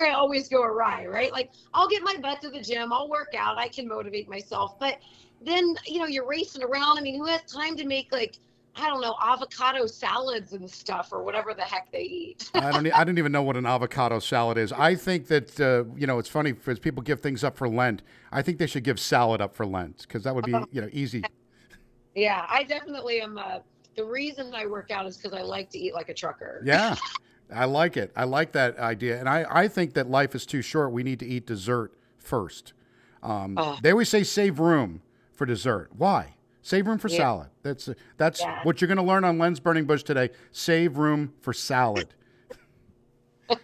I 0.00 0.10
always 0.10 0.48
go 0.48 0.62
awry, 0.62 1.06
right? 1.06 1.32
Like 1.32 1.50
I'll 1.72 1.88
get 1.88 2.02
my 2.02 2.16
butt 2.20 2.40
to 2.42 2.50
the 2.50 2.60
gym, 2.60 2.92
I'll 2.92 3.08
work 3.08 3.34
out, 3.36 3.58
I 3.58 3.68
can 3.68 3.88
motivate 3.88 4.28
myself, 4.28 4.78
but 4.78 4.98
then 5.40 5.74
you 5.86 5.98
know 5.98 6.06
you're 6.06 6.26
racing 6.26 6.62
around. 6.62 6.98
I 6.98 7.00
mean, 7.00 7.16
who 7.16 7.26
has 7.26 7.42
time 7.42 7.76
to 7.76 7.86
make 7.86 8.12
like 8.12 8.38
I 8.76 8.88
don't 8.88 9.00
know 9.00 9.14
avocado 9.22 9.86
salads 9.86 10.52
and 10.52 10.68
stuff 10.68 11.10
or 11.12 11.22
whatever 11.22 11.54
the 11.54 11.62
heck 11.62 11.90
they 11.92 12.02
eat? 12.02 12.50
I 12.54 12.72
don't. 12.72 12.92
I 12.92 13.04
don't 13.04 13.18
even 13.18 13.32
know 13.32 13.42
what 13.42 13.56
an 13.56 13.66
avocado 13.66 14.18
salad 14.18 14.58
is. 14.58 14.72
I 14.72 14.94
think 14.94 15.28
that 15.28 15.60
uh, 15.60 15.84
you 15.96 16.06
know 16.06 16.18
it's 16.18 16.28
funny 16.28 16.52
because 16.52 16.78
people 16.78 17.02
give 17.02 17.20
things 17.20 17.44
up 17.44 17.56
for 17.56 17.68
Lent. 17.68 18.02
I 18.32 18.42
think 18.42 18.58
they 18.58 18.66
should 18.66 18.84
give 18.84 18.98
salad 18.98 19.40
up 19.40 19.54
for 19.54 19.66
Lent 19.66 20.02
because 20.02 20.24
that 20.24 20.34
would 20.34 20.44
be 20.44 20.56
you 20.72 20.80
know 20.80 20.88
easy. 20.92 21.22
Yeah, 22.14 22.46
I 22.48 22.62
definitely 22.64 23.20
am. 23.20 23.38
Uh, 23.38 23.58
the 23.96 24.04
reason 24.04 24.54
I 24.54 24.66
work 24.66 24.90
out 24.90 25.06
is 25.06 25.16
because 25.16 25.32
I 25.36 25.42
like 25.42 25.70
to 25.70 25.78
eat 25.78 25.94
like 25.94 26.08
a 26.08 26.14
trucker. 26.14 26.62
Yeah. 26.64 26.96
I 27.54 27.66
like 27.66 27.96
it. 27.96 28.10
I 28.16 28.24
like 28.24 28.52
that 28.52 28.78
idea. 28.78 29.20
And 29.20 29.28
I, 29.28 29.44
I 29.48 29.68
think 29.68 29.94
that 29.94 30.08
life 30.08 30.34
is 30.34 30.46
too 30.46 30.62
short. 30.62 30.92
We 30.92 31.02
need 31.02 31.20
to 31.20 31.26
eat 31.26 31.46
dessert 31.46 31.92
first. 32.18 32.72
Um, 33.22 33.54
Oh. 33.58 33.78
They 33.82 33.90
always 33.90 34.08
say 34.08 34.22
save 34.22 34.58
room 34.58 35.02
for 35.32 35.44
dessert. 35.46 35.90
Why? 35.96 36.34
Save 36.62 36.86
room 36.86 36.98
for 36.98 37.08
Yeah. 37.08 37.18
salad. 37.18 37.48
That's 37.62 37.90
that's 38.16 38.40
Yeah. 38.40 38.60
what 38.62 38.80
you're 38.80 38.88
going 38.88 38.96
to 38.98 39.04
learn 39.04 39.24
on 39.24 39.38
Lens 39.38 39.60
Burning 39.60 39.84
Bush 39.84 40.02
today. 40.02 40.30
Save 40.52 40.96
room 40.96 41.34
for 41.40 41.52
salad. 41.52 42.14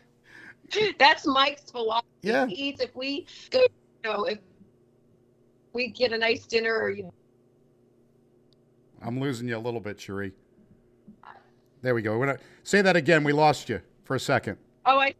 That's 0.98 1.26
Mike's 1.26 1.70
philosophy. 1.70 2.06
Yeah. 2.22 2.46
He 2.46 2.54
eats 2.68 2.80
if 2.80 2.94
we 2.94 3.26
go, 3.50 3.58
you 3.60 4.10
know, 4.10 4.24
if 4.24 4.38
we 5.72 5.88
get 5.88 6.12
a 6.12 6.18
nice 6.18 6.46
dinner 6.46 6.74
or 6.78 6.90
you 6.90 7.04
know, 7.04 7.14
I'm 9.02 9.20
losing 9.20 9.48
you 9.48 9.56
a 9.56 9.58
little 9.58 9.80
bit, 9.80 9.98
Sheree. 9.98 10.32
There 11.82 11.94
we 11.94 12.02
go. 12.02 12.18
We're 12.18 12.26
gonna, 12.26 12.38
say 12.62 12.82
that 12.82 12.96
again. 12.96 13.24
We 13.24 13.32
lost 13.32 13.68
you 13.68 13.80
for 14.04 14.14
a 14.14 14.20
second. 14.20 14.58
Oh, 14.84 14.98
I. 14.98 15.14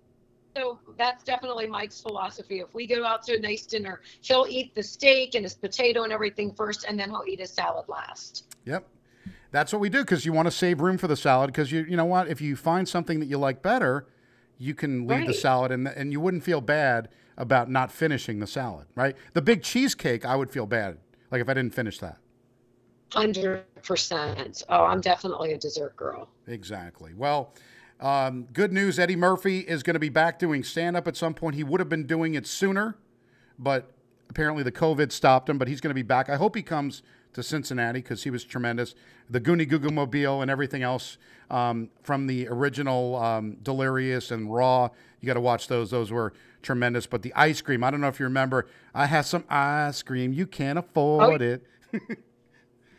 So 0.57 0.79
that's 0.99 1.23
definitely 1.23 1.67
Mike's 1.67 2.01
philosophy. 2.01 2.59
If 2.59 2.75
we 2.75 2.87
go 2.87 3.05
out 3.05 3.23
to 3.25 3.37
a 3.37 3.39
nice 3.39 3.65
dinner, 3.67 4.01
he'll 4.21 4.47
eat 4.49 4.75
the 4.75 4.83
steak 4.83 5.35
and 5.37 5.45
his 5.45 5.55
potato 5.55 6.03
and 6.03 6.13
everything 6.13 6.53
first, 6.53 6.85
and 6.87 6.99
then 6.99 7.09
he'll 7.09 7.25
eat 7.27 7.41
his 7.41 7.51
salad 7.51 7.89
last. 7.89 8.55
Yep. 8.65 8.87
That's 9.53 9.73
what 9.73 9.81
we 9.81 9.89
do 9.89 10.01
because 10.01 10.27
you 10.27 10.33
want 10.33 10.47
to 10.47 10.53
save 10.53 10.81
room 10.81 10.99
for 10.99 11.09
the 11.09 11.17
salad 11.17 11.49
because 11.49 11.73
you 11.73 11.83
you 11.83 11.97
know 11.97 12.05
what 12.05 12.29
if 12.29 12.41
you 12.41 12.57
find 12.57 12.89
something 12.89 13.21
that 13.21 13.27
you 13.27 13.39
like 13.39 13.63
better, 13.63 14.07
you 14.59 14.75
can 14.75 15.07
leave 15.07 15.27
the 15.27 15.35
salad 15.35 15.73
and 15.73 15.89
and 15.89 16.13
you 16.13 16.21
wouldn't 16.21 16.45
feel 16.45 16.61
bad 16.61 17.09
about 17.37 17.71
not 17.71 17.91
finishing 17.91 18.39
the 18.39 18.47
salad, 18.47 18.87
right? 18.95 19.17
The 19.33 19.43
big 19.43 19.63
cheesecake, 19.63 20.25
I 20.27 20.37
would 20.37 20.51
feel 20.51 20.67
bad 20.67 20.99
like 21.31 21.41
if 21.41 21.49
I 21.49 21.55
didn't 21.55 21.75
finish 21.75 21.99
that. 22.01 22.19
Hundred 23.13 23.65
percent. 23.83 24.63
Oh, 24.69 24.85
I'm 24.85 25.01
definitely 25.01 25.53
a 25.53 25.59
dessert 25.59 25.97
girl. 25.97 26.29
Exactly. 26.47 27.13
Well, 27.15 27.53
um, 27.99 28.47
good 28.53 28.73
news. 28.73 28.99
Eddie 28.99 29.17
Murphy 29.17 29.61
is 29.61 29.83
going 29.83 29.95
to 29.95 30.01
be 30.01 30.09
back 30.09 30.39
doing 30.39 30.63
stand 30.63 30.97
up 30.97 31.09
at 31.09 31.17
some 31.17 31.35
point. 31.35 31.57
He 31.57 31.65
would 31.65 31.81
have 31.81 31.89
been 31.89 32.07
doing 32.07 32.35
it 32.35 32.47
sooner, 32.47 32.97
but 33.59 33.91
apparently 34.29 34.63
the 34.63 34.73
COVID 34.73 35.13
stopped 35.13 35.49
him. 35.49 35.59
But 35.59 35.69
he's 35.69 35.81
going 35.81 35.91
to 35.91 35.95
be 35.95 36.03
back. 36.03 36.29
I 36.29 36.37
hope 36.37 36.55
he 36.55 36.63
comes 36.63 37.03
to 37.33 37.43
Cincinnati 37.43 38.01
because 38.01 38.23
he 38.23 38.31
was 38.31 38.45
tremendous. 38.45 38.95
The 39.29 39.41
Goonie 39.41 39.69
Goo 39.69 39.79
Goo 39.79 39.91
Mobile 39.91 40.43
and 40.43 40.51
everything 40.51 40.83
else 40.83 41.19
um, 41.51 41.91
from 42.03 42.27
the 42.27 42.49
original 42.49 43.17
um, 43.17 43.57
Delirious 43.63 44.31
and 44.31 44.53
Raw. 44.53 44.89
You 45.21 45.27
got 45.27 45.35
to 45.35 45.41
watch 45.41 45.69
those. 45.69 45.91
Those 45.91 46.11
were 46.11 46.33
tremendous. 46.63 47.07
But 47.07 47.23
the 47.23 47.33
ice 47.35 47.61
cream, 47.61 47.85
I 47.85 47.91
don't 47.91 48.01
know 48.01 48.09
if 48.09 48.19
you 48.19 48.25
remember, 48.25 48.67
I 48.95 49.07
had 49.07 49.23
some 49.23 49.45
ice 49.49 50.03
cream. 50.03 50.33
You 50.33 50.47
can't 50.47 50.79
afford 50.79 51.43
it. 51.43 51.65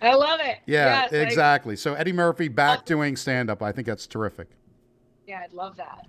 I 0.01 0.13
love 0.15 0.39
it. 0.41 0.57
Yeah, 0.65 1.03
Yes, 1.03 1.13
I- 1.13 1.15
exactly. 1.17 1.75
So 1.75 1.93
Eddie 1.93 2.11
Murphy 2.13 2.47
back 2.47 2.85
doing 2.85 3.15
stand 3.15 3.49
up. 3.49 3.61
I 3.61 3.71
think 3.71 3.87
that's 3.87 4.07
terrific. 4.07 4.47
yeah, 5.27 5.41
I'd 5.43 5.53
love 5.53 5.77
that. 5.77 6.07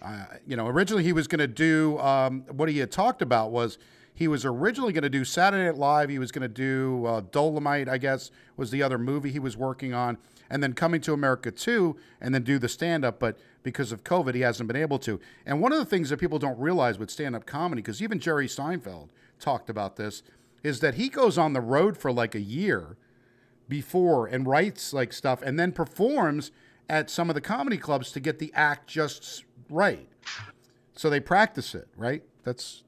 uh, 0.00 0.24
you 0.46 0.56
know, 0.56 0.66
originally 0.68 1.02
he 1.04 1.12
was 1.12 1.26
going 1.28 1.38
to 1.40 1.46
do 1.46 1.98
um, 1.98 2.42
what 2.50 2.68
he 2.68 2.78
had 2.78 2.90
talked 2.90 3.22
about 3.22 3.50
was 3.52 3.78
he 4.14 4.28
was 4.28 4.44
originally 4.44 4.92
going 4.92 5.02
to 5.02 5.10
do 5.10 5.24
Saturday 5.24 5.64
Night 5.64 5.76
Live. 5.76 6.08
He 6.10 6.18
was 6.18 6.30
going 6.32 6.42
to 6.42 6.48
do 6.48 7.04
uh, 7.06 7.20
Dolomite, 7.30 7.88
I 7.88 7.98
guess, 7.98 8.30
was 8.56 8.70
the 8.70 8.82
other 8.82 8.98
movie 8.98 9.30
he 9.30 9.38
was 9.38 9.56
working 9.56 9.94
on, 9.94 10.18
and 10.50 10.62
then 10.62 10.72
Coming 10.74 11.00
to 11.02 11.12
America 11.12 11.50
2, 11.50 11.96
and 12.20 12.34
then 12.34 12.42
do 12.42 12.58
the 12.58 12.68
stand 12.68 13.04
up. 13.04 13.18
But 13.18 13.38
because 13.62 13.90
of 13.92 14.04
COVID, 14.04 14.34
he 14.34 14.40
hasn't 14.42 14.66
been 14.66 14.76
able 14.76 14.98
to. 15.00 15.18
And 15.46 15.60
one 15.60 15.72
of 15.72 15.78
the 15.78 15.84
things 15.84 16.10
that 16.10 16.18
people 16.18 16.38
don't 16.38 16.58
realize 16.58 16.98
with 16.98 17.10
stand 17.10 17.34
up 17.36 17.46
comedy, 17.46 17.80
because 17.80 18.02
even 18.02 18.18
Jerry 18.18 18.46
Seinfeld 18.48 19.08
talked 19.40 19.70
about 19.70 19.96
this, 19.96 20.22
is 20.62 20.80
that 20.80 20.94
he 20.94 21.08
goes 21.08 21.38
on 21.38 21.52
the 21.54 21.60
road 21.60 21.96
for 21.96 22.12
like 22.12 22.34
a 22.34 22.40
year 22.40 22.96
before 23.76 24.26
and 24.26 24.46
writes 24.46 24.92
like 24.92 25.14
stuff 25.14 25.40
and 25.40 25.58
then 25.58 25.72
performs 25.72 26.50
at 26.90 27.08
some 27.08 27.30
of 27.30 27.34
the 27.34 27.40
comedy 27.40 27.78
clubs 27.78 28.12
to 28.12 28.20
get 28.20 28.38
the 28.38 28.52
act 28.54 28.86
just 28.86 29.44
right. 29.70 30.06
So 30.94 31.08
they 31.08 31.20
practice 31.20 31.74
it, 31.74 31.88
right? 31.96 32.22
That's 32.44 32.84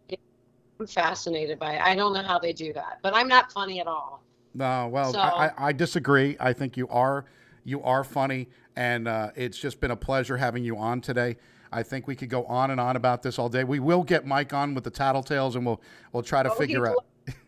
I'm 0.79 0.87
fascinated 0.87 1.59
by 1.59 1.77
it. 1.77 1.81
I 1.81 1.95
don't 1.95 2.13
know 2.13 2.23
how 2.23 2.39
they 2.39 2.53
do 2.53 2.75
that, 2.75 2.99
but 3.03 3.15
I'm 3.17 3.29
not 3.29 3.51
funny 3.51 3.81
at 3.81 3.87
all. 3.87 4.23
no. 4.53 4.89
Well, 4.89 5.15
So- 5.15 5.21
I, 5.21 5.53
I, 5.57 5.73
disagree. 5.73 6.37
I 6.39 6.53
think 6.53 6.77
you 6.77 6.87
are 6.89 7.25
you 7.65 7.83
are 7.83 8.05
funny, 8.05 8.51
and 8.77 9.09
uh, 9.09 9.31
it's 9.37 9.57
just 9.57 9.81
been 9.81 9.91
a 9.91 9.97
pleasure 9.97 10.37
having 10.37 10.65
you 10.65 10.77
on 10.77 11.01
today. 11.01 11.37
I 11.73 11.83
think 11.83 12.07
we 12.07 12.15
could 12.15 12.29
go 12.29 12.45
on 12.45 12.71
and 12.73 12.79
on 12.79 12.95
about 12.97 13.23
this 13.23 13.39
all 13.39 13.49
day. 13.49 13.65
We 13.65 13.81
will 13.81 14.03
get 14.05 14.27
Mike 14.27 14.53
on 14.53 14.75
with 14.75 14.85
the 14.85 14.91
Tattletales, 14.91 15.55
and 15.55 15.65
we'll 15.65 15.81
we'll 16.13 16.23
try 16.23 16.43
to 16.43 16.53
Oh, 16.53 16.55
figure 16.57 16.87
out. 16.89 16.97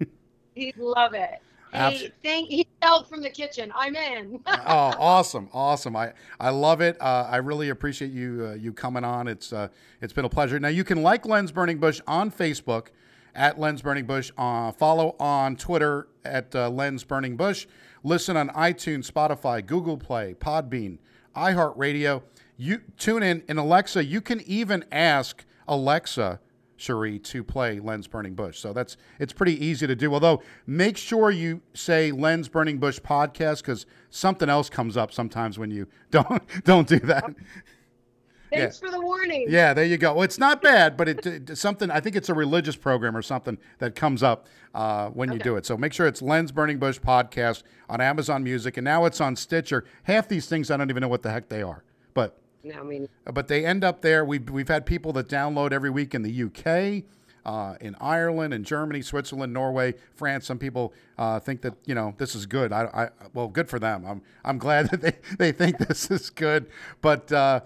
lo- 0.01 0.07
He'd 0.55 0.79
love 0.79 1.13
it. 1.13 1.43
Hey, 1.73 2.11
thank 2.23 2.49
he 2.49 2.67
yelled 2.83 3.09
from 3.09 3.23
the 3.23 3.31
kitchen. 3.31 3.73
I'm 3.75 3.95
in. 3.97 4.41
oh, 4.47 4.95
awesome, 4.99 5.49
awesome! 5.53 5.97
I, 5.97 6.13
I 6.41 6.51
love 6.51 6.81
it. 6.81 6.97
Uh, 7.01 7.29
I 7.31 7.37
really 7.37 7.69
appreciate 7.71 8.13
you 8.13 8.49
uh, 8.51 8.55
you 8.55 8.73
coming 8.73 9.05
on. 9.05 9.29
It's 9.29 9.53
uh, 9.53 9.69
it's 10.01 10.13
been 10.13 10.25
a 10.25 10.29
pleasure. 10.29 10.59
Now 10.59 10.69
you 10.69 10.85
can 10.85 11.03
like 11.03 11.27
Lens 11.27 11.53
Burning 11.53 11.79
Bush 11.79 12.01
on 12.07 12.31
Facebook 12.31 12.89
at 13.35 13.59
Lens 13.59 13.83
Burning 13.83 14.07
Bush. 14.07 14.33
Uh, 14.39 14.73
follow 14.73 15.15
on 15.21 15.57
Twitter 15.57 16.09
at 16.25 16.55
uh, 16.55 16.71
Lens 16.71 17.05
Burning 17.05 17.37
Bush. 17.37 17.67
Listen 18.03 18.37
on 18.37 18.49
iTunes, 18.51 19.11
Spotify, 19.11 19.65
Google 19.65 19.97
Play, 19.97 20.35
Podbean, 20.35 20.99
iHeartRadio. 21.35 22.23
You 22.57 22.81
tune 22.97 23.23
in 23.23 23.43
in 23.49 23.59
Alexa. 23.59 24.05
You 24.05 24.21
can 24.21 24.41
even 24.43 24.85
ask 24.91 25.45
Alexa. 25.69 26.41
Sheree 26.79 27.23
to 27.25 27.43
play 27.43 27.81
Lens 27.81 28.07
Burning 28.07 28.35
Bush. 28.35 28.59
So 28.59 28.73
that's 28.73 28.97
it's 29.19 29.33
pretty 29.33 29.65
easy 29.65 29.87
to 29.87 29.95
do. 29.97 30.13
Although 30.13 30.43
make 30.67 30.97
sure 30.97 31.31
you 31.31 31.63
say 31.75 32.13
Lens 32.13 32.49
Burning 32.49 32.79
Bush 32.79 33.01
podcast 33.01 33.59
because 33.63 33.87
something 34.11 34.49
else 34.49 34.69
comes 34.69 34.97
up 34.97 35.13
sometimes 35.13 35.59
when 35.59 35.71
you 35.71 35.87
don't 36.11 36.43
don't 36.65 36.87
do 36.89 36.99
that. 37.01 37.35
Thanks 38.53 38.79
for 38.79 38.91
the 38.91 39.01
warning. 39.01 39.47
Yeah, 39.49 39.75
there 39.75 39.85
you 39.85 39.99
go. 39.99 40.15
Well, 40.15 40.23
it's 40.23 40.39
not 40.39 40.63
bad, 40.63 40.97
but 40.97 41.09
it, 41.09 41.27
it- 41.27 41.59
something. 41.59 41.91
I 41.91 42.01
think 42.01 42.15
it's 42.17 42.29
a 42.29 42.35
religious 42.35 42.77
program 42.77 43.17
or 43.17 43.21
something 43.21 43.59
that 43.79 43.95
comes 43.97 44.23
up 44.23 44.47
uh, 44.75 45.09
when 45.09 45.33
you 45.33 45.39
do 45.39 45.57
it. 45.57 45.67
So 45.67 45.77
make 45.77 45.93
sure 45.93 46.07
it's 46.07 46.23
Lens 46.23 46.53
Burning 46.53 46.79
Bush 46.79 46.99
podcast 47.01 47.65
on 47.91 48.01
Amazon 48.01 48.45
Music, 48.45 48.77
and 48.77 48.85
now 48.85 49.05
it's 49.05 49.21
on 49.21 49.35
Stitcher. 49.35 49.85
Half 50.05 50.29
these 50.29 50.47
things 50.47 50.71
I 50.71 50.77
don't 50.77 50.91
even 50.91 51.01
know 51.01 51.09
what 51.09 51.23
the 51.23 51.31
heck 51.33 51.49
they 51.49 51.61
are, 51.61 51.83
but 52.15 52.39
No, 52.67 52.81
I 52.81 52.83
mean, 52.83 53.09
but 53.25 53.47
they 53.47 53.65
end 53.65 53.85
up 53.85 54.03
there. 54.03 54.25
We've, 54.25 54.49
we've 54.51 54.69
had 54.69 54.87
people 54.87 55.13
that 55.15 55.29
download 55.29 55.73
every 55.73 55.91
week 55.91 56.15
in 56.15 56.23
the 56.23 56.43
UK, 56.43 57.05
uh, 57.45 57.77
in 57.81 57.95
Ireland, 58.01 58.53
in 58.53 58.65
Germany, 58.65 59.03
Switzerland, 59.03 59.53
Norway, 59.53 59.95
France. 60.17 60.47
Some 60.47 60.59
people 60.59 60.93
uh, 61.17 61.39
think 61.39 61.61
that 61.63 61.75
you 61.85 61.95
know 61.95 62.15
this 62.19 62.35
is 62.35 62.45
good. 62.45 62.73
I, 62.73 62.87
I 62.93 63.09
well, 63.35 63.47
good 63.47 63.69
for 63.69 63.79
them. 63.79 64.05
I'm 64.05 64.23
I'm 64.45 64.59
glad 64.67 64.91
that 64.91 65.01
they, 65.01 65.13
they 65.39 65.53
think 65.53 65.79
this 65.79 66.11
is 66.11 66.29
good. 66.29 66.67
But 67.03 67.31
uh, 67.31 67.61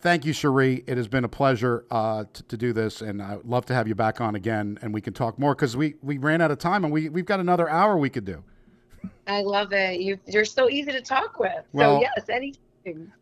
thank 0.00 0.24
you, 0.24 0.32
Sheree. 0.32 0.82
It 0.86 0.96
has 0.96 1.08
been 1.08 1.24
a 1.24 1.28
pleasure 1.28 1.84
uh, 1.90 2.24
to, 2.32 2.42
to 2.44 2.56
do 2.56 2.72
this, 2.72 3.02
and 3.02 3.20
I'd 3.20 3.44
love 3.44 3.66
to 3.66 3.74
have 3.74 3.86
you 3.86 3.94
back 3.94 4.22
on 4.22 4.34
again, 4.34 4.78
and 4.80 4.94
we 4.94 5.02
can 5.02 5.12
talk 5.12 5.38
more 5.38 5.54
because 5.54 5.76
we 5.76 5.96
we 6.02 6.16
ran 6.16 6.40
out 6.40 6.50
of 6.50 6.58
time, 6.58 6.84
and 6.84 6.92
we 6.92 7.10
we've 7.10 7.26
got 7.26 7.38
another 7.38 7.68
hour 7.68 7.98
we 7.98 8.08
could 8.08 8.24
do. 8.24 8.42
I 9.26 9.42
love 9.42 9.74
it. 9.74 10.00
You 10.00 10.18
you're 10.26 10.46
so 10.46 10.70
easy 10.70 10.90
to 10.92 11.02
talk 11.02 11.38
with. 11.38 11.52
Well- 11.74 11.96
so 11.96 12.00
yes, 12.00 12.28
anything. 12.30 12.61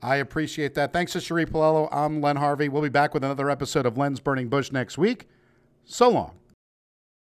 I 0.03 0.17
appreciate 0.17 0.75
that. 0.75 0.93
Thanks 0.93 1.13
to 1.13 1.19
Sheree 1.19 1.47
Paolello. 1.47 1.89
I'm 1.93 2.21
Len 2.21 2.37
Harvey. 2.37 2.69
We'll 2.69 2.83
be 2.83 2.89
back 2.89 3.15
with 3.15 3.25
another 3.25 3.51
episode 3.51 3.87
of 3.87 3.97
Lens 3.99 4.21
Burning 4.21 4.49
Bush 4.49 4.73
next 4.73 4.99
week. 4.99 5.29
So 5.85 6.09
long. 6.09 6.39